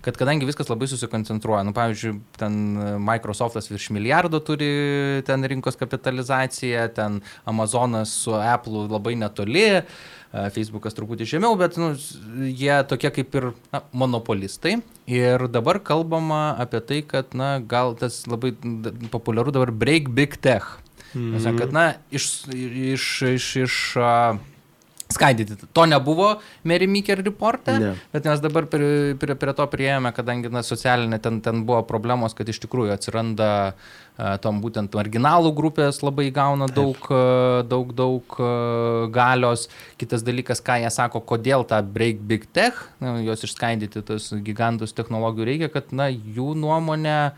Kad 0.00 0.16
kadangi 0.16 0.48
viskas 0.48 0.70
labai 0.72 0.88
susikoncentruoja, 0.88 1.60
nu, 1.68 1.74
pavyzdžiui, 1.76 2.14
ten 2.40 2.54
Microsoftas 3.04 3.68
virš 3.68 3.90
milijardo 3.92 4.40
turi 4.40 4.70
ten 5.28 5.44
rinkos 5.44 5.76
kapitalizaciją, 5.76 6.86
ten 6.96 7.20
Amazonas 7.44 8.14
su 8.24 8.32
Apple 8.32 8.86
labai 8.88 9.12
netoli, 9.20 9.66
uh, 9.82 10.20
Facebookas 10.30 10.94
truputį 10.94 11.26
žemiau, 11.26 11.56
bet 11.58 11.74
nu, 11.80 11.90
jie 12.46 12.74
tokie 12.86 13.10
kaip 13.16 13.34
ir 13.34 13.48
na, 13.74 13.82
monopolistai. 13.90 14.76
Ir 15.10 15.48
dabar 15.50 15.80
kalbama 15.82 16.52
apie 16.62 16.80
tai, 16.86 17.00
kad 17.02 17.34
na, 17.34 17.56
gal 17.58 17.96
tas 17.98 18.22
labai 18.30 18.52
populiaru 19.10 19.54
dabar 19.56 19.74
break 19.74 20.12
big 20.14 20.38
tech. 20.38 20.76
Mm 21.14 21.36
-hmm. 21.36 21.58
Kad 21.58 21.72
na, 21.72 21.92
iš, 22.10 22.46
iš, 22.54 23.22
iš, 23.22 23.56
iš 23.56 23.96
uh, 23.96 24.38
skaidyti. 25.12 25.56
To 25.72 25.86
nebuvo 25.86 26.38
Mary 26.64 26.86
Meeker 26.86 27.22
reporte, 27.24 27.74
ne. 27.78 27.94
bet 28.12 28.24
mes 28.24 28.40
dabar 28.42 28.66
prie, 28.70 29.14
prie, 29.18 29.34
prie 29.38 29.54
to 29.56 29.66
prieėjome, 29.70 30.12
kadangi 30.14 30.52
na, 30.52 30.62
socialinė 30.66 31.20
ten, 31.22 31.40
ten 31.44 31.64
buvo 31.68 31.82
problemos, 31.88 32.34
kad 32.36 32.48
iš 32.48 32.62
tikrųjų 32.64 32.94
atsiranda 32.94 33.50
tom 34.44 34.58
būtent 34.60 34.92
marginalų 34.92 35.54
grupės 35.56 36.02
labai 36.04 36.28
gauna 36.34 36.68
daug, 36.68 37.06
daug, 37.70 37.94
daug 37.96 38.34
galios. 39.14 39.68
Kitas 40.00 40.24
dalykas, 40.26 40.60
ką 40.64 40.76
jie 40.82 40.90
sako, 40.92 41.22
kodėl 41.24 41.64
tą 41.68 41.80
break 41.86 42.20
big 42.28 42.44
tech, 42.52 42.82
na, 43.00 43.16
juos 43.24 43.46
išskaidyti 43.48 44.04
tos 44.06 44.28
gigantus 44.44 44.92
technologijų 44.96 45.48
reikia, 45.48 45.70
kad 45.72 45.94
na, 45.96 46.10
jų 46.12 46.52
nuomonė 46.58 47.32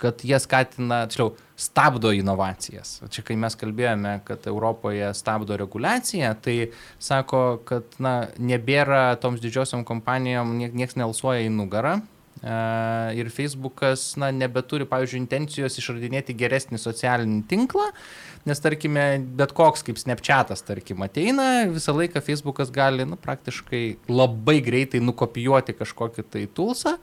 kad 0.00 0.24
jie 0.24 0.38
skatina, 0.40 1.02
tiksliau, 1.10 1.34
stabdo 1.60 2.12
inovacijas. 2.16 2.98
Čia 3.12 3.24
kai 3.26 3.36
mes 3.40 3.56
kalbėjome, 3.60 4.14
kad 4.24 4.46
Europoje 4.48 5.10
stabdo 5.18 5.58
reguliaciją, 5.60 6.32
tai 6.40 6.56
sako, 7.02 7.60
kad 7.68 7.98
na, 8.00 8.14
nebėra 8.40 9.18
toms 9.20 9.42
didžiosiom 9.44 9.84
kompanijom, 9.88 10.56
niekas 10.72 10.96
nelsuoja 11.00 11.44
į 11.44 11.52
nugarą, 11.52 11.98
ir 13.12 13.28
Facebookas 13.28 14.14
na, 14.16 14.30
nebeturi, 14.32 14.86
pavyzdžiui, 14.88 15.20
intencijos 15.20 15.76
išradinėti 15.76 16.36
geresnį 16.38 16.80
socialinį 16.80 17.42
tinklą, 17.50 17.90
nes, 18.48 18.62
tarkime, 18.64 19.04
bet 19.36 19.52
koks 19.56 19.84
kaip 19.84 20.00
Snapchatas, 20.00 20.64
tarkim, 20.64 21.04
ateina, 21.04 21.66
visą 21.68 21.92
laiką 21.96 22.22
Facebookas 22.24 22.72
gali 22.72 23.04
nu, 23.04 23.20
praktiškai 23.20 23.84
labai 24.08 24.60
greitai 24.64 25.02
nukopijuoti 25.04 25.76
kažkokį 25.76 26.26
tai 26.32 26.46
tulsą 26.48 26.96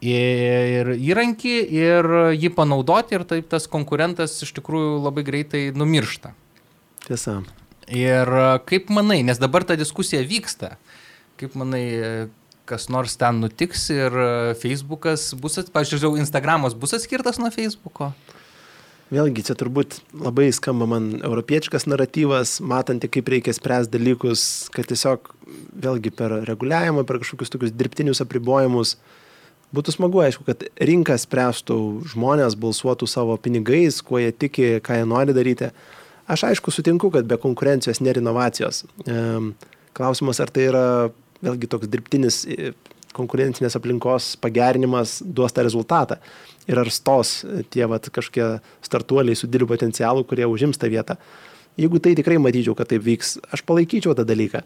ir 0.00 0.94
įrankį 0.96 1.54
ir 1.76 2.10
jį 2.32 2.50
panaudoti 2.56 3.18
ir 3.18 3.24
taip 3.28 3.50
tas 3.52 3.68
konkurentas 3.70 4.38
iš 4.44 4.54
tikrųjų 4.56 4.98
labai 5.04 5.24
greitai 5.26 5.62
numiršta. 5.76 6.32
Tiesa. 7.06 7.40
Ir 7.90 8.28
kaip 8.70 8.90
manai, 8.92 9.20
nes 9.26 9.40
dabar 9.40 9.64
ta 9.66 9.76
diskusija 9.76 10.22
vyksta, 10.24 10.76
kaip 11.40 11.56
manai, 11.58 12.30
kas 12.70 12.88
nors 12.92 13.16
ten 13.18 13.40
nutiks 13.42 13.88
ir 13.90 14.14
e, 14.14 14.28
Facebookas 14.60 15.32
bus, 15.34 15.58
pažiūrėjau, 15.74 16.14
Instagramas 16.22 16.76
bus 16.78 16.94
atskirtas 16.94 17.40
nuo 17.42 17.50
Facebooko? 17.50 18.12
Vėlgi, 19.10 19.42
čia 19.48 19.56
turbūt 19.58 19.96
labai 20.14 20.52
skamba 20.54 20.86
man 20.86 21.08
europiečikas 21.18 21.88
naratyvas, 21.90 22.60
matanti, 22.62 23.10
kaip 23.10 23.32
reikia 23.32 23.56
spręsti 23.56 23.96
dalykus, 23.96 24.44
kad 24.70 24.86
tiesiog 24.86 25.32
vėlgi 25.82 26.12
per 26.14 26.36
reguliavimą, 26.46 27.02
per 27.08 27.18
kažkokius 27.18 27.50
tokius 27.50 27.74
dirbtinius 27.74 28.22
apribojimus 28.22 28.94
būtų 29.76 29.94
smagu, 29.94 30.22
aišku, 30.24 30.44
kad 30.48 30.64
rinka 30.82 31.16
spręstų, 31.20 31.78
žmonės 32.12 32.56
balsuotų 32.60 33.08
savo 33.10 33.36
pinigais, 33.40 34.00
kuo 34.02 34.20
jie 34.22 34.30
tiki, 34.32 34.68
ką 34.84 35.00
jie 35.00 35.08
nori 35.08 35.36
daryti. 35.36 35.70
Aš 36.30 36.46
aišku 36.50 36.72
sutinku, 36.74 37.10
kad 37.14 37.26
be 37.26 37.38
konkurencijos 37.40 38.02
nėra 38.02 38.22
inovacijos. 38.22 38.84
Klausimas, 39.96 40.38
ar 40.42 40.52
tai 40.54 40.68
yra 40.70 40.84
vėlgi 41.42 41.68
toks 41.70 41.90
dirbtinis 41.90 42.44
e, 42.46 42.72
konkurencinės 43.16 43.74
aplinkos 43.78 44.34
pagerinimas 44.42 45.18
duos 45.24 45.54
tą 45.56 45.64
rezultatą. 45.66 46.20
Ir 46.70 46.78
ar 46.78 46.90
stos 46.94 47.40
tie 47.74 47.86
vat, 47.90 48.06
kažkokie 48.12 48.60
startuoliai 48.86 49.38
su 49.38 49.48
dideliu 49.48 49.66
potencialu, 49.70 50.22
kurie 50.28 50.46
užims 50.46 50.78
tą 50.78 50.90
vietą. 50.92 51.16
Jeigu 51.80 51.98
tai 52.02 52.14
tikrai 52.18 52.38
matyčiau, 52.42 52.76
kad 52.78 52.90
taip 52.90 53.02
vyks, 53.06 53.38
aš 53.54 53.64
palaikyčiau 53.66 54.14
tą 54.14 54.26
dalyką. 54.28 54.62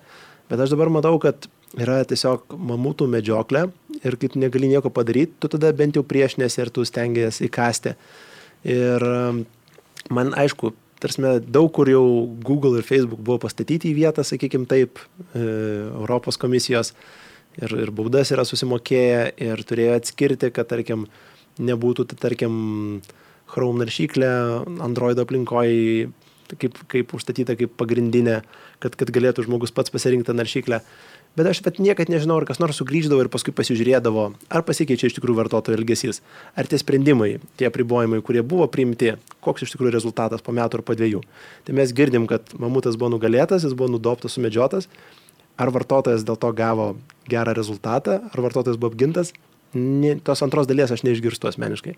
Bet 0.51 0.61
aš 0.61 0.75
dabar 0.75 0.90
matau, 0.93 1.17
kad 1.23 1.49
yra 1.80 2.02
tiesiog 2.08 2.54
mamutų 2.54 3.08
medžioklė 3.10 3.66
ir 4.02 4.16
kai 4.20 4.30
tu 4.30 4.40
negali 4.42 4.70
nieko 4.70 4.92
padaryti, 4.94 5.35
tu 5.40 5.50
tada 5.52 5.72
bent 5.77 5.98
jau 5.98 6.04
priešinėsi 6.06 6.62
ir 6.62 6.70
tu 6.75 6.85
stengiasi 6.87 7.48
įkasti. 7.48 7.94
Ir 8.70 9.04
man 10.14 10.33
aišku, 10.38 10.72
tarsi 11.02 11.37
daug 11.44 11.70
kur 11.75 11.90
jau 11.90 12.04
Google 12.46 12.81
ir 12.81 12.87
Facebook 12.87 13.20
buvo 13.25 13.42
pastatyti 13.44 13.92
į 13.92 13.98
vietą, 13.98 14.25
sakykime 14.25 14.68
taip, 14.70 15.02
e, 15.35 15.42
Europos 15.90 16.38
komisijos 16.40 16.94
ir, 17.60 17.75
ir 17.87 17.92
baudas 17.94 18.33
yra 18.35 18.46
susimokėję 18.48 19.35
ir 19.48 19.64
turėjo 19.68 19.98
atskirti, 19.98 20.52
kad 20.54 20.70
tarkim 20.70 21.08
nebūtų, 21.60 22.08
tai, 22.10 22.20
tarkim, 22.29 23.02
Chrome 23.54 23.85
naršyklė 23.85 24.29
Android 24.83 25.18
aplinkoje 25.20 26.08
kaip, 26.58 26.79
kaip 26.90 27.12
užstatyta 27.16 27.56
kaip 27.58 27.75
pagrindinė, 27.79 28.40
kad, 28.83 28.96
kad 28.98 29.10
galėtų 29.14 29.46
žmogus 29.46 29.75
pats 29.75 29.92
pasirinkti 29.94 30.35
naršyklę. 30.35 30.81
Bet 31.35 31.48
aš 31.50 31.60
bet 31.66 31.80
niekad 31.82 32.10
nežinau, 32.12 32.37
ar 32.38 32.46
kas 32.46 32.60
nors 32.62 32.78
sugrįždavo 32.78 33.24
ir 33.24 33.30
paskui 33.32 33.50
pasižiūrėdavo, 33.58 34.28
ar 34.54 34.62
pasikeičia 34.66 35.08
iš 35.10 35.16
tikrųjų 35.16 35.40
vartotojų 35.40 35.80
elgesys, 35.80 36.20
ar 36.54 36.68
tie 36.70 36.78
sprendimai, 36.78 37.40
tie 37.58 37.66
apribojimai, 37.66 38.20
kurie 38.22 38.44
buvo 38.46 38.68
priimti, 38.70 39.16
koks 39.42 39.66
iš 39.66 39.74
tikrųjų 39.74 39.96
rezultatas 39.96 40.44
po 40.46 40.54
metų 40.54 40.78
ar 40.78 40.85
po 40.87 40.94
dviejų. 40.94 41.24
Tai 41.66 41.74
mes 41.74 41.90
girdim, 41.96 42.28
kad 42.30 42.54
mamutas 42.54 42.94
buvo 43.00 43.10
nugalėtas, 43.16 43.66
jis 43.66 43.74
buvo 43.74 43.90
nudoptas, 43.96 44.37
sumedžiotas, 44.38 44.87
ar 45.58 45.74
vartotojas 45.74 46.22
dėl 46.22 46.38
to 46.38 46.52
gavo 46.54 46.92
gerą 47.30 47.56
rezultatą, 47.58 48.20
ar 48.30 48.44
vartotojas 48.46 48.78
buvo 48.78 48.94
apgintas, 48.94 49.35
ne, 49.74 50.14
tos 50.22 50.42
antros 50.46 50.70
dalies 50.70 50.94
aš 50.94 51.02
neišgirstu 51.02 51.50
asmeniškai 51.50 51.96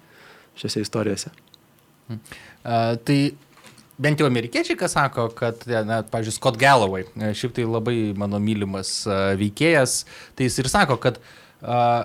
šiose 0.57 0.81
istorijose. 0.81 1.35
Uh, 2.09 2.97
tai 3.05 3.35
bent 3.99 4.21
jau 4.21 4.29
amerikiečiai, 4.29 4.77
kas 4.79 4.97
sako, 4.97 5.29
kad, 5.37 5.65
na, 5.89 6.03
pavyzdžiui, 6.11 6.37
Scott 6.37 6.61
Galloway, 6.61 7.07
e, 7.17 7.33
šiaip 7.37 7.57
tai 7.57 7.65
labai 7.69 7.97
mano 8.19 8.41
mylimas 8.43 8.91
uh, 9.09 9.33
veikėjas, 9.41 10.03
tai 10.37 10.51
jis 10.51 10.61
ir 10.61 10.69
sako, 10.73 10.99
kad 11.03 11.19
uh, 11.21 12.05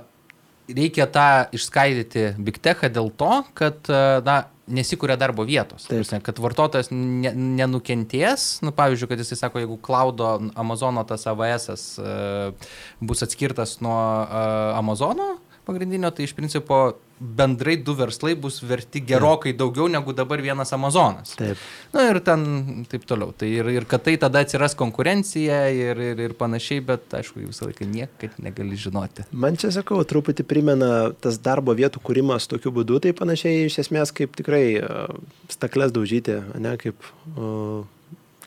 reikia 0.72 1.10
tą 1.12 1.28
išskaidyti 1.56 2.32
Big 2.40 2.62
Techą 2.64 2.92
dėl 2.94 3.12
to, 3.20 3.34
kad, 3.58 3.84
uh, 3.92 4.22
na, 4.28 4.44
nesikuria 4.72 5.18
darbo 5.20 5.44
vietos. 5.44 5.90
Taip. 5.90 6.08
Kad 6.24 6.40
vartotojas 6.40 6.92
ne, 6.94 7.34
nenukentės, 7.60 8.62
nu, 8.64 8.72
pavyzdžiui, 8.76 9.12
kad 9.12 9.24
jisai 9.24 9.40
sako, 9.44 9.64
jeigu 9.64 9.78
klaudo 9.84 10.38
Amazono 10.56 11.04
tas 11.08 11.28
AWS 11.28 11.88
uh, 12.00 12.76
bus 13.04 13.26
atskirtas 13.28 13.80
nuo 13.84 14.00
uh, 14.00 14.80
Amazono 14.80 15.34
pagrindinio, 15.66 16.12
tai 16.12 16.26
iš 16.28 16.34
principo 16.38 16.82
bendrai 17.22 17.76
du 17.86 17.94
verslai 17.94 18.34
bus 18.36 18.58
verti 18.66 19.02
gerokai 19.06 19.54
daugiau 19.54 19.86
negu 19.92 20.14
dabar 20.18 20.42
vienas 20.42 20.74
Amazonas. 20.74 21.36
Taip. 21.38 21.60
Na 21.94 22.08
ir 22.10 22.20
ten 22.26 22.86
taip 22.90 23.06
toliau. 23.06 23.30
Tai 23.38 23.50
ir, 23.50 23.70
ir 23.70 23.86
kad 23.90 24.02
tai 24.08 24.16
tada 24.22 24.42
atsiras 24.42 24.74
konkurencija 24.78 25.60
ir, 25.70 26.02
ir, 26.02 26.24
ir 26.26 26.34
panašiai, 26.40 26.82
bet 26.88 27.14
aišku, 27.20 27.44
visą 27.46 27.70
laiką 27.70 27.86
niekad 27.86 28.42
negali 28.42 28.80
žinoti. 28.80 29.28
Man 29.32 29.60
čia 29.62 29.70
sakau, 29.76 30.02
truputį 30.08 30.48
primena 30.50 30.92
tas 31.22 31.38
darbo 31.44 31.78
vietų 31.78 32.02
kūrimas 32.02 32.50
tokiu 32.50 32.74
būdu, 32.74 32.98
tai 33.06 33.14
panašiai 33.18 33.68
iš 33.70 33.78
esmės 33.86 34.14
kaip 34.18 34.34
tikrai 34.40 34.66
uh, 34.82 35.14
stakles 35.52 35.94
daužyti, 35.94 36.42
ne 36.58 36.74
kaip, 36.82 37.06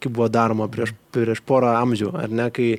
kaip 0.02 0.10
buvo 0.10 0.28
daroma 0.32 0.66
prieš, 0.72 0.96
prieš 1.14 1.46
porą 1.46 1.76
amžių, 1.78 2.10
ar 2.26 2.38
ne, 2.42 2.50
kai 2.54 2.72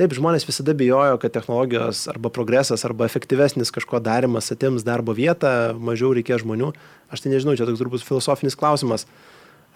Taip, 0.00 0.14
žmonės 0.16 0.46
visada 0.48 0.72
bijojo, 0.72 1.18
kad 1.20 1.34
technologijos 1.34 2.06
arba 2.08 2.30
progresas 2.32 2.86
arba 2.88 3.04
efektyvesnis 3.04 3.72
kažko 3.74 3.98
darimas 4.00 4.48
atims 4.54 4.86
darbo 4.86 5.12
vietą, 5.12 5.74
mažiau 5.76 6.14
reikės 6.16 6.40
žmonių. 6.46 6.70
Aš 7.12 7.24
tai 7.24 7.32
nežinau, 7.34 7.52
čia 7.58 7.66
toks 7.68 7.82
turbūt 7.82 8.06
filosofinis 8.06 8.56
klausimas. 8.56 9.04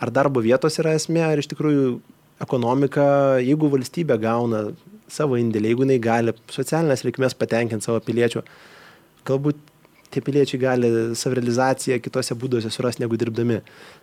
Ar 0.00 0.12
darbo 0.12 0.40
vietos 0.44 0.80
yra 0.80 0.94
esmė, 0.96 1.20
ar 1.26 1.42
iš 1.42 1.50
tikrųjų 1.52 1.98
ekonomika, 2.40 3.04
jeigu 3.44 3.68
valstybė 3.72 4.16
gauna 4.22 4.62
savo 5.12 5.36
indėlį, 5.36 5.74
jeigu 5.74 5.84
jinai 5.84 6.00
gali 6.02 6.34
socialinės 6.52 7.04
reikmės 7.04 7.36
patenkinti 7.36 7.84
savo 7.84 8.00
piliečių, 8.08 8.40
galbūt 9.28 9.60
tie 10.16 10.22
piliečiai 10.24 10.60
gali 10.60 10.90
savirealizaciją 11.18 11.98
kitose 12.00 12.36
būduose 12.38 12.70
surasti 12.72 13.04
negu 13.04 13.18
dirbdami. 13.20 13.58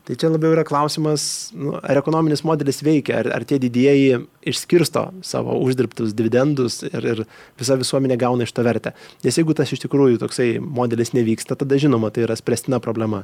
Tai 0.05 0.17
čia 0.19 0.29
labiau 0.29 0.53
yra 0.53 0.65
klausimas, 0.67 1.25
nu, 1.57 1.73
ar 1.79 1.99
ekonominis 2.01 2.45
modelis 2.45 2.83
veikia, 2.85 3.23
ar, 3.23 3.31
ar 3.39 3.47
tie 3.49 3.57
didieji 3.61 4.21
išskirsto 4.53 5.07
savo 5.25 5.57
uždirbtus 5.65 6.13
dividendus 6.17 6.83
ir, 6.85 7.09
ir 7.15 7.23
visa 7.59 7.79
visuomenė 7.79 8.19
gauna 8.21 8.45
iš 8.45 8.53
to 8.53 8.65
vertę. 8.65 8.93
Nes 9.25 9.39
jeigu 9.39 9.57
tas 9.57 9.73
iš 9.73 9.81
tikrųjų 9.87 10.21
toksai 10.21 10.51
modelis 10.61 11.15
nevyksta, 11.17 11.57
tada 11.59 11.79
žinoma, 11.81 12.13
tai 12.13 12.27
yra 12.27 12.37
spręstina 12.37 12.81
problema. 12.83 13.23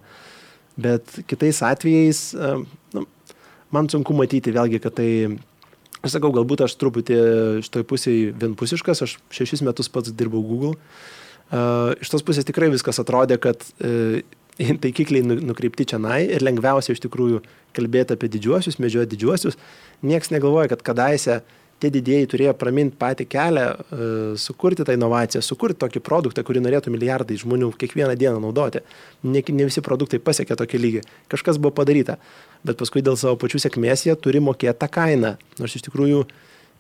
Bet 0.80 1.22
kitais 1.30 1.62
atvejais, 1.66 2.32
nu, 2.96 3.06
man 3.76 3.92
sunku 3.92 4.16
matyti 4.18 4.56
vėlgi, 4.56 4.82
kad 4.82 4.98
tai 4.98 5.12
Aš 6.00 6.14
sakau, 6.16 6.30
galbūt 6.32 6.62
aš 6.64 6.78
truputį 6.80 7.16
šitoj 7.66 7.84
pusėje 7.84 8.30
vienpusiškas, 8.40 9.02
aš 9.04 9.18
šešis 9.36 9.66
metus 9.68 9.92
pats 9.92 10.14
dirbau 10.16 10.40
Google 10.40 10.78
Iš 11.50 12.12
tos 12.14 12.26
pusės 12.26 12.46
tikrai 12.46 12.70
viskas 12.70 13.02
atrodė, 13.02 13.40
kad 13.42 13.64
e, 13.82 14.22
taikikliai 14.84 15.26
nu, 15.26 15.38
nukreipti 15.52 15.88
čia 15.94 16.02
nai 16.02 16.24
ir 16.28 16.46
lengviausia 16.46 16.94
iš 16.94 17.02
tikrųjų 17.06 17.42
kalbėti 17.78 18.16
apie 18.16 18.30
didžiuosius, 18.32 18.78
medžioti 18.82 19.16
didžiuosius. 19.16 19.58
Niekas 20.06 20.34
negalvoja, 20.34 20.70
kad 20.74 20.84
kadaise 20.86 21.40
tie 21.80 21.90
didėjai 21.94 22.28
turėjo 22.30 22.54
praminti 22.60 22.98
patį 23.00 23.26
kelią, 23.32 23.66
e, 23.72 24.10
sukurti 24.42 24.86
tą 24.86 24.94
inovaciją, 24.98 25.42
sukurti 25.46 25.80
tokį 25.80 26.02
produktą, 26.04 26.44
kurį 26.46 26.64
norėtų 26.66 26.94
milijardai 26.94 27.40
žmonių 27.40 27.72
kiekvieną 27.80 28.18
dieną 28.20 28.42
naudoti. 28.44 28.84
Ne, 29.24 29.42
ne 29.42 29.70
visi 29.70 29.84
produktai 29.86 30.20
pasiekė 30.20 30.60
tokį 30.60 30.84
lygį. 30.84 31.04
Kažkas 31.32 31.58
buvo 31.58 31.72
padaryta. 31.80 32.20
Bet 32.68 32.78
paskui 32.82 33.02
dėl 33.06 33.18
savo 33.18 33.40
pačių 33.40 33.64
sėkmės 33.64 34.06
jie 34.06 34.16
turi 34.20 34.44
mokėti 34.44 34.78
tą 34.82 34.92
kainą. 34.92 35.38
Nors 35.60 35.78
iš 35.80 35.88
tikrųjų 35.88 36.26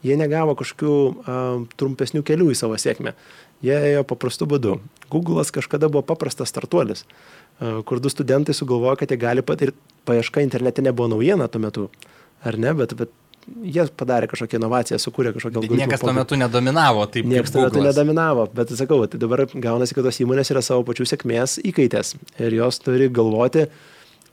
jie 0.03 0.15
negavo 0.19 0.55
kažkokių 0.59 0.95
uh, 0.95 1.63
trumpesnių 1.79 2.23
kelių 2.27 2.51
į 2.53 2.59
savo 2.59 2.77
sėkmę. 2.79 3.15
Jie 3.65 3.75
ėjo 3.75 4.05
paprastu 4.07 4.47
būdu. 4.47 4.77
Google'as 5.11 5.51
kažkada 5.51 5.89
buvo 5.91 6.03
paprastas 6.07 6.51
startuolis, 6.51 7.03
kur 7.59 7.99
du 7.99 8.11
studentai 8.11 8.55
sugalvojo, 8.55 8.95
kad 9.01 9.11
jie 9.11 9.17
gali 9.19 9.43
patirti, 9.43 9.75
paieška 10.07 10.43
internete 10.45 10.85
nebuvo 10.85 11.09
naujiena 11.11 11.49
tuo 11.51 11.61
metu, 11.63 11.89
ar 12.45 12.55
ne, 12.61 12.71
bet, 12.77 12.95
bet 12.95 13.11
jie 13.65 13.83
padarė 13.99 14.29
kažkokią 14.31 14.61
inovaciją, 14.61 14.99
sukūrė 15.01 15.33
kažkokią 15.35 15.59
algoritmą. 15.63 15.81
Niekas 15.81 16.05
tuo 16.05 16.13
metu 16.15 16.39
nedominavo, 16.39 17.03
taip. 17.11 17.27
Niekas 17.27 17.51
tuo 17.55 17.65
metu 17.65 17.83
nedominavo, 17.83 18.47
bet 18.55 18.71
sakau, 18.79 19.01
tai 19.11 19.19
dabar 19.21 19.43
gaunasi, 19.49 19.97
kad 19.97 20.07
tos 20.07 20.21
įmonės 20.23 20.53
yra 20.53 20.63
savo 20.65 20.85
pačių 20.87 21.09
sėkmės 21.09 21.57
įkaitės 21.65 22.15
ir 22.39 22.57
jos 22.61 22.79
turi 22.85 23.09
galvoti, 23.11 23.67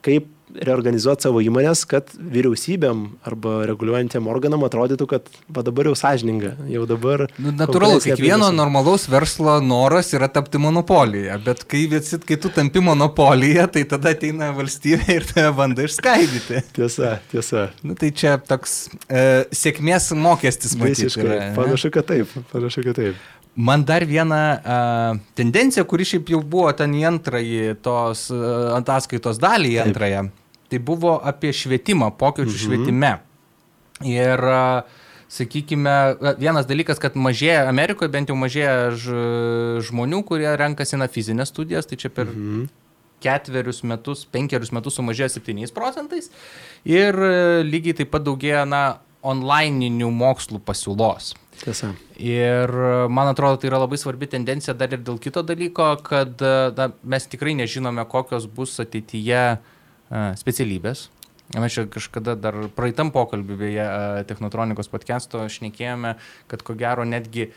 kaip 0.05 0.29
reorganizuoti 0.55 1.27
savo 1.27 1.41
įmonės, 1.43 1.83
kad 1.89 2.11
vyriausybėm 2.15 3.03
arba 3.27 3.59
reguliuojantiem 3.69 4.29
organam 4.31 4.63
atrodytų, 4.67 5.07
kad 5.11 5.27
va 5.53 5.63
dabar 5.67 5.89
jau 5.89 5.95
sąžininga, 5.99 6.53
jau 6.71 6.85
dabar. 6.89 7.25
Nu, 7.41 7.51
natūralu, 7.55 7.99
kiekvieno 8.03 8.49
normalaus 8.55 9.07
verslo 9.11 9.57
noras 9.63 10.13
yra 10.15 10.29
tapti 10.31 10.61
monopoliją, 10.61 11.37
bet 11.45 11.65
kai, 11.69 11.85
visi, 11.91 12.19
kai 12.23 12.39
tu 12.41 12.51
tampi 12.53 12.83
monopoliją, 12.83 13.67
tai 13.75 13.83
tada 13.89 14.15
ateina 14.15 14.53
valstybė 14.57 15.19
ir 15.19 15.27
tave 15.31 15.53
bando 15.57 15.85
išskaidyti. 15.87 16.63
Tiesa, 16.77 17.17
tiesa. 17.31 17.69
Nu, 17.85 17.95
tai 17.99 18.11
čia 18.15 18.37
toks 18.39 18.77
e, 19.09 19.23
sėkmės 19.55 20.11
mokestis, 20.17 20.77
matyti. 20.79 21.07
Visiškai. 21.07 21.39
Panašu, 21.57 21.91
kad 21.93 22.07
taip. 22.09 22.31
Panašu, 22.53 22.85
kad 22.87 22.99
taip. 23.01 23.25
Man 23.57 23.81
dar 23.85 24.05
viena 24.05 24.41
uh, 24.53 25.19
tendencija, 25.33 25.81
kuri 25.89 26.05
šiaip 26.05 26.29
jau 26.29 26.43
buvo 26.45 26.69
ten 26.77 26.91
į 26.93 27.07
antrąjį 27.09 27.77
tos 27.81 28.27
uh, 28.29 28.75
ataskaitos 28.77 29.39
dalį, 29.41 29.71
į 29.73 29.79
antrąją, 29.87 30.27
tai 30.69 30.79
buvo 30.85 31.15
apie 31.25 31.49
švietimą, 31.57 32.11
pokyčių 32.19 32.53
mhm. 32.53 32.61
švietime. 32.61 33.11
Ir, 34.05 34.45
uh, 34.45 35.07
sakykime, 35.33 35.95
vienas 36.37 36.69
dalykas, 36.69 37.01
kad 37.01 37.17
mažėja, 37.17 37.65
Amerikoje 37.71 38.13
bent 38.13 38.29
jau 38.29 38.37
mažėja 38.37 38.93
žmonių, 39.89 40.21
kurie 40.29 40.51
renkasi 40.59 41.01
na 41.01 41.09
fizinės 41.11 41.49
studijas, 41.49 41.89
tai 41.89 41.97
čia 41.97 42.13
per 42.13 42.29
mhm. 42.29 42.69
ketverius 43.25 43.81
metus, 43.89 44.21
penkerius 44.29 44.71
metus 44.75 45.01
sumažėjo 45.01 45.33
7 45.39 45.73
procentais. 45.73 46.29
Ir 46.85 47.17
lygiai 47.65 47.97
taip 48.03 48.13
pat 48.13 48.29
daugėja, 48.29 48.63
na, 48.69 48.85
onlininių 49.25 50.13
mokslų 50.13 50.61
pasiūlos. 50.63 51.33
Tiesa. 51.63 51.91
Ir 52.21 52.71
man 53.09 53.31
atrodo, 53.31 53.59
tai 53.61 53.71
yra 53.71 53.81
labai 53.81 53.99
svarbi 53.99 54.29
tendencija 54.29 54.75
dar 54.77 54.93
ir 54.93 55.03
dėl 55.05 55.19
kito 55.21 55.43
dalyko, 55.45 55.89
kad 56.05 56.41
na, 56.77 56.89
mes 57.03 57.27
tikrai 57.29 57.55
nežinome, 57.57 58.05
kokios 58.09 58.45
bus 58.49 58.77
ateityje 58.83 59.43
specialybės. 60.39 61.07
Mes 61.55 61.71
čia 61.71 61.85
kažkada 61.87 62.35
dar 62.35 62.57
praeitam 62.75 63.09
pokalbį, 63.15 63.55
beje, 63.61 63.87
Technotronikos 64.27 64.91
podcast'o 64.91 65.45
šnekėjome, 65.51 66.17
kad 66.51 66.63
ko 66.67 66.75
gero 66.75 67.05
netgi 67.07 67.47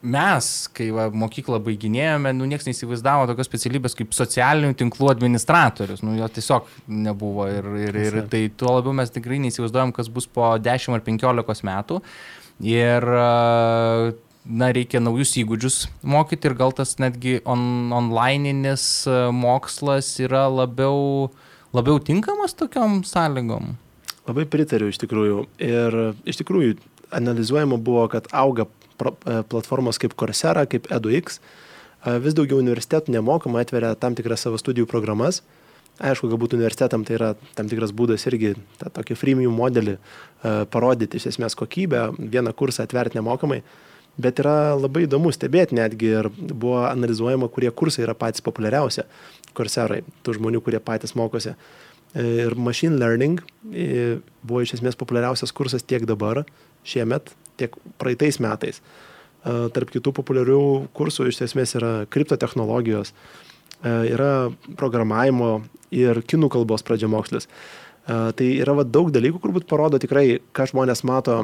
mes, 0.00 0.48
kai 0.72 0.88
va, 0.94 1.08
mokyklą 1.10 1.58
baiginėjome, 1.66 2.30
nu, 2.38 2.46
niekas 2.48 2.68
neįsivaizdavo 2.68 3.26
tokios 3.28 3.48
specialybės 3.50 3.98
kaip 3.98 4.14
socialinių 4.14 4.76
tinklų 4.78 5.10
administratorius. 5.12 6.04
Nu, 6.06 6.14
jo 6.16 6.28
tiesiog 6.30 6.70
nebuvo. 6.86 7.48
Ir, 7.50 7.68
ir, 7.88 7.98
ir 8.06 8.18
tai 8.30 8.44
tuo 8.54 8.76
labiau 8.78 8.94
mes 8.96 9.12
tikrai 9.12 9.40
neįsivaizduojam, 9.42 9.92
kas 9.96 10.10
bus 10.12 10.28
po 10.30 10.52
10 10.62 10.96
ar 10.96 11.04
15 11.04 11.66
metų. 11.66 12.00
Ir 12.64 13.04
na, 14.48 14.70
reikia 14.74 14.98
naujus 15.02 15.36
įgūdžius 15.38 15.76
mokyti 16.02 16.48
ir 16.50 16.56
gal 16.58 16.72
tas 16.74 16.96
netgi 16.98 17.38
on, 17.46 17.92
onlineinis 17.94 19.06
mokslas 19.34 20.08
yra 20.24 20.48
labiau, 20.50 21.28
labiau 21.76 22.00
tinkamas 22.02 22.56
tokiom 22.58 23.04
sąlygom. 23.06 23.76
Labai 24.28 24.44
pritariu 24.50 24.90
iš 24.90 24.98
tikrųjų. 25.04 25.44
Ir 25.62 25.98
iš 26.28 26.40
tikrųjų 26.42 26.74
analizuojama 27.14 27.78
buvo, 27.80 28.08
kad 28.12 28.26
auga 28.34 28.66
platformos 28.98 30.00
kaip 30.02 30.16
Coursera, 30.18 30.66
kaip 30.66 30.90
EduX. 30.92 31.38
Vis 32.22 32.34
daugiau 32.36 32.58
universitetų 32.60 33.14
nemokamai 33.14 33.62
atveria 33.64 33.94
tam 33.98 34.16
tikras 34.18 34.44
savo 34.46 34.58
studijų 34.60 34.88
programas. 34.90 35.42
Aišku, 35.98 36.28
galbūt 36.30 36.54
universitetam 36.54 37.02
tai 37.02 37.16
yra 37.16 37.32
tam 37.58 37.66
tikras 37.66 37.90
būdas 37.96 38.22
irgi 38.30 38.52
tą 38.78 38.90
tokį 39.00 39.16
freemium 39.18 39.56
modelį 39.58 39.96
uh, 39.96 40.62
parodyti 40.70 41.18
iš 41.18 41.32
esmės 41.32 41.58
kokybę, 41.58 42.12
vieną 42.18 42.52
kursą 42.54 42.84
atverti 42.86 43.18
nemokamai, 43.18 43.64
bet 44.18 44.38
yra 44.38 44.76
labai 44.78 45.08
įdomu 45.08 45.32
stebėti 45.34 45.74
netgi 45.78 46.12
ir 46.20 46.30
buvo 46.30 46.84
analizuojama, 46.86 47.50
kurie 47.50 47.72
kursai 47.74 48.06
yra 48.06 48.14
patys 48.18 48.44
populiariausi 48.46 49.08
kurserai, 49.58 50.04
tų 50.22 50.36
žmonių, 50.38 50.62
kurie 50.62 50.78
patys 50.78 51.16
mokosi. 51.18 51.56
Ir 52.18 52.54
machine 52.56 52.96
learning 52.96 53.42
e, 53.68 54.20
buvo 54.46 54.62
iš 54.62 54.78
esmės 54.78 54.96
populiariausias 54.96 55.50
kursas 55.52 55.82
tiek 55.84 56.06
dabar, 56.08 56.44
šiemet, 56.86 57.34
tiek 57.60 57.74
praeitais 57.98 58.38
metais. 58.40 58.80
Uh, 59.38 59.68
tarp 59.70 59.92
kitų 59.94 60.10
populiarių 60.16 60.62
kursų 60.98 61.28
iš 61.30 61.36
esmės 61.46 61.76
yra 61.78 61.90
kriptotechnologijos, 62.10 63.12
uh, 63.12 63.47
yra 63.84 64.48
programavimo 64.78 65.60
ir 65.94 66.22
kinų 66.26 66.50
kalbos 66.52 66.82
pradžiamokslis. 66.86 67.46
Tai 68.08 68.48
yra 68.48 68.74
va, 68.74 68.84
daug 68.88 69.10
dalykų, 69.12 69.38
kur 69.42 69.52
būt 69.54 69.68
parodo 69.68 70.00
tikrai, 70.00 70.40
ką 70.56 70.70
žmonės 70.70 71.04
mato 71.04 71.42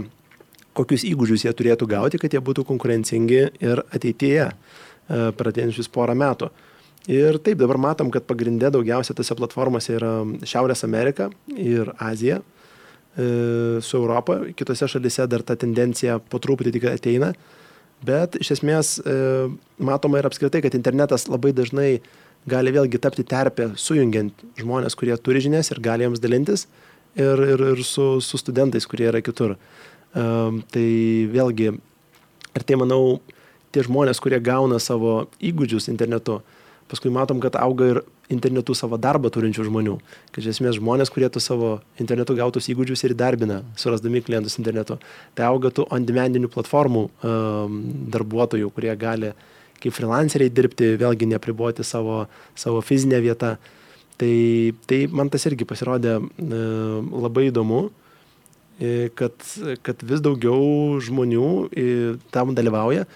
kokius 0.74 1.06
įgūdžius 1.06 1.46
jie 1.46 1.54
turėtų 1.56 1.88
gauti, 1.90 2.20
kad 2.20 2.34
jie 2.34 2.42
būtų 2.44 2.66
konkurencingi 2.68 3.40
ir 3.62 3.82
ateityje 3.94 4.46
e, 4.50 4.54
per 5.36 5.50
ateinančius 5.50 5.90
porą 5.92 6.16
metų. 6.18 6.50
Ir 7.10 7.38
taip, 7.44 7.58
dabar 7.60 7.78
matom, 7.80 8.10
kad 8.12 8.24
pagrindė 8.26 8.70
daugiausia 8.72 9.14
tose 9.16 9.36
platformose 9.36 9.92
yra 9.98 10.12
Šiaurės 10.48 10.86
Amerika 10.86 11.28
ir 11.52 11.92
Azija 12.00 12.40
e, 12.40 13.80
su 13.84 14.00
Europą. 14.00 14.40
Kitose 14.56 14.88
šalise 14.90 15.28
dar 15.30 15.44
ta 15.44 15.56
tendencija 15.60 16.18
po 16.18 16.40
truputį 16.40 16.74
tik 16.74 16.88
ateina. 16.94 17.34
Bet 18.04 18.38
iš 18.40 18.56
esmės 18.56 18.96
e, 18.98 19.18
matoma 19.84 20.20
ir 20.20 20.28
apskritai, 20.28 20.64
kad 20.64 20.74
internetas 20.76 21.28
labai 21.30 21.52
dažnai 21.56 21.90
gali 22.50 22.72
vėlgi 22.74 23.00
tapti 23.00 23.24
terpė 23.26 23.70
sujungiant 23.80 24.44
žmonės, 24.60 24.96
kurie 24.98 25.16
turi 25.16 25.42
žinias 25.44 25.70
ir 25.72 25.80
gali 25.84 26.06
jiems 26.06 26.22
dalintis 26.22 26.66
ir, 27.16 27.40
ir, 27.54 27.66
ir 27.74 27.84
su, 27.86 28.18
su 28.20 28.40
studentais, 28.40 28.86
kurie 28.86 29.08
yra 29.10 29.22
kitur. 29.24 29.56
Um, 30.14 30.60
tai 30.70 30.86
vėlgi, 31.32 31.72
ir 32.54 32.66
tai 32.66 32.78
manau, 32.78 33.18
tie 33.74 33.82
žmonės, 33.86 34.20
kurie 34.22 34.38
gauna 34.42 34.78
savo 34.82 35.24
įgūdžius 35.42 35.88
internetu, 35.90 36.40
paskui 36.90 37.10
matom, 37.10 37.40
kad 37.42 37.56
auga 37.58 37.90
ir 37.90 38.02
internetu 38.32 38.74
savo 38.76 38.96
darbą 39.00 39.30
turinčių 39.32 39.66
žmonių. 39.68 39.96
Kad 40.32 40.44
iš 40.44 40.54
esmės 40.54 40.78
žmonės, 40.78 41.10
kurie 41.12 41.28
tu 41.32 41.42
savo 41.42 41.78
internetu 42.00 42.36
gautus 42.38 42.70
įgūdžius 42.72 43.04
ir 43.08 43.16
darbina, 43.18 43.62
surasdami 43.80 44.22
klientus 44.24 44.56
internetu. 44.60 44.96
Tai 45.36 45.50
auga 45.50 45.72
tų 45.74 45.88
on-demandinių 45.92 46.50
platformų 46.54 47.04
um, 47.10 47.80
darbuotojų, 48.14 48.70
kurie 48.74 48.94
gali 49.00 49.34
kaip 49.82 49.94
freelanceriai 49.94 50.52
dirbti, 50.52 50.94
vėlgi 51.00 51.28
nepriboti 51.30 51.84
savo, 51.86 52.24
savo 52.58 52.82
fizinę 52.84 53.20
vietą. 53.24 53.54
Uh, 53.54 53.80
Tai, 54.16 54.74
tai 54.86 55.04
man 55.10 55.30
tas 55.30 55.42
irgi 55.48 55.66
pasirodė 55.66 56.14
e, 56.22 56.58
labai 57.24 57.48
įdomu, 57.48 57.80
e, 58.78 59.08
kad, 59.18 59.34
kad 59.82 60.04
vis 60.06 60.22
daugiau 60.22 61.00
žmonių 61.02 61.48
e, 61.74 61.86
tam 62.34 62.54
dalyvauja. 62.54 63.08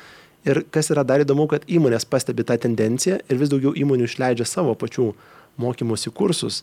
Ir 0.49 0.65
kas 0.75 0.91
yra 0.91 1.05
dar 1.07 1.23
įdomu, 1.23 1.47
kad 1.51 1.67
įmonės 1.71 2.07
pastebi 2.09 2.47
tą 2.47 2.57
tendenciją 2.59 3.21
ir 3.21 3.39
vis 3.39 3.53
daugiau 3.53 3.77
įmonių 3.79 4.09
išleidžia 4.09 4.47
savo 4.49 4.75
pačių 4.79 5.13
mokymosi 5.59 6.13
kursus, 6.15 6.63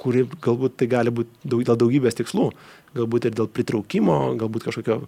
kuri 0.00 0.26
galbūt 0.44 0.76
tai 0.78 0.88
gali 0.92 1.12
būti 1.16 1.48
daug, 1.48 1.64
dėl 1.64 1.78
daugybės 1.80 2.18
tikslų, 2.20 2.50
galbūt 2.94 3.30
ir 3.30 3.36
dėl 3.38 3.48
pritraukimo, 3.50 4.18
galbūt 4.40 4.68
kažkokio 4.68 5.00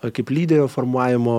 kaip 0.00 0.30
lyderio 0.32 0.64
formuojimo 0.70 1.34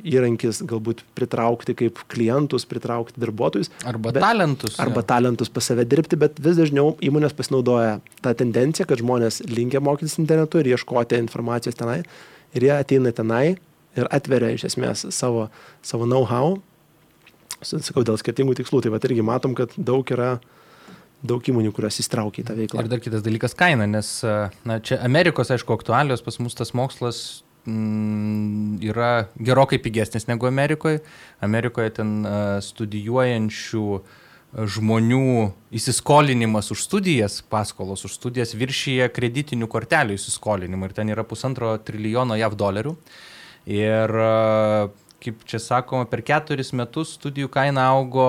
įrankis, 0.00 0.62
galbūt 0.68 1.02
pritraukti 1.18 1.74
kaip 1.76 2.00
klientus, 2.08 2.64
pritraukti 2.68 3.20
darbuotojus. 3.20 3.70
Arba 3.88 4.14
bet, 4.14 4.22
talentus. 4.24 4.78
Arba 4.80 5.02
ja. 5.02 5.08
talentus 5.12 5.52
pas 5.52 5.68
save 5.68 5.84
dirbti, 5.88 6.16
bet 6.20 6.40
vis 6.42 6.56
dažniau 6.56 6.94
įmonės 7.04 7.36
pasinaudoja 7.36 7.98
tą 8.24 8.32
tendenciją, 8.40 8.88
kad 8.88 9.02
žmonės 9.02 9.42
linkia 9.50 9.82
mokytis 9.84 10.16
internetu 10.22 10.62
ir 10.62 10.72
ieškoti 10.72 11.20
informacijos 11.20 11.76
tenai. 11.78 12.00
Ir 12.56 12.64
jie 12.64 12.74
ateina 12.78 13.12
tenai 13.12 13.58
ir 13.98 14.08
atveria 14.14 14.54
iš 14.56 14.70
esmės 14.70 15.04
savo, 15.12 15.48
savo 15.84 16.08
know-how, 16.08 16.56
sakau, 17.60 18.06
dėl 18.06 18.16
skirtingų 18.20 18.56
tikslų. 18.62 18.86
Tai 18.86 18.94
va 18.94 19.02
irgi 19.04 19.26
matom, 19.26 19.58
kad 19.58 19.74
daug 19.76 20.08
yra 20.14 20.38
daug 21.18 21.42
įmonių, 21.42 21.72
kurios 21.74 21.98
įstraukia 21.98 22.44
į 22.44 22.46
tą 22.46 22.54
veiklą. 22.54 22.84
Ir 22.84 22.88
dar 22.92 23.00
kitas 23.02 23.24
dalykas- 23.26 23.56
kaina, 23.58 23.88
nes 23.90 24.22
na, 24.22 24.78
čia 24.78 25.00
Amerikos, 25.02 25.50
aišku, 25.50 25.74
aktualios, 25.74 26.22
pas 26.22 26.38
mus 26.38 26.54
tas 26.54 26.70
mokslas 26.70 27.42
mm, 27.68 28.78
yra 28.88 29.28
gerokai 29.36 29.78
pigesnis 29.84 30.26
negu 30.30 30.48
Amerikoje. 30.48 31.02
Amerikoje 31.44 31.92
ten 32.00 32.16
studijuojančių 32.64 33.84
žmonių 34.48 35.50
įsiskolinimas 35.76 36.70
už 36.72 36.86
studijas, 36.86 37.42
paskolos 37.52 38.06
už 38.08 38.14
studijas 38.16 38.54
viršyje 38.56 39.10
kreditinių 39.12 39.68
kortelių 39.68 40.16
įsiskolinimą 40.16 40.88
ir 40.88 40.96
ten 40.96 41.12
yra 41.12 41.24
pusantro 41.28 41.74
trilijono 41.84 42.38
JAV 42.38 42.56
dolerių. 42.56 42.94
Ir 43.68 44.14
kaip 45.20 45.42
čia 45.50 45.60
sakoma, 45.60 46.08
per 46.08 46.22
keturis 46.24 46.72
metus 46.72 47.16
studijų 47.18 47.50
kaina 47.52 47.90
augo 47.92 48.28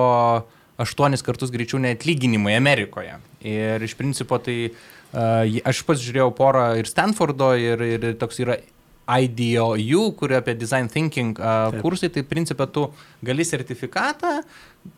aštuonis 0.80 1.24
kartus 1.24 1.52
greičiau 1.54 1.80
nei 1.80 1.96
atlyginimai 1.96 2.56
Amerikoje. 2.58 3.16
Ir 3.40 3.80
iš 3.84 3.96
principo 3.96 4.40
tai 4.42 4.74
aš 5.10 5.80
pats 5.86 6.04
žiūrėjau 6.04 6.28
porą 6.36 6.66
ir 6.78 6.88
Stanfordo, 6.90 7.54
ir, 7.56 7.80
ir 7.96 8.06
toks 8.20 8.42
yra 8.44 8.58
IDOU, 9.08 10.12
kurio 10.18 10.38
apie 10.38 10.54
design 10.54 10.88
thinking 10.88 11.38
uh, 11.38 11.72
kursai, 11.82 12.10
tai 12.14 12.22
principė 12.26 12.68
tu 12.70 12.86
gali 13.26 13.46
sertifikatą 13.46 14.40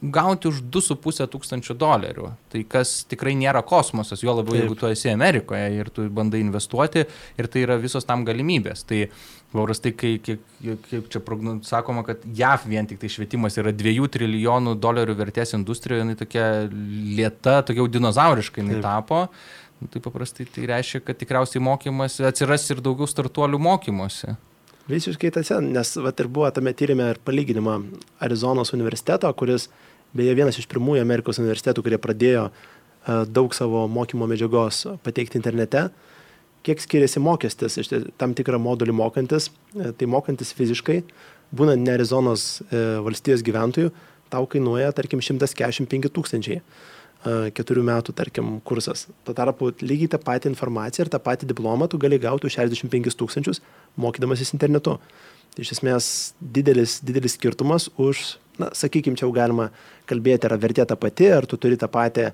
gauti 0.03 0.47
už 0.47 0.63
2,5 0.71 1.27
tūkstančių 1.33 1.75
dolerių. 1.79 2.29
Tai 2.53 2.61
kas 2.71 3.03
tikrai 3.11 3.35
nėra 3.39 3.65
kosmosas, 3.67 4.23
jo 4.23 4.35
labiau 4.35 4.55
Taip. 4.55 4.63
jeigu 4.63 4.77
tu 4.79 4.91
esi 4.91 5.11
Amerikoje 5.11 5.71
ir 5.75 5.91
tu 5.95 6.07
bandai 6.13 6.43
investuoti 6.45 7.07
ir 7.39 7.49
tai 7.51 7.65
yra 7.65 7.79
visos 7.83 8.07
tam 8.07 8.23
galimybės. 8.29 8.85
Tai 8.87 9.01
paprastai, 9.53 9.93
kai, 9.99 10.13
kaip, 10.23 10.45
kaip 10.87 11.09
čia 11.13 11.23
sakoma, 11.67 12.05
kad 12.07 12.23
JAV 12.25 12.69
vien 12.71 12.87
tik 12.89 13.03
tai 13.03 13.11
švietimas 13.13 13.59
yra 13.61 13.75
2 13.75 14.07
trilijonų 14.15 14.77
dolerių 14.81 15.19
vertės 15.19 15.57
industrijoje, 15.59 16.07
jinai 16.07 16.21
tokia 16.21 16.47
lieta, 16.71 17.61
tokia 17.67 17.83
jau 17.83 17.91
dinozauriškai 17.99 18.63
jinai 18.63 18.79
Taip. 18.79 18.87
tapo. 18.87 19.27
Nu, 19.27 19.62
tai 19.91 20.03
paprastai 20.05 20.47
tai 20.47 20.66
reiškia, 20.70 21.03
kad 21.07 21.18
tikriausiai 21.18 21.62
mokymas 21.64 22.20
atsiras 22.28 22.68
ir 22.70 22.83
daugiau 22.85 23.09
startuolių 23.11 23.61
mokymosi. 23.62 24.37
Visiškai 24.91 25.30
tas, 25.35 25.51
nes 25.62 25.95
vat, 26.03 26.20
ir 26.20 26.28
buvo 26.28 26.51
tame 26.55 26.72
tyrimė 26.74 27.12
ir 27.12 27.20
palyginimo 27.24 27.78
Arizonos 28.22 28.74
universiteto, 28.74 29.30
kuris 29.39 29.68
beje 30.12 30.35
vienas 30.37 30.59
iš 30.59 30.66
pirmųjų 30.70 31.05
Amerikos 31.05 31.39
universitetų, 31.41 31.85
kurie 31.87 32.01
pradėjo 32.03 32.49
uh, 32.51 32.62
daug 33.26 33.55
savo 33.55 33.87
mokymo 33.89 34.26
medžiagos 34.30 34.87
pateikti 35.03 35.39
internete. 35.41 35.89
Kiek 36.62 36.78
skiriasi 36.78 37.18
mokestis 37.18 37.78
iš 37.80 37.91
tam 38.20 38.35
tikrą 38.39 38.61
modulį 38.62 38.95
mokantis, 38.95 39.49
e, 39.74 39.91
tai 39.99 40.07
mokantis 40.07 40.53
fiziškai, 40.55 41.01
būnant 41.51 41.83
ne 41.83 41.97
Arizonos 41.97 42.62
e, 42.68 42.83
valstijos 43.03 43.43
gyventojų, 43.43 43.91
tau 44.30 44.47
kainuoja, 44.47 44.93
tarkim, 44.95 45.18
145 45.18 46.12
tūkstančiai 46.14 46.61
keturių 47.23 47.85
metų, 47.87 48.14
tarkim, 48.18 48.57
kursas. 48.66 49.07
Tuo 49.27 49.35
tarpu 49.37 49.70
lygiai 49.83 50.11
tą 50.11 50.18
patį 50.23 50.51
informaciją 50.51 51.07
ir 51.07 51.12
tą 51.12 51.20
patį 51.23 51.49
diplomą 51.53 51.87
tu 51.91 52.01
gali 52.03 52.18
gauti 52.23 52.49
už 52.49 52.57
65 52.59 53.14
tūkstančius 53.18 53.62
mokydamasis 54.01 54.55
internetu. 54.57 54.97
Iš 55.61 55.75
esmės 55.77 56.07
didelis, 56.41 56.99
didelis 57.05 57.37
skirtumas 57.37 57.91
už, 58.01 58.41
na, 58.59 58.73
sakykime, 58.75 59.18
čia 59.20 59.27
jau 59.27 59.35
galima 59.37 59.68
kalbėti, 60.11 60.49
ar 60.49 60.57
vertė 60.59 60.87
ta 60.89 60.97
pati, 60.97 61.29
ar 61.31 61.47
tu 61.47 61.61
turi 61.61 61.79
tą 61.79 61.91
patį 61.93 62.31
a, 62.31 62.33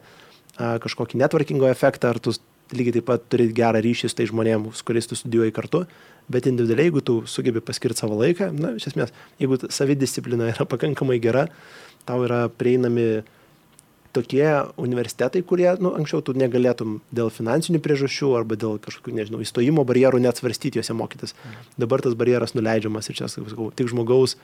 kažkokį 0.80 1.18
networkingo 1.20 1.68
efektą, 1.68 2.14
ar 2.14 2.22
tu 2.22 2.36
lygiai 2.72 2.99
taip 2.99 3.09
pat 3.09 3.24
turi 3.32 3.49
gerą 3.53 3.82
ryšį 3.84 4.09
su 4.09 4.16
tai 4.16 4.28
žmonėmis, 4.30 4.84
kuriais 4.86 5.09
tu 5.09 5.18
studijuoji 5.18 5.55
kartu, 5.57 5.84
bet 6.32 6.47
individualiai, 6.49 6.89
jeigu 6.89 7.03
tu 7.05 7.22
sugebi 7.28 7.61
paskirti 7.64 8.05
savo 8.05 8.16
laiką, 8.20 8.53
na, 8.57 8.74
iš 8.78 8.91
esmės, 8.93 9.12
jeigu 9.41 9.59
savidisciplina 9.72 10.53
yra 10.53 10.68
pakankamai 10.68 11.18
gera, 11.20 11.49
tau 12.09 12.22
yra 12.24 12.47
prieinami 12.61 13.24
tokie 14.16 14.46
universitetai, 14.80 15.42
kurie, 15.46 15.68
nu, 15.82 15.92
anksčiau 15.98 16.22
tu 16.24 16.34
negalėtum 16.36 16.98
dėl 17.14 17.32
finansinių 17.34 17.80
priežasčių 17.84 18.32
arba 18.38 18.59
dėl 18.61 18.78
kažkokių, 18.84 19.14
nežinau, 19.18 19.42
įstojimo 19.44 19.84
barjerų 19.88 20.22
net 20.24 20.40
svarstyti 20.40 20.80
juose 20.80 20.96
mokytis. 20.96 21.34
Dabar 21.80 22.04
tas 22.04 22.16
barjeras 22.18 22.56
nuleidžiamas 22.56 23.11
ir 23.11 23.18
čia, 23.20 23.28
sakau, 23.32 23.70
tik 23.74 23.90
žmogaus 23.92 24.38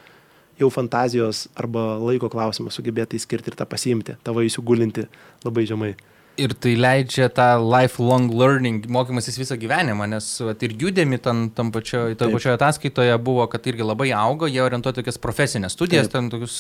jau 0.60 0.70
fantazijos 0.70 1.46
arba 1.58 1.94
laiko 1.98 2.30
klausimas 2.30 2.76
sugebėti 2.78 3.18
įskirti 3.18 3.50
ir 3.50 3.58
tą 3.58 3.66
pasiimti, 3.66 4.18
tą 4.22 4.34
vaisių 4.36 4.62
gulinti 4.66 5.08
labai 5.44 5.66
žemai. 5.70 5.94
Ir 6.35 6.51
tai 6.59 6.72
leidžia 6.74 7.28
tą 7.30 7.47
lifelong 7.62 8.32
learning, 8.35 8.89
mokymasis 8.91 9.37
visą 9.39 9.55
gyvenimą, 9.55 10.09
nes 10.11 10.26
at, 10.43 10.64
ir 10.66 10.72
judėmi 10.80 11.20
tam, 11.22 11.45
tam 11.55 11.68
pačioje, 11.70 12.16
toje 12.18 12.35
pačioje 12.35 12.57
ataskaitoje 12.59 13.14
buvo, 13.22 13.45
kad 13.53 13.66
irgi 13.70 13.87
labai 13.87 14.09
augo, 14.18 14.49
jie 14.51 14.59
orientuoja 14.64 14.97
tokias 14.97 15.20
profesinės 15.22 15.76
studijas, 15.76 16.09
Taip. 16.09 16.16
ten 16.16 16.30
tokius 16.32 16.57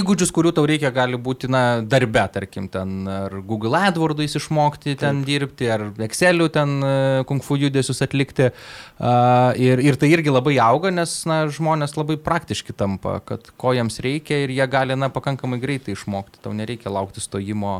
įgūdžius, 0.00 0.32
kurių 0.34 0.50
tau 0.56 0.66
reikia, 0.66 0.90
gali 0.94 1.14
būti, 1.14 1.46
na, 1.46 1.62
darbe, 1.86 2.24
tarkim, 2.34 2.66
ten 2.72 3.06
ar 3.12 3.36
Google 3.46 3.78
AdWords'ais 3.78 4.34
išmokti 4.40 4.96
ten 4.98 5.22
Taip. 5.22 5.30
dirbti, 5.30 5.70
ar 5.70 5.86
Excel'u 6.08 6.50
ten 6.58 6.74
e, 6.82 6.90
kung 7.30 7.44
fu 7.46 7.54
judesius 7.60 8.02
atlikti. 8.02 8.50
Uh, 8.98 9.54
ir, 9.54 9.78
ir 9.78 9.94
tai 9.94 10.10
irgi 10.10 10.34
labai 10.34 10.56
auga, 10.58 10.90
nes, 10.90 11.14
na, 11.30 11.44
žmonės 11.54 11.94
labai 11.94 12.18
praktiški 12.18 12.74
tampa, 12.74 13.20
kad 13.22 13.46
ko 13.54 13.76
jiems 13.78 14.02
reikia 14.02 14.42
ir 14.42 14.56
jie 14.58 14.66
gali, 14.66 14.98
na, 14.98 15.06
pakankamai 15.14 15.62
greitai 15.62 15.94
išmokti, 15.94 16.42
tau 16.42 16.50
nereikia 16.56 16.90
laukti 16.90 17.22
stojimo 17.22 17.78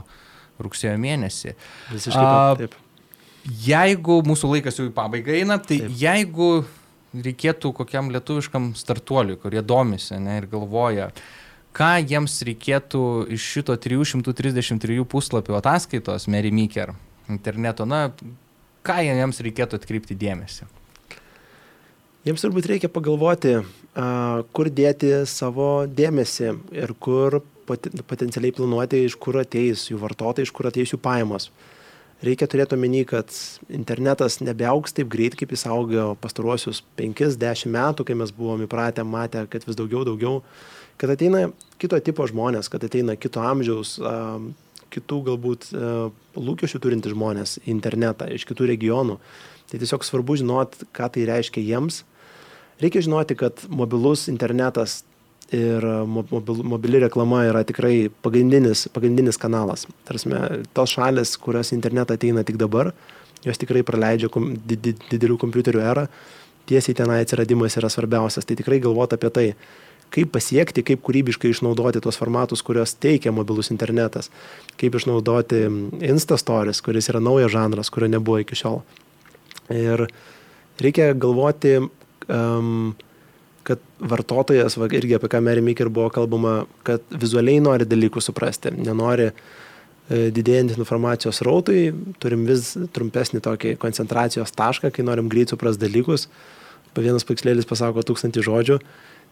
rugsėjo 0.62 0.96
mėnesį. 1.00 1.54
Visiškai 1.92 2.24
uh, 2.24 2.58
taip. 2.60 2.76
Jeigu 3.64 4.20
mūsų 4.26 4.52
laikas 4.56 4.78
jau 4.80 4.88
į 4.88 4.94
pabaigą 4.96 5.36
eina, 5.38 5.56
tai 5.62 5.80
taip. 5.84 5.94
jeigu 6.00 6.50
reikėtų 7.16 7.72
kokiam 7.76 8.10
lietuviškam 8.12 8.72
startuoliui, 8.76 9.38
kurie 9.40 9.62
domisi 9.64 10.18
ne, 10.20 10.38
ir 10.42 10.48
galvoja, 10.50 11.08
ką 11.76 11.94
jiems 12.02 12.36
reikėtų 12.44 13.02
iš 13.36 13.46
šito 13.54 13.76
333 13.80 15.04
puslapių 15.08 15.56
ataskaitos 15.60 16.28
Mary 16.28 16.52
Meeker 16.52 16.92
interneto, 17.32 17.86
na, 17.88 18.08
ką 18.84 18.98
jiems 19.06 19.40
reikėtų 19.44 19.80
atkreipti 19.80 20.16
dėmesį? 20.18 20.68
Jiems 22.26 22.42
turbūt 22.44 22.66
reikia 22.68 22.90
pagalvoti, 22.92 23.60
kur 24.52 24.68
dėti 24.74 25.22
savo 25.30 25.86
dėmesį 25.88 26.50
ir 26.76 26.92
kur 27.00 27.40
potencialiai 27.68 28.54
planuoti, 28.56 29.04
iš 29.06 29.18
kur 29.20 29.38
ateis 29.40 29.88
jų 29.90 30.00
vartotojai, 30.02 30.48
iš 30.48 30.54
kur 30.56 30.70
ateis 30.70 30.94
jų 30.94 31.00
pajamos. 31.04 31.50
reikia 32.22 32.48
turėti 32.50 32.74
omeny, 32.74 33.04
kad 33.06 33.30
internetas 33.70 34.40
nebeauks 34.42 34.96
taip 34.96 35.10
greit, 35.12 35.36
kaip 35.38 35.52
jis 35.54 35.66
augo 35.70 36.14
pastaruosius 36.22 36.82
5-10 36.98 37.70
metų, 37.74 38.06
kai 38.08 38.16
mes 38.18 38.32
buvome 38.34 38.66
įpratę, 38.66 39.04
matę, 39.06 39.44
kad 39.50 39.66
vis 39.66 39.78
daugiau, 39.78 40.04
daugiau, 40.08 40.40
kad 40.98 41.12
ateina 41.14 41.48
kito 41.78 41.98
tipo 42.02 42.26
žmonės, 42.26 42.70
kad 42.72 42.84
ateina 42.84 43.14
kito 43.16 43.42
amžiaus, 43.44 43.98
kitų 44.94 45.20
galbūt 45.30 45.70
lūkesčių 46.38 46.82
turinti 46.82 47.12
žmonės 47.12 47.58
į 47.62 47.70
internetą 47.76 48.30
iš 48.34 48.48
kitų 48.48 48.72
regionų. 48.72 49.18
Tai 49.68 49.78
tiesiog 49.78 50.06
svarbu 50.06 50.38
žinoti, 50.40 50.88
ką 50.96 51.10
tai 51.12 51.26
reiškia 51.28 51.60
jiems. 51.60 52.02
Reikia 52.80 53.02
žinoti, 53.04 53.36
kad 53.36 53.66
mobilus 53.68 54.26
internetas 54.32 55.02
ir 55.54 55.84
mobil, 56.06 56.62
mobili 56.64 57.00
reklama 57.00 57.42
yra 57.48 57.62
tikrai 57.64 58.10
pagrindinis, 58.24 58.86
pagrindinis 58.92 59.40
kanalas. 59.40 59.86
Tarsi, 60.08 60.32
tos 60.76 60.92
šalis, 60.96 61.36
kurios 61.40 61.72
internetą 61.76 62.18
ateina 62.18 62.44
tik 62.44 62.58
dabar, 62.60 62.92
jos 63.46 63.60
tikrai 63.60 63.84
praleidžia 63.86 64.28
kom, 64.32 64.52
did, 64.68 64.90
didelių 65.08 65.38
kompiuterių 65.40 65.84
erą, 65.84 66.06
tiesiai 66.68 66.96
tenai 66.98 67.22
atsiradimas 67.24 67.78
yra 67.80 67.88
svarbiausias. 67.92 68.44
Tai 68.44 68.58
tikrai 68.58 68.80
galvoti 68.84 69.16
apie 69.16 69.32
tai, 69.32 69.46
kaip 70.12 70.32
pasiekti, 70.32 70.84
kaip 70.84 71.02
kūrybiškai 71.04 71.52
išnaudoti 71.52 72.02
tos 72.04 72.18
formatus, 72.20 72.62
kurios 72.64 72.94
teikia 73.00 73.32
mobilus 73.34 73.72
internetas, 73.72 74.30
kaip 74.80 74.96
išnaudoti 74.96 75.64
Instastories, 76.08 76.82
kuris 76.84 77.08
yra 77.12 77.20
naujas 77.24 77.52
žanras, 77.56 77.92
kurio 77.92 78.10
nebuvo 78.12 78.40
iki 78.44 78.56
šiol. 78.58 78.82
Ir 79.72 80.06
reikia 80.80 81.12
galvoti, 81.16 81.76
um, 82.28 82.94
kad 83.68 83.82
vartotojas, 84.00 84.78
va, 84.80 84.88
irgi 84.96 85.16
apie 85.18 85.28
ką 85.28 85.42
Mary 85.44 85.62
Maker 85.64 85.90
buvo 85.92 86.08
kalbama, 86.12 86.62
kad 86.86 87.04
vizualiai 87.12 87.60
nori 87.60 87.86
dalykų 87.88 88.22
suprasti, 88.24 88.72
nenori 88.72 89.28
e, 89.28 90.28
didėjant 90.34 90.72
informacijos 90.78 91.42
rautui, 91.44 91.90
turim 92.22 92.46
vis 92.48 92.72
trumpesnį 92.96 93.42
tokį 93.44 93.74
koncentracijos 93.82 94.54
tašką, 94.56 94.92
kai 94.94 95.04
norim 95.04 95.28
greit 95.32 95.52
suprasti 95.52 95.84
dalykus. 95.84 96.28
Pa 96.96 97.04
vienas 97.04 97.26
paikslėlis 97.28 97.68
pasako 97.68 98.02
tūkstantį 98.08 98.42
žodžių, 98.46 98.78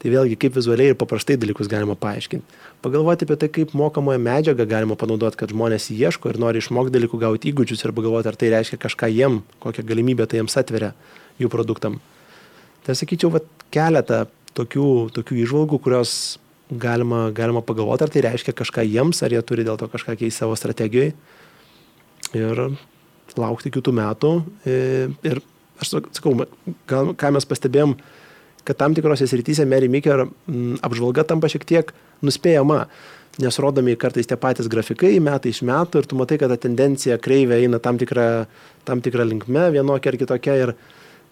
tai 0.02 0.12
vėlgi 0.12 0.36
kaip 0.40 0.58
vizualiai 0.58 0.92
ir 0.92 0.98
paprastai 1.00 1.38
dalykus 1.40 1.70
galima 1.72 1.96
paaiškinti. 1.96 2.58
Pagalvoti 2.84 3.24
apie 3.24 3.38
tai, 3.40 3.48
kaip 3.52 3.72
mokamoje 3.78 4.20
medžiagą 4.20 4.66
galima 4.68 4.98
panaudoti, 5.00 5.40
kad 5.40 5.54
žmonės 5.54 5.88
ieško 5.94 6.34
ir 6.34 6.40
nori 6.42 6.60
išmokti 6.60 6.92
dalykų, 6.98 7.22
gauti 7.24 7.54
įgūdžius 7.54 7.86
ir 7.86 7.94
pagalvoti, 7.96 8.28
ar 8.28 8.36
tai 8.36 8.52
reiškia 8.52 8.78
kažką 8.82 9.08
jiem, 9.14 9.40
kokią 9.64 9.86
galimybę 9.88 10.28
tai 10.28 10.42
jiems 10.42 10.60
atveria 10.60 10.92
jų 11.40 11.48
produktam. 11.52 11.96
Tai 12.86 12.94
sakyčiau, 12.94 13.32
va, 13.34 13.40
keletą 13.74 14.24
tokių, 14.56 14.90
tokių 15.16 15.38
išvalgų, 15.44 15.80
kurios 15.84 16.12
galima, 16.70 17.30
galima 17.34 17.62
pagalvoti, 17.64 18.06
ar 18.06 18.12
tai 18.12 18.24
reiškia 18.26 18.54
kažką 18.56 18.84
jiems, 18.86 19.22
ar 19.22 19.34
jie 19.34 19.42
turi 19.46 19.66
dėl 19.66 19.78
to 19.80 19.88
kažką 19.90 20.16
keisti 20.18 20.42
savo 20.42 20.56
strategijoje. 20.58 21.14
Ir 22.36 22.62
laukti 23.36 23.72
kitų 23.74 23.92
metų. 23.96 24.32
E, 24.66 24.78
ir 25.26 25.42
aš 25.82 25.96
sakau, 26.16 26.34
gal, 26.88 27.12
ką 27.18 27.32
mes 27.36 27.46
pastebėjom, 27.48 27.94
kad 28.66 28.80
tam 28.80 28.96
tikrose 28.96 29.28
srityse 29.30 29.66
Mary 29.68 29.90
Maker 29.92 30.26
apžvalga 30.86 31.26
tampa 31.28 31.50
šiek 31.52 31.66
tiek 31.68 31.92
nuspėjama, 32.26 32.86
nes 33.42 33.58
rodomi 33.60 33.94
kartais 34.00 34.26
tie 34.26 34.38
patys 34.40 34.70
grafikai 34.72 35.18
metai 35.20 35.52
iš 35.52 35.60
metų 35.66 36.00
ir 36.00 36.08
tu 36.08 36.18
matai, 36.18 36.38
kad 36.40 36.50
ta 36.50 36.56
tendencija 36.60 37.18
kreivė 37.22 37.60
eina 37.60 37.78
tam 37.82 38.00
tikrą, 38.00 38.46
tam 38.88 39.02
tikrą 39.04 39.26
linkme, 39.28 39.68
vienokia 39.74 40.12
ar 40.12 40.18
kitokia. 40.22 40.56
Ir, 40.64 40.72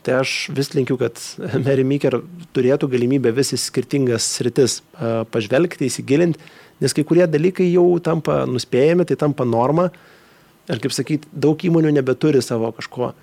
Tai 0.04 0.18
aš 0.20 0.32
vis 0.52 0.68
linkiu, 0.76 0.98
kad 1.00 1.20
Mary 1.64 1.84
Meeker 1.86 2.18
turėtų 2.56 2.90
galimybę 2.92 3.32
vis 3.36 3.54
į 3.56 3.60
skirtingas 3.62 4.26
sritis 4.36 4.82
pažvelgti, 5.32 5.88
įsigilinti, 5.88 6.40
nes 6.84 6.92
kai 6.92 7.06
kurie 7.08 7.24
dalykai 7.30 7.70
jau 7.70 7.86
tampa 8.04 8.42
nuspėjami, 8.50 9.06
tai 9.08 9.16
tampa 9.20 9.46
norma. 9.48 9.88
Ir 10.68 10.80
kaip 10.80 10.92
sakyti, 10.96 11.28
daug 11.32 11.60
įmonių 11.60 11.92
nebeturi 11.96 12.40
savo 12.44 12.70
kažko. 12.76 13.14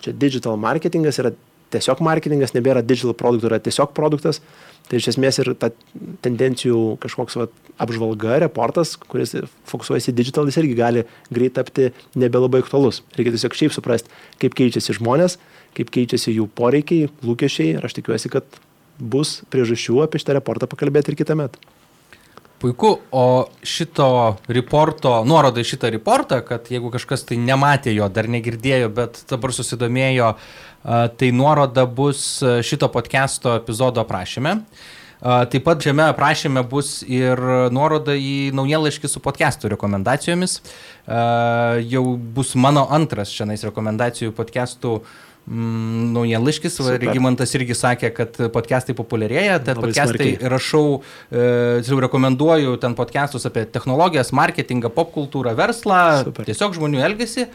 Čia 0.00 0.16
digital 0.16 0.56
marketingas 0.60 1.20
yra 1.20 1.34
tiesiog 1.70 2.00
marketingas, 2.04 2.54
nebėra 2.56 2.82
digital 2.84 3.14
produktų, 3.16 3.50
yra 3.50 3.60
tiesiog 3.62 3.92
produktas. 3.96 4.40
Tai 4.88 4.98
iš 4.98 5.12
esmės 5.12 5.38
ir 5.42 5.52
ta 5.60 5.70
tendencijų 6.24 6.96
kažkoks 7.02 7.36
va, 7.38 7.46
apžvalga, 7.80 8.40
reportas, 8.42 8.96
kuris 8.98 9.36
fokusuojasi 9.70 10.14
digital, 10.16 10.48
jis 10.50 10.58
irgi 10.62 10.76
gali 10.78 11.04
greit 11.30 11.54
tapti 11.58 11.90
nebelabai 12.18 12.64
aktualus. 12.64 13.04
Reikia 13.14 13.36
tiesiog 13.36 13.56
šiaip 13.60 13.76
suprasti, 13.76 14.10
kaip 14.42 14.56
keičiasi 14.58 14.96
žmonės, 14.98 15.38
kaip 15.76 15.90
keičiasi 15.94 16.36
jų 16.36 16.48
poreikiai, 16.56 17.10
lūkesčiai 17.24 17.76
ir 17.76 17.86
aš 17.86 17.98
tikiuosi, 18.00 18.32
kad 18.32 18.60
bus 19.00 19.40
priežasčių 19.52 20.02
apie 20.04 20.20
šitą 20.20 20.36
reportą 20.36 20.68
pakalbėti 20.70 21.14
ir 21.14 21.20
kitą 21.22 21.36
metą. 21.40 21.60
Puiku, 22.60 22.98
o 23.16 23.48
šito 23.64 24.36
reporto, 24.52 25.14
nuoroda 25.24 25.62
į 25.62 25.68
šitą 25.70 25.88
reportą, 25.94 26.42
kad 26.44 26.66
jeigu 26.68 26.90
kažkas 26.92 27.24
tai 27.30 27.38
nematė 27.40 27.94
jo, 27.94 28.04
dar 28.12 28.28
negirdėjo, 28.28 28.90
bet 28.92 29.22
dabar 29.30 29.54
susidomėjo, 29.56 30.34
tai 31.16 31.30
nuoroda 31.32 31.86
bus 31.88 32.42
šito 32.68 32.90
podcast'o 32.92 33.54
epizodo 33.62 34.04
aprašyme. 34.04 34.58
Taip 35.20 35.64
pat 35.64 35.80
šiame 35.84 36.04
aprašyme 36.12 36.60
bus 36.68 36.98
ir 37.08 37.40
nuoroda 37.72 38.12
į 38.16 38.52
naujienlaiškį 38.56 39.08
su 39.08 39.20
podcastų 39.24 39.72
rekomendacijomis. 39.74 40.58
Jau 41.88 42.04
bus 42.36 42.54
mano 42.60 42.86
antras 42.92 43.32
šiandien 43.32 43.68
rekomendacijų 43.68 44.36
podcastų 44.36 44.98
Mm, 45.50 46.12
naujienlaiškis, 46.14 46.76
Regimantas 47.02 47.50
irgi 47.58 47.74
sakė, 47.74 48.12
kad 48.14 48.36
podcastai 48.54 48.94
populiarėja, 48.94 49.56
tad 49.58 49.80
Labai 49.80 49.88
podcastai 49.88 50.28
smarkiai. 50.36 50.50
rašau, 50.52 51.00
e, 51.32 52.00
rekomenduoju 52.04 52.76
ten 52.78 52.94
podcastus 52.94 53.48
apie 53.50 53.64
technologijas, 53.66 54.30
marketingą, 54.30 54.92
popkultūrą, 54.94 55.56
verslą, 55.58 56.22
Super. 56.22 56.46
tiesiog 56.46 56.76
žmonių 56.78 57.02
elgesį. 57.02 57.48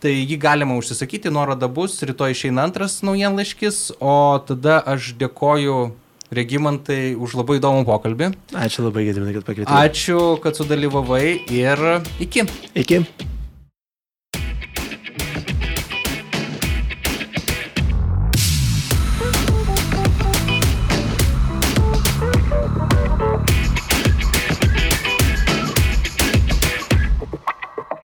Tai 0.00 0.12
jį 0.12 0.38
galima 0.40 0.78
užsisakyti, 0.80 1.30
nuoroda 1.32 1.68
bus, 1.68 2.00
rytoj 2.00 2.32
išeina 2.32 2.64
antras 2.64 3.02
naujienlaiškis, 3.04 4.00
o 4.00 4.40
tada 4.48 4.80
aš 4.80 5.12
dėkoju 5.20 5.92
Regimantai 6.34 7.14
už 7.14 7.36
labai 7.36 7.60
įdomų 7.60 7.84
pokalbį. 7.84 8.32
Ačiū 8.56 8.88
labai, 8.88 9.04
Gediminai, 9.04 9.36
kad 9.36 9.44
pakvietėte. 9.44 9.76
Ačiū, 9.84 10.40
kad 10.40 10.56
sudalyvavai 10.56 11.44
ir 11.52 12.00
iki. 12.24 12.48
Iki. 12.74 13.04